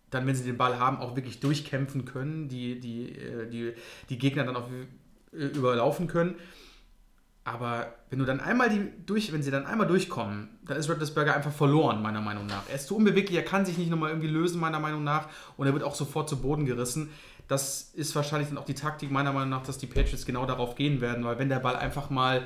[0.10, 3.74] dann, wenn sie den Ball haben, auch wirklich durchkämpfen können, die die, äh, die,
[4.10, 4.70] die Gegner dann auch
[5.34, 6.36] äh, überlaufen können.
[7.48, 11.34] Aber wenn du dann einmal die durch, wenn sie dann einmal durchkommen, dann ist Roethlisberger
[11.34, 12.68] einfach verloren, meiner Meinung nach.
[12.68, 15.66] Er ist zu unbeweglich, er kann sich nicht nochmal irgendwie lösen, meiner Meinung nach, und
[15.66, 17.10] er wird auch sofort zu Boden gerissen.
[17.48, 20.76] Das ist wahrscheinlich dann auch die Taktik, meiner Meinung nach, dass die Patriots genau darauf
[20.76, 22.46] gehen werden, weil wenn der Ball einfach mal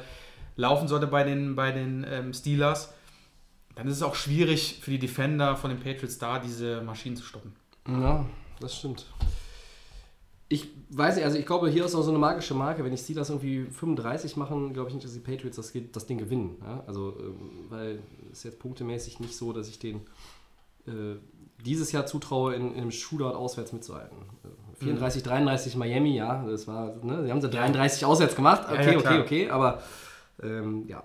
[0.55, 2.93] laufen sollte bei den, bei den ähm, Steelers,
[3.73, 7.23] dann ist es auch schwierig für die Defender von den Patriots da, diese Maschinen zu
[7.23, 7.55] stoppen.
[7.87, 8.23] Ja,
[8.59, 9.07] das stimmt.
[10.51, 12.83] Ich weiß nicht, also ich glaube, hier ist auch so eine magische Marke.
[12.83, 16.17] Wenn ich Steelers irgendwie 35 machen, glaube ich nicht, dass die Patriots das, das Ding
[16.17, 16.57] gewinnen.
[16.61, 16.83] Ja?
[16.87, 17.99] Also, ähm, weil
[18.33, 20.01] es ist jetzt punktemäßig nicht so, dass ich den
[20.87, 21.15] äh,
[21.63, 24.17] dieses Jahr zutraue, in, in einem Shootout auswärts mitzuhalten.
[24.43, 28.63] Äh, 34, 33 Miami, ja, das war, ne, sie haben sie 33 auswärts gemacht.
[28.67, 29.21] Ja, Okay, ja, okay, klar.
[29.21, 29.81] okay, aber
[30.43, 31.01] ähm, ja.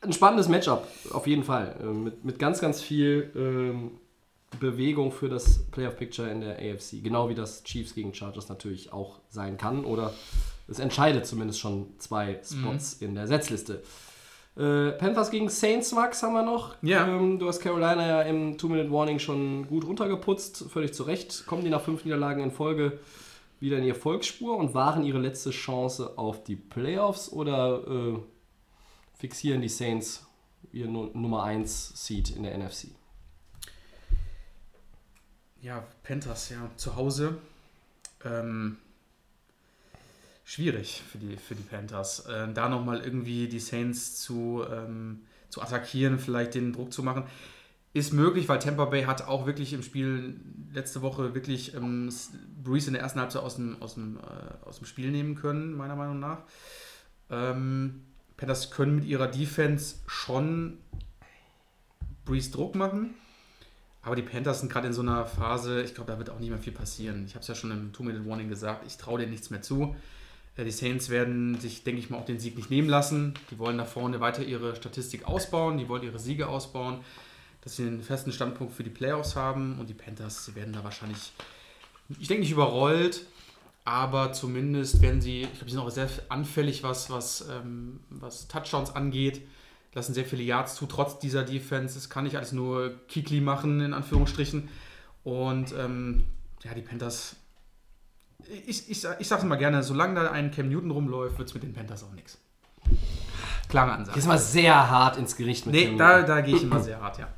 [0.00, 1.76] Ein spannendes Matchup, auf jeden Fall.
[1.82, 3.90] Äh, mit, mit ganz, ganz viel ähm,
[4.60, 7.02] Bewegung für das Playoff-Picture in der AFC.
[7.02, 9.84] Genau wie das Chiefs gegen Chargers natürlich auch sein kann.
[9.84, 10.12] Oder
[10.68, 13.82] es entscheidet zumindest schon zwei Spots in der Setzliste.
[14.56, 16.76] Äh, Panthers gegen Saints, Max, haben wir noch.
[16.82, 17.06] Ja.
[17.08, 21.44] Ähm, du hast Carolina ja im Two-Minute-Warning schon gut runtergeputzt, völlig zu Recht.
[21.46, 22.98] Kommen die nach fünf Niederlagen in Folge
[23.58, 27.82] wieder in ihre Volksspur und waren ihre letzte Chance auf die Playoffs oder
[28.14, 28.18] äh,
[29.18, 30.24] fixieren die Saints
[30.72, 32.88] ihr Nu- Nummer 1 Seed in der NFC?
[35.64, 37.38] Ja, Panthers, ja, zu Hause.
[38.22, 38.76] Ähm,
[40.44, 42.26] schwierig für die, für die Panthers.
[42.26, 47.24] Äh, da nochmal irgendwie die Saints zu, ähm, zu attackieren, vielleicht den Druck zu machen.
[47.94, 50.38] Ist möglich, weil Tampa Bay hat auch wirklich im Spiel
[50.70, 52.12] letzte Woche wirklich ähm,
[52.62, 55.72] Breeze in der ersten Halbzeit aus dem, aus, dem, äh, aus dem Spiel nehmen können,
[55.72, 56.42] meiner Meinung nach.
[57.30, 58.02] Ähm,
[58.36, 60.76] Panthers können mit ihrer Defense schon
[62.26, 63.14] Breeze Druck machen.
[64.04, 66.50] Aber die Panthers sind gerade in so einer Phase, ich glaube, da wird auch nicht
[66.50, 67.24] mehr viel passieren.
[67.26, 69.96] Ich habe es ja schon im Two-Minute-Warning gesagt, ich traue denen nichts mehr zu.
[70.56, 73.32] Äh, Die Saints werden sich, denke ich mal, auch den Sieg nicht nehmen lassen.
[73.50, 76.98] Die wollen da vorne weiter ihre Statistik ausbauen, die wollen ihre Siege ausbauen,
[77.62, 79.78] dass sie einen festen Standpunkt für die Playoffs haben.
[79.78, 81.32] Und die Panthers, sie werden da wahrscheinlich,
[82.20, 83.24] ich denke nicht überrollt,
[83.86, 88.48] aber zumindest werden sie, ich glaube, die sind auch sehr anfällig, was, was, ähm, was
[88.48, 89.40] Touchdowns angeht
[89.94, 91.96] lassen sehr viele Yards zu, trotz dieser Defense.
[91.98, 94.68] Es kann nicht alles nur Kikli machen, in Anführungsstrichen.
[95.22, 96.24] Und ähm,
[96.62, 97.36] ja, die Panthers,
[98.66, 101.72] ich, ich, ich sag's mal gerne, solange da ein Cam Newton rumläuft, wird's mit den
[101.72, 102.38] Panthers auch nichts.
[103.68, 104.18] Klare Ansage.
[104.18, 107.00] Jetzt mal sehr hart ins Gericht mit Nee, dem- da, da gehe ich immer sehr
[107.00, 107.28] hart, ja.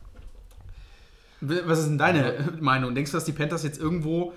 [1.40, 2.94] Was ist denn deine Meinung?
[2.94, 4.32] Denkst du, dass die Panthers jetzt irgendwo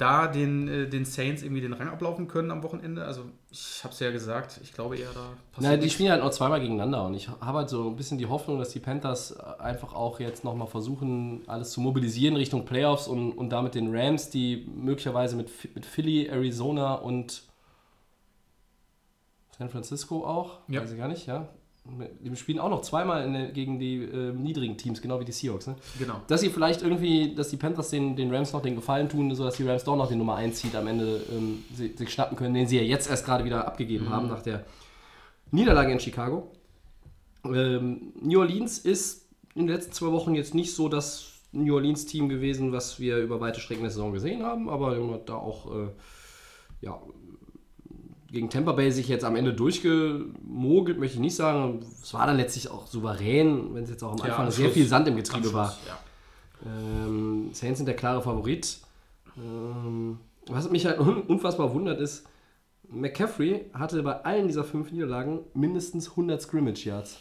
[0.00, 3.04] da den, äh, den Saints irgendwie den Rang ablaufen können am Wochenende.
[3.04, 6.30] Also ich habe es ja gesagt, ich glaube eher da Na, die spielen halt noch
[6.30, 9.92] zweimal gegeneinander und ich habe halt so ein bisschen die Hoffnung, dass die Panthers einfach
[9.92, 14.66] auch jetzt nochmal versuchen, alles zu mobilisieren Richtung Playoffs und, und damit den Rams, die
[14.74, 17.42] möglicherweise mit, mit Philly, Arizona und
[19.58, 20.80] San Francisco auch, Ja.
[20.80, 21.46] weiß ich gar nicht, ja.
[21.84, 25.66] Die spielen auch noch zweimal der, gegen die äh, niedrigen Teams, genau wie die Seahawks.
[25.66, 25.76] Ne?
[25.98, 26.20] Genau.
[26.28, 29.56] Dass sie vielleicht irgendwie, dass die Panthers den, den Rams noch den Gefallen tun, sodass
[29.56, 32.66] die Rams doch noch den Nummer 1 Seed am Ende ähm, sich schnappen können, den
[32.66, 34.64] sie ja jetzt erst gerade wieder abgegeben haben nach der
[35.50, 36.52] Niederlage in Chicago.
[37.44, 42.28] Ähm, New Orleans ist in den letzten zwei Wochen jetzt nicht so das New Orleans-Team
[42.28, 45.88] gewesen, was wir über weite Strecken der Saison gesehen haben, aber da auch äh,
[46.80, 47.00] ja,
[48.30, 51.80] gegen Tampa Bay sich jetzt am Ende durchgemogelt, möchte ich nicht sagen.
[52.02, 54.74] Es war dann letztlich auch souverän, wenn es jetzt auch am Anfang am sehr Schluss.
[54.74, 55.76] viel Sand im Getriebe Schluss, war.
[55.86, 55.98] Ja.
[56.66, 58.78] Ähm, Saints sind der klare Favorit.
[59.36, 62.26] Ähm, was mich halt un unfassbar wundert ist,
[62.88, 67.18] McCaffrey hatte bei allen dieser fünf Niederlagen mindestens 100 Scrimmage Yards.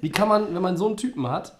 [0.00, 1.58] Wie kann man, wenn man so einen Typen hat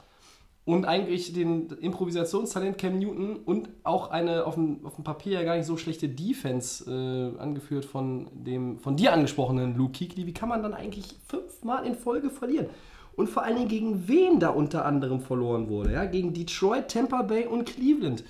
[0.65, 5.43] und eigentlich den Improvisationstalent Cam Newton und auch eine auf dem, auf dem Papier ja
[5.43, 10.35] gar nicht so schlechte Defense äh, angeführt von dem von dir angesprochenen Luke Kuechly, wie
[10.35, 12.67] kann man dann eigentlich fünfmal in Folge verlieren?
[13.15, 15.93] Und vor allen Dingen gegen wen da unter anderem verloren wurde.
[15.93, 16.07] Ja?
[16.07, 18.25] Gegen Detroit, Tampa Bay und Cleveland.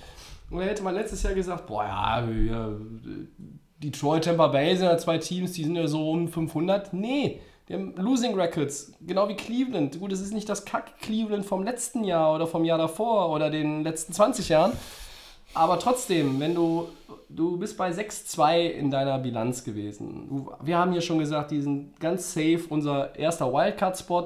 [0.49, 2.69] Und da hätte man letztes Jahr gesagt, boah ja, ja
[3.77, 6.93] Detroit, Tampa Bay sind ja zwei Teams, die sind ja so um 500.
[6.93, 9.99] Nee, die haben Losing Records, genau wie Cleveland.
[9.99, 13.83] Gut, es ist nicht das Kack-Cleveland vom letzten Jahr oder vom Jahr davor oder den
[13.83, 14.73] letzten 20 Jahren.
[15.53, 16.89] Aber trotzdem, wenn du,
[17.29, 20.27] du bist bei 6-2 in deiner Bilanz gewesen.
[20.27, 24.25] Du, wir haben hier schon gesagt, die sind ganz safe, unser erster Wildcard-Spot.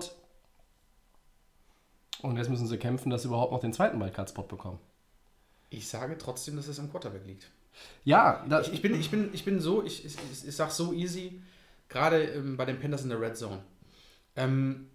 [2.21, 4.79] Und jetzt müssen sie kämpfen, dass sie überhaupt noch den zweiten Wildcard-Spot bekommen.
[5.69, 7.51] Ich sage trotzdem, dass es am Quarterback liegt.
[8.03, 10.93] Ja, Ich, ich, bin, ich, bin, ich bin so, ich, ich, ich, ich sag so
[10.93, 11.41] easy,
[11.89, 13.59] gerade ähm, bei den Panthers in der Red Zone.
[14.35, 14.87] Ähm,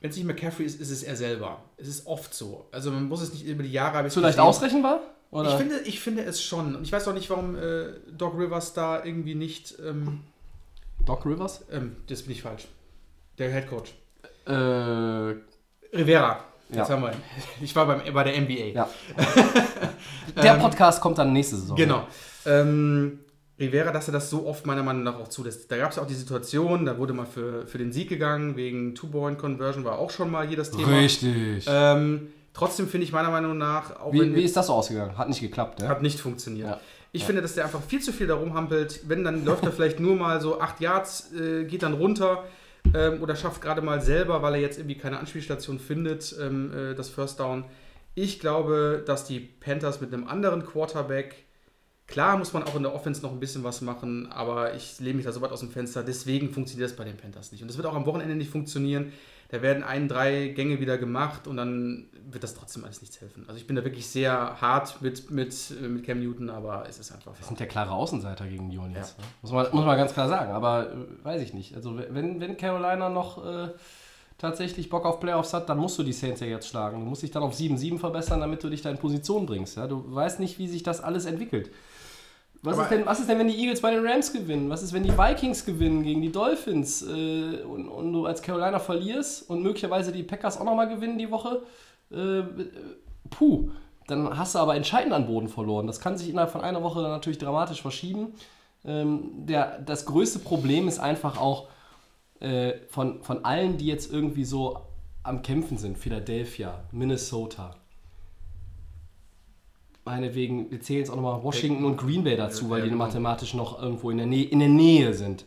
[0.00, 1.62] Wenn es nicht McCaffrey ist, ist es er selber.
[1.76, 2.66] Es ist oft so.
[2.72, 3.96] Also man muss es nicht über die Jahre...
[3.98, 4.46] habe ich zu leicht gesehen.
[4.48, 5.00] ausrechenbar?
[5.30, 5.50] Oder?
[5.50, 6.76] Ich finde, ich finde es schon.
[6.76, 7.86] Und ich weiß auch nicht, warum äh,
[8.16, 9.74] Doc Rivers da irgendwie nicht...
[9.84, 10.20] Ähm,
[11.04, 11.64] Doc Rivers?
[11.72, 12.68] ähm, das bin ich falsch.
[13.38, 13.94] Der Head Coach.
[14.46, 14.52] Äh,
[15.96, 16.44] Rivera.
[16.68, 16.88] Jetzt Ja.
[16.88, 17.22] haben wir ihn.
[17.60, 18.52] Ich war beim, bei der NBA.
[18.74, 18.88] ja.
[20.42, 21.76] Der Podcast kommt dann nächste Saison.
[21.76, 22.06] Genau.
[22.46, 23.20] Ähm,
[23.58, 25.70] Rivera, dass er das so oft meiner Meinung nach auch zulässt.
[25.70, 28.56] Da gab es ja auch die Situation, da wurde mal für, für den Sieg gegangen,
[28.56, 30.98] wegen Two-Point-Conversion war auch schon mal hier das Thema.
[30.98, 31.64] Richtig.
[31.68, 35.16] Ähm, trotzdem finde ich meiner Meinung nach, auch wie, wenn wie ist das so ausgegangen?
[35.16, 35.88] Hat nicht geklappt, ne?
[35.88, 36.68] hat nicht funktioniert.
[36.68, 36.80] Ja.
[37.12, 37.26] Ich Ja.
[37.28, 39.02] finde, dass der einfach viel zu viel darum hampelt.
[39.06, 42.42] Wenn, dann läuft er vielleicht nur mal so acht Yards, äh, geht dann runter
[42.92, 46.94] ähm, oder schafft gerade mal selber, weil er jetzt irgendwie keine Anspielstation findet, ähm, äh,
[46.96, 47.66] das First Down.
[48.16, 51.36] Ich glaube, dass die Panthers mit einem anderen Quarterback,
[52.06, 55.16] klar muss man auch in der Offense noch ein bisschen was machen, aber ich lehne
[55.16, 56.02] mich da so weit aus dem Fenster.
[56.02, 57.62] Deswegen funktioniert das bei den Panthers nicht.
[57.62, 59.12] Und das wird auch am Wochenende nicht funktionieren.
[59.50, 63.44] Da werden ein, drei Gänge wieder gemacht und dann wird das trotzdem alles nichts helfen.
[63.46, 66.98] Also ich bin da wirklich sehr hart mit, mit, äh, mit Cam Newton, aber es
[66.98, 67.36] ist einfach.
[67.38, 69.14] Das sind ja klare Außenseiter gegen die Unions.
[69.16, 69.22] Ja.
[69.22, 69.30] Ne?
[69.42, 70.52] Muss, man, muss man ganz klar sagen.
[70.52, 71.76] Aber äh, weiß ich nicht.
[71.76, 73.68] Also wenn, wenn Carolina noch äh,
[74.38, 77.00] tatsächlich Bock auf Playoffs hat, dann musst du die Saints ja jetzt schlagen.
[77.00, 79.76] Du musst dich dann auf 7-7 verbessern, damit du dich da in Position bringst.
[79.76, 79.86] Ja?
[79.86, 81.70] Du weißt nicht, wie sich das alles entwickelt.
[82.64, 84.70] Was ist, denn, was ist denn, wenn die Eagles bei den Rams gewinnen?
[84.70, 88.78] Was ist, wenn die Vikings gewinnen gegen die Dolphins äh, und, und du als Carolina
[88.78, 91.62] verlierst und möglicherweise die Packers auch nochmal gewinnen die Woche?
[92.10, 92.42] Äh,
[93.28, 93.70] puh,
[94.06, 95.86] dann hast du aber entscheidend an Boden verloren.
[95.86, 98.32] Das kann sich innerhalb von einer Woche dann natürlich dramatisch verschieben.
[98.86, 101.68] Ähm, der, das größte Problem ist einfach auch
[102.40, 104.80] äh, von, von allen, die jetzt irgendwie so
[105.22, 107.74] am Kämpfen sind, Philadelphia, Minnesota,
[110.04, 113.04] meinetwegen, wir zählen jetzt auch nochmal Washington und Green Bay dazu, weil die genau.
[113.04, 115.44] mathematisch noch irgendwo in der, Nähe, in der Nähe sind.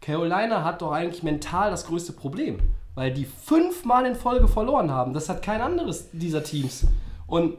[0.00, 2.58] Carolina hat doch eigentlich mental das größte Problem,
[2.94, 5.14] weil die fünfmal in Folge verloren haben.
[5.14, 6.86] Das hat kein anderes dieser Teams.
[7.26, 7.56] Und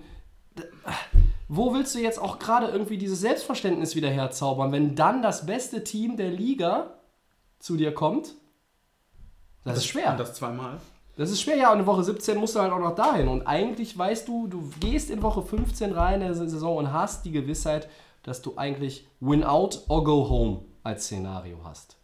[1.47, 5.83] wo willst du jetzt auch gerade irgendwie dieses Selbstverständnis wieder herzaubern, wenn dann das beste
[5.83, 6.95] Team der Liga
[7.59, 8.35] zu dir kommt?
[9.63, 10.11] Das, ist schwer.
[10.11, 10.79] Und das zweimal.
[11.15, 11.71] Das ist schwer, ja.
[11.71, 13.27] Und in Woche 17 musst du halt auch noch dahin.
[13.27, 17.25] Und eigentlich weißt du, du gehst in Woche 15 rein in der Saison und hast
[17.25, 17.89] die Gewissheit,
[18.23, 21.97] dass du eigentlich Win out or go home als Szenario hast.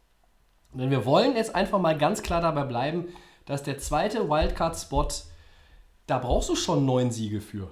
[0.73, 3.09] Denn wir wollen jetzt einfach mal ganz klar dabei bleiben,
[3.45, 5.07] dass der zweite Wildcard-Spot,
[6.07, 7.71] da brauchst du schon neun Siege für.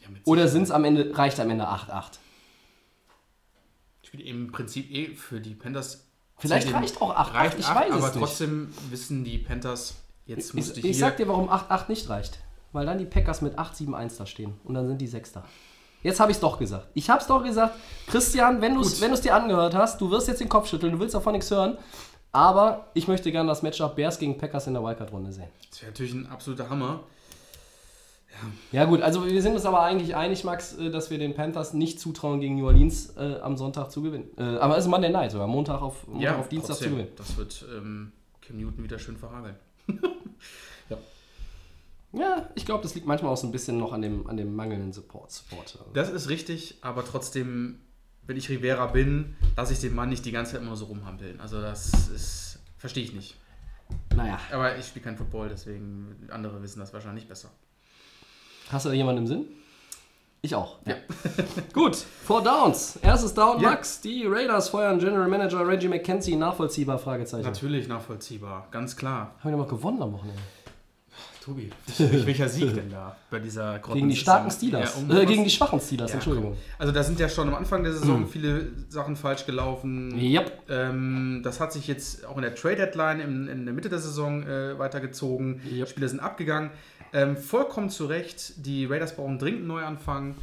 [0.00, 2.18] Ja, Oder sind's am Ende, reicht am Ende 8-8?
[4.02, 6.06] spielt im Prinzip eh für die Panthers.
[6.38, 8.18] Vielleicht reicht auch 8-8, Reicht ich weiß es aber nicht.
[8.18, 9.94] trotzdem wissen die Panthers,
[10.26, 12.38] jetzt Ich, ich, ich, sag dir, warum 8-8 nicht reicht.
[12.72, 14.54] Weil dann die Packers mit 8-7-1 da stehen.
[14.64, 15.44] Und dann sind die Sechster.
[16.02, 16.88] Jetzt habe ich es doch gesagt.
[16.94, 17.74] Ich habe es doch gesagt.
[18.06, 21.14] Christian, wenn du es dir angehört hast, du wirst jetzt den Kopf schütteln, du willst
[21.14, 21.78] davon nichts hören.
[22.32, 25.48] Aber ich möchte gerne das Matchup Bears gegen Packers in der Wildcard-Runde sehen.
[25.70, 27.00] Das wäre natürlich ein absoluter Hammer.
[28.72, 31.72] Ja gut, also wir sind uns aber eigentlich einig, Max, äh, dass wir den Panthers
[31.72, 34.28] nicht zutrauen, gegen New Orleans äh, am Sonntag zu gewinnen.
[34.36, 37.12] Äh, aber es ist Monday Night sogar, Montag auf, Montag auf Dienstag trotzdem, zu gewinnen.
[37.16, 38.12] Das wird ähm,
[38.42, 39.56] Cam Newton wieder schön verhageln.
[42.12, 44.54] Ja, ich glaube, das liegt manchmal auch so ein bisschen noch an dem, an dem
[44.54, 45.30] mangelnden Support.
[45.32, 45.78] Support.
[45.92, 47.80] Das ist richtig, aber trotzdem,
[48.26, 51.40] wenn ich Rivera bin, lasse ich den Mann nicht die ganze Zeit immer so rumhampeln.
[51.40, 53.36] Also das ist, verstehe ich nicht.
[54.14, 57.50] Naja, Aber ich spiele kein Football, deswegen andere wissen das wahrscheinlich besser.
[58.70, 59.46] hast du da jemanden im Sinn?
[60.46, 60.78] Ich auch.
[60.86, 60.94] Ja.
[61.72, 63.00] Gut, Four Downs.
[63.02, 63.70] Erstes Down, Ja.
[63.70, 64.00] Max.
[64.00, 67.00] Die Raiders feuern General Manager Reggie McKenzie nachvollziehbar?
[67.00, 67.42] Fragezeichen.
[67.44, 69.34] Natürlich nachvollziehbar, ganz klar.
[69.40, 70.40] Haben wir doch mal gewonnen am Wochenende.
[71.44, 74.96] Tobi, welcher Sieg denn da bei dieser Grotten Gegen die starken Steelers.
[75.08, 76.50] Ja, äh, gegen die schwachen Steelers, Ja, Entschuldigung.
[76.52, 76.58] komm.
[76.78, 80.16] Also da sind ja schon am Anfang der Saison viele Sachen falsch gelaufen.
[80.18, 80.62] Yep.
[80.68, 84.00] Ähm, das hat sich jetzt auch in der Trade Deadline in, in der Mitte der
[84.00, 85.60] Saison äh, weitergezogen.
[85.72, 85.88] Yep.
[85.88, 86.70] Spieler sind abgegangen.
[87.12, 88.64] Ähm, vollkommen zu Recht.
[88.64, 90.36] Die Raiders brauchen dringend einen Neuanfang.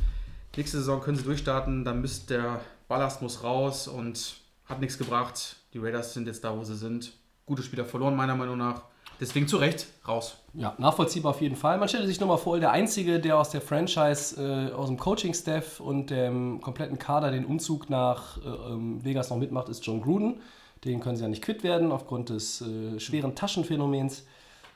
[0.56, 1.84] Nächste Saison können sie durchstarten.
[1.84, 5.58] Dann müsst der Ballast muss raus und hat nichts gebracht.
[5.74, 7.14] Die Raiders sind jetzt da, wo sie sind.
[7.46, 8.84] Gute Spieler verloren, meiner Meinung nach.
[9.20, 10.38] Deswegen zu Recht raus.
[10.54, 11.78] Ja, nachvollziehbar auf jeden Fall.
[11.78, 14.98] Man stellt sich nur mal vor, der Einzige, der aus der Franchise, äh, aus dem
[14.98, 20.02] Coaching-Staff und dem kompletten Kader den Umzug nach äh, ähm, Vegas noch mitmacht, ist John
[20.02, 20.42] Gruden.
[20.84, 24.26] Den können sie ja nicht quitt werden aufgrund des äh, schweren Taschenphänomens.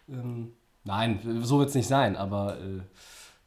[0.09, 0.53] Ähm,
[0.87, 2.81] nein, so wird es nicht sein, aber äh,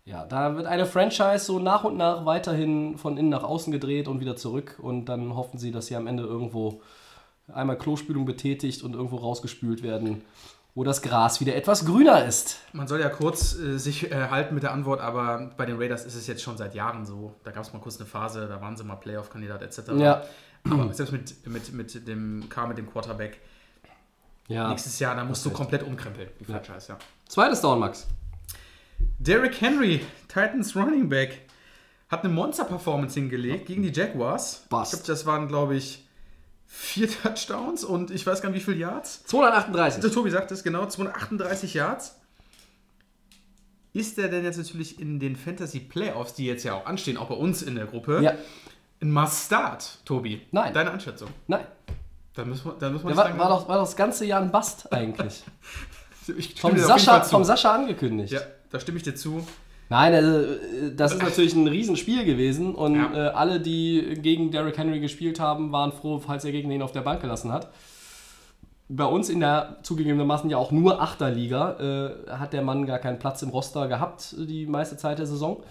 [0.04, 4.06] ja, da wird eine Franchise so nach und nach weiterhin von innen nach außen gedreht
[4.08, 6.82] und wieder zurück und dann hoffen sie, dass sie am Ende irgendwo
[7.52, 10.22] einmal Klospülung betätigt und irgendwo rausgespült werden,
[10.74, 12.58] wo das Gras wieder etwas grüner ist.
[12.72, 16.04] Man soll ja kurz äh, sich äh, halten mit der Antwort, aber bei den Raiders
[16.04, 17.34] ist es jetzt schon seit Jahren so.
[17.44, 19.90] Da gab es mal kurz eine Phase, da waren sie mal Playoff-Kandidat etc.
[19.98, 20.22] Ja.
[20.70, 23.40] Aber selbst mit, mit, mit dem Car, mit dem Quarterback,
[24.48, 24.68] Ja.
[24.68, 26.98] nächstes Jahr, da musst du komplett umkrempeln, die Franchise, ja.
[27.30, 28.08] Zweites Down, Max.
[29.20, 31.42] Derrick Henry, Titans Running Back,
[32.08, 34.64] hat eine Monster-Performance hingelegt gegen die Jaguars.
[34.68, 34.92] Bust.
[34.92, 36.04] Ich glaube, das waren, glaube ich,
[36.66, 39.22] vier Touchdowns und ich weiß gar nicht, wie viele Yards.
[39.26, 40.00] 238.
[40.00, 42.16] Der Tobi sagt es genau, 238 Yards.
[43.92, 47.28] Ist er denn jetzt natürlich in den Fantasy Playoffs, die jetzt ja auch anstehen, auch
[47.28, 48.34] bei uns in der Gruppe, Ja.
[49.00, 50.42] ein Must-Start, Tobi?
[50.50, 50.74] Nein.
[50.74, 51.30] Deine Einschätzung.
[51.46, 51.64] Nein.
[52.34, 54.40] Da muss man, da muss man Der war, war, doch, war doch das ganze Jahr
[54.40, 55.44] ein Bast eigentlich.
[56.56, 58.32] Vom Sascha, vom Sascha angekündigt.
[58.32, 58.40] Ja,
[58.70, 59.46] da stimme ich dir zu.
[59.88, 63.12] Nein, also, äh, das ist natürlich ein Riesenspiel gewesen und Ja.
[63.12, 66.92] äh, alle, die gegen Derrick Henry gespielt haben, waren froh, falls er gegen ihn auf
[66.92, 67.68] der Bank gelassen hat.
[68.88, 73.18] Bei uns in der zugegebenermaßen ja auch nur Achterliga äh, hat der Mann gar keinen
[73.18, 75.62] Platz im Roster gehabt äh, die meiste Zeit der Saison.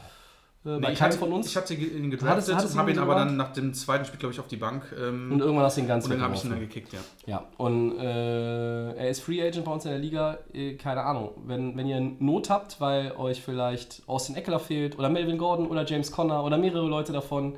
[0.66, 1.48] Äh, bei ich hatte, von uns.
[1.48, 4.40] Ich hatte ihn gedraftet habe ihn ihn aber dann nach dem zweiten Spiel, glaube ich,
[4.40, 4.94] auf die Bank.
[5.00, 7.00] Ähm, und irgendwann hast du ihn ganz und dann habe ich ihn dann gekickt, ja.
[7.26, 10.38] Ja, und äh, er ist Free Agent bei uns in der Liga.
[10.54, 11.32] Äh, keine Ahnung.
[11.46, 15.86] Wenn, wenn ihr Not habt, weil euch vielleicht Austin Eckler fehlt oder Melvin Gordon oder
[15.86, 17.56] James Conner oder mehrere Leute davon,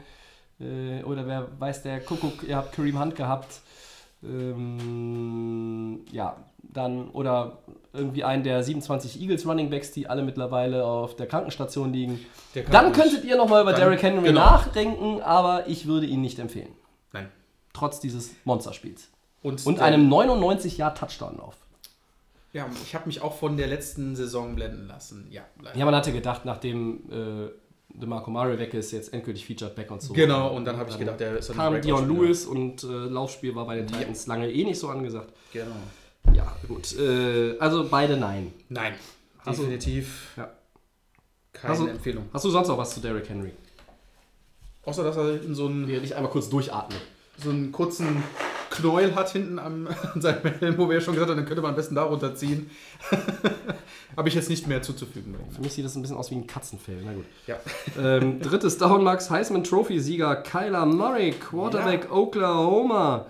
[0.60, 3.62] äh, oder wer weiß der Kuckuck, ihr habt Kareem Hunt gehabt,
[4.24, 7.58] ähm, ja, dann, oder
[7.94, 12.20] irgendwie einen der 27 Eagles Running Backs, die alle mittlerweile auf der Krankenstation liegen.
[12.56, 14.42] Der Dann ruhig- könntet ihr nochmal über Dann- Derrick Henry genau.
[14.42, 16.72] nachdenken, aber ich würde ihn nicht empfehlen.
[17.12, 17.30] Nein.
[17.74, 19.10] Trotz dieses Monsterspiels.
[19.44, 21.56] Und, Und einem 99-Jahr-Touchdown-Lauf.
[22.54, 25.28] Ja, ich habe mich auch von der letzten Saison blenden lassen.
[25.32, 25.78] Ja, leider.
[25.78, 27.50] Ja, man hatte gedacht, nachdem äh,
[27.98, 30.14] DeMarco Murray weg ist, jetzt endgültig Featured Back und so.
[30.14, 32.08] Genau, und dann habe ich gedacht, der ist ein kam Dion.
[32.10, 35.34] Lewis und äh, Laufspiel war bei den Titans lange eh nicht so angesagt.
[35.54, 35.72] Genau.
[36.34, 36.98] Ja, gut.
[36.98, 38.54] Äh, also beide nein.
[38.70, 38.94] Nein,
[39.46, 40.50] du- definitiv Ja.
[41.54, 42.26] keine Hast du- Empfehlung.
[42.34, 43.52] Hast du sonst noch was zu Derrick Henry?
[44.86, 46.96] Außer, dass er hinten so einen, ich einmal kurz durchatme.
[47.38, 48.24] so einen kurzen
[48.72, 51.62] Knäuel hat hinten am, an seinem Helm, wo wir ja schon gesagt haben, dann könnte
[51.62, 52.70] man am besten da runterziehen.
[54.18, 55.36] habe ich jetzt nicht mehr zuzufügen.
[55.50, 57.02] Für mich sieht das ein bisschen aus wie ein Katzenfell.
[57.06, 57.26] Na gut.
[57.48, 57.58] Ja.
[58.00, 59.30] Ähm, drittes Down, Max.
[59.30, 63.26] Heisman Trophy-Sieger Kyler Murray, Quarterback Oklahoma.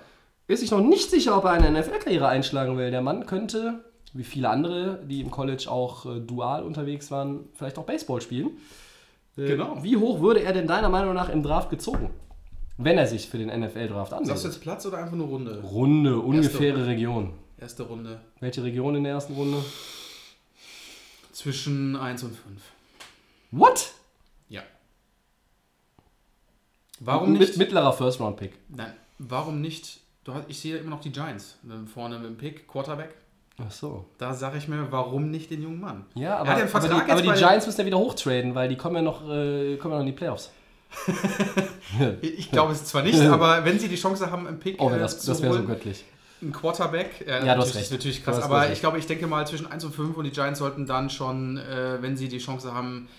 [0.47, 2.91] Ist sich noch nicht sicher, ob er eine NFL-Karriere einschlagen will.
[2.91, 7.77] Der Mann könnte, wie viele andere, die im College auch äh, dual unterwegs waren, vielleicht
[7.77, 8.47] auch Baseball spielen.
[9.37, 9.81] Äh, Genau.
[9.81, 12.09] Wie hoch würde er denn deiner Meinung nach im Draft gezogen?
[12.77, 14.43] Wenn er sich für den NFL-Draft Sagst du anmeldet.
[14.43, 15.61] jetzt Platz oder einfach nur Runde?
[15.61, 17.33] Runde, ungefähre Region.
[17.57, 18.19] Erste Runde.
[18.39, 19.63] Welche Region in der ersten Runde?
[21.31, 22.61] Zwischen 1 und 5.
[23.51, 23.93] What?
[24.49, 24.63] Ja.
[26.99, 27.57] Warum Mit nicht?
[27.57, 28.53] mittlerer First-Round-Pick.
[28.69, 30.00] Nein, warum nicht?
[30.27, 33.15] Hast, ich sehe immer noch die Giants ähm, vorne mit dem Pick, Quarterback.
[33.57, 34.05] Ach so.
[34.17, 36.05] Da sage ich mir, warum nicht den jungen Mann?
[36.15, 38.69] Ja, Er aber, ja einen aber, die, aber die Giants müssen ja wieder hochtraden, weil
[38.69, 40.51] die kommen ja noch, äh, kommen ja noch in die Playoffs.
[42.21, 44.99] Ich glaube es zwar nicht, aber wenn sie die Chance haben, im Pick Oh, äh,
[44.99, 46.03] das, zu das wäre so göttlich.
[46.41, 47.75] ein Quarterback, äh, Ja, recht.
[47.75, 48.73] ist natürlich krass, aber recht.
[48.73, 51.57] ich glaube, ich denke mal zwischen 1 und 5 und die Giants sollten dann schon,
[51.57, 53.09] äh, wenn sie die Chance haben,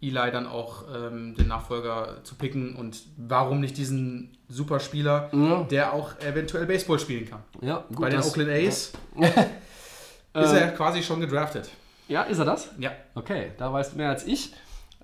[0.00, 5.62] Eli dann auch ähm, den Nachfolger zu picken und warum nicht diesen Superspieler, Ja.
[5.64, 7.40] der auch eventuell Baseball spielen kann.
[7.60, 8.00] Ja, gut.
[8.00, 9.22] Bei den Oakland A's Ähm.
[10.42, 11.68] ist er quasi schon gedraftet.
[12.08, 12.70] Ja, ist er das?
[12.78, 12.92] Ja.
[13.14, 14.54] Okay, da weißt du mehr als ich.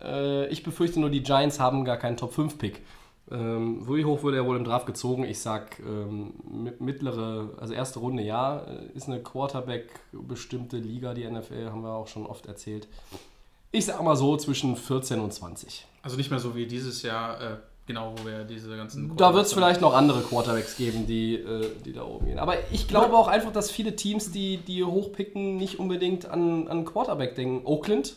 [0.03, 2.81] Äh, ich befürchte nur, die Giants haben gar keinen Top-5-Pick.
[3.31, 5.25] Ähm, wie hoch wurde er wohl im Draft gezogen?
[5.25, 8.59] Ich sag ähm, mi- mittlere, also erste Runde, ja.
[8.61, 12.87] Äh, Ist eine Quarterback-bestimmte Liga, die NFL, haben wir auch schon oft erzählt.
[13.73, 15.87] Ich sag mal so zwischen 14 und 20.
[16.03, 19.17] Also nicht mehr so wie dieses Jahr, äh, genau, wo wir diese ganzen.
[19.17, 22.39] Da wird es vielleicht noch andere Quarterbacks geben, die, äh, die da oben gehen.
[22.39, 26.85] Aber ich glaube auch einfach, dass viele Teams, die, die hochpicken, nicht unbedingt an, an
[26.85, 27.67] Quarterback denken.
[27.67, 28.17] Oakland,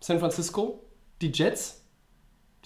[0.00, 0.80] San Francisco,
[1.20, 1.82] die Jets,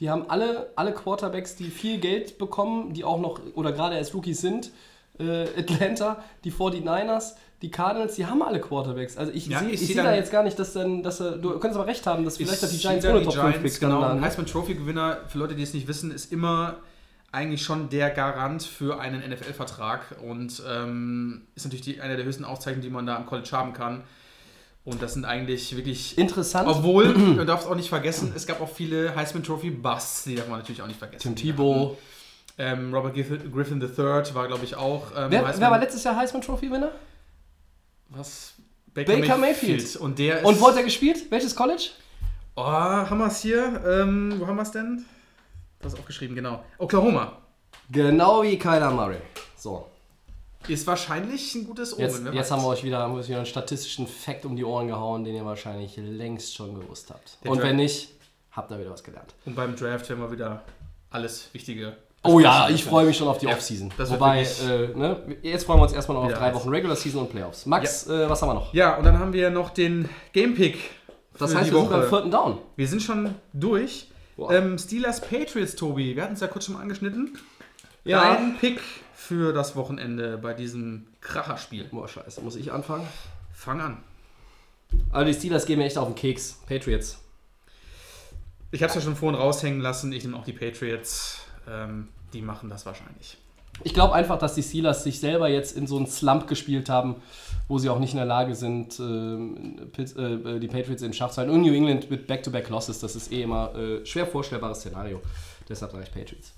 [0.01, 4.15] die haben alle, alle Quarterbacks, die viel Geld bekommen, die auch noch oder gerade erst
[4.15, 4.73] Rookies sind.
[5.19, 9.17] Äh, Atlanta, die 49ers, die Cardinals, die haben alle Quarterbacks.
[9.17, 11.77] Also ich Ja, sehe seh da jetzt gar nicht, dass dann, dass er, du könntest
[11.77, 14.03] aber recht haben, dass vielleicht auch die Giants ohne Top 5 Picks genau.
[14.03, 16.77] Ein Heisman Trophy Gewinner, für Leute, die es nicht wissen, ist immer
[17.33, 22.45] eigentlich schon der Garant für einen NFL-Vertrag und ähm, ist natürlich die, eine der höchsten
[22.45, 24.03] Auszeichnungen, die man da am College haben kann.
[24.85, 26.17] Und das sind eigentlich wirklich.
[26.17, 26.67] Interessant.
[26.67, 30.35] Obwohl, man darf es auch nicht vergessen, es gab auch viele Heisman Trophy Busts, die
[30.35, 31.23] darf man natürlich auch nicht vergessen.
[31.23, 31.99] Tim Tebow.
[32.59, 35.13] Ähm, Robert Griffin, III war, glaube ich, auch.
[35.17, 36.91] Ähm, Wer, wer war letztes Jahr Heisman Trophy-Winner?
[38.11, 38.55] Was?
[38.93, 39.97] Baker Mayfield.
[39.97, 40.45] Und der ist.
[40.45, 41.31] Und wo hat er gespielt?
[41.31, 41.91] Welches College?
[42.57, 43.81] Oh, haben wir es hier?
[43.87, 45.05] Ähm, wo haben wir es denn?
[45.81, 46.65] Das ist aufgeschrieben, genau.
[46.79, 47.39] Oklahoma.
[47.91, 49.19] Genau wie Kyler Murray.
[49.57, 49.87] So,
[50.69, 52.03] Ist wahrscheinlich ein gutes Omen.
[52.03, 54.57] jetzt, wer jetzt haben wir euch wieder, haben wir euch wieder einen statistischen Fact um
[54.57, 57.39] die Ohren gehauen, den ihr wahrscheinlich längst schon gewusst habt.
[57.45, 58.11] Der Und Draft- wenn nicht,
[58.53, 59.35] habt ihr wieder was gelernt.
[59.47, 60.63] Und beim Draft werden wir wieder
[61.11, 61.97] alles Wichtige.
[62.23, 63.91] Oh ja, ich freue mich schon auf die Ja, Offseason.
[63.97, 66.53] Wobei, äh, ne, jetzt freuen wir uns erstmal noch auf drei.
[66.55, 67.65] Wochen Regular Season und Playoffs.
[67.65, 68.75] Max, äh, was haben wir noch?
[68.75, 70.79] Ja, und dann haben wir noch den Game Pick.
[71.39, 72.09] Das für heißt, die wir sind beim Woche.
[72.09, 72.59] vierten Down.
[72.77, 74.09] Wir sind schon durch.
[74.37, 74.53] Boah.
[74.53, 76.15] Ähm, Steelers Patriots, Tobi.
[76.15, 77.39] Wir hatten es ja kurz schon mal angeschnitten.
[78.05, 78.35] Ja.
[78.35, 78.81] Dein Pick
[79.15, 81.85] für das Wochenende bei diesem Kracherspiel.
[81.91, 83.07] Boah, scheiße, muss ich anfangen?
[83.55, 84.03] Fang an.
[85.11, 86.59] Also die Steelers gehen mir echt auf den Keks.
[86.67, 87.19] Patriots.
[88.73, 90.13] Ich habe es ja schon vorhin raushängen lassen.
[90.13, 91.41] Ich nehme auch die Patriots.
[91.69, 93.37] Ähm, die machen das wahrscheinlich.
[93.83, 97.17] Ich glaube einfach, dass die Steelers sich selber jetzt in so einen Slump gespielt haben,
[97.69, 101.39] wo sie auch nicht in der Lage sind, ähm, äh, die Patriots in Schach zu
[101.39, 101.53] halten.
[101.53, 105.21] Und New England mit Back-to-Back-Losses, das ist eh immer äh, schwer vorstellbares Szenario.
[105.69, 106.53] Deshalb sage ich Patriots.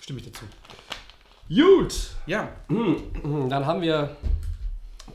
[0.00, 0.44] Stimme ich dazu.
[1.48, 2.10] Gut!
[2.26, 2.52] Ja,
[3.48, 4.16] Dann haben wir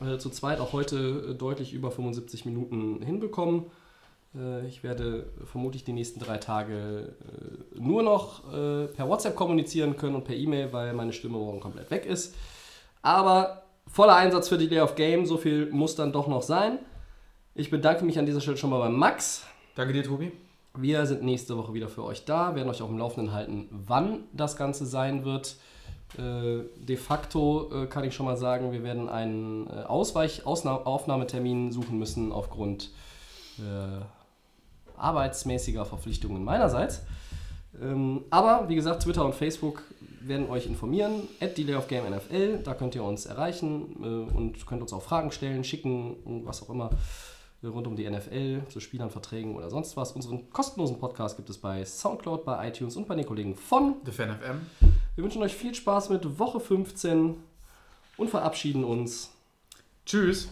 [0.00, 3.64] äh, zu zweit auch heute äh, deutlich über 75 Minuten hinbekommen.
[4.34, 7.14] Äh, ich werde vermutlich die nächsten drei Tage
[7.74, 11.60] äh, nur noch äh, per WhatsApp kommunizieren können und per E-Mail, weil meine Stimme morgen
[11.60, 12.34] komplett weg ist.
[13.02, 16.78] Aber voller Einsatz für die Day of Game, so viel muss dann doch noch sein.
[17.54, 19.44] Ich bedanke mich an dieser Stelle schon mal beim Max.
[19.74, 20.32] danke dir, Tobi.
[20.76, 24.20] Wir sind nächste Woche wieder für euch da, werden euch auf dem Laufenden halten, wann
[24.32, 25.56] das Ganze sein wird.
[26.16, 32.90] De facto kann ich schon mal sagen, wir werden einen Ausweich-Aufnahmetermin suchen müssen aufgrund
[35.00, 37.02] arbeitsmäßiger Verpflichtungen meinerseits.
[37.80, 39.82] Ähm, aber wie gesagt, Twitter und Facebook
[40.20, 41.28] werden euch informieren.
[41.40, 45.02] At Delay of Game NFL, da könnt ihr uns erreichen äh, und könnt uns auch
[45.02, 46.90] Fragen stellen, schicken und was auch immer
[47.62, 50.12] äh, rund um die NFL, zu Spielern, Verträgen oder sonst was.
[50.12, 53.96] Unseren kostenlosen Podcast gibt es bei Soundcloud, bei iTunes und bei den Kollegen von.
[54.04, 54.66] The Fan FM.
[55.14, 57.36] Wir wünschen euch viel Spaß mit Woche 15
[58.16, 59.30] und verabschieden uns.
[60.06, 60.48] Tschüss.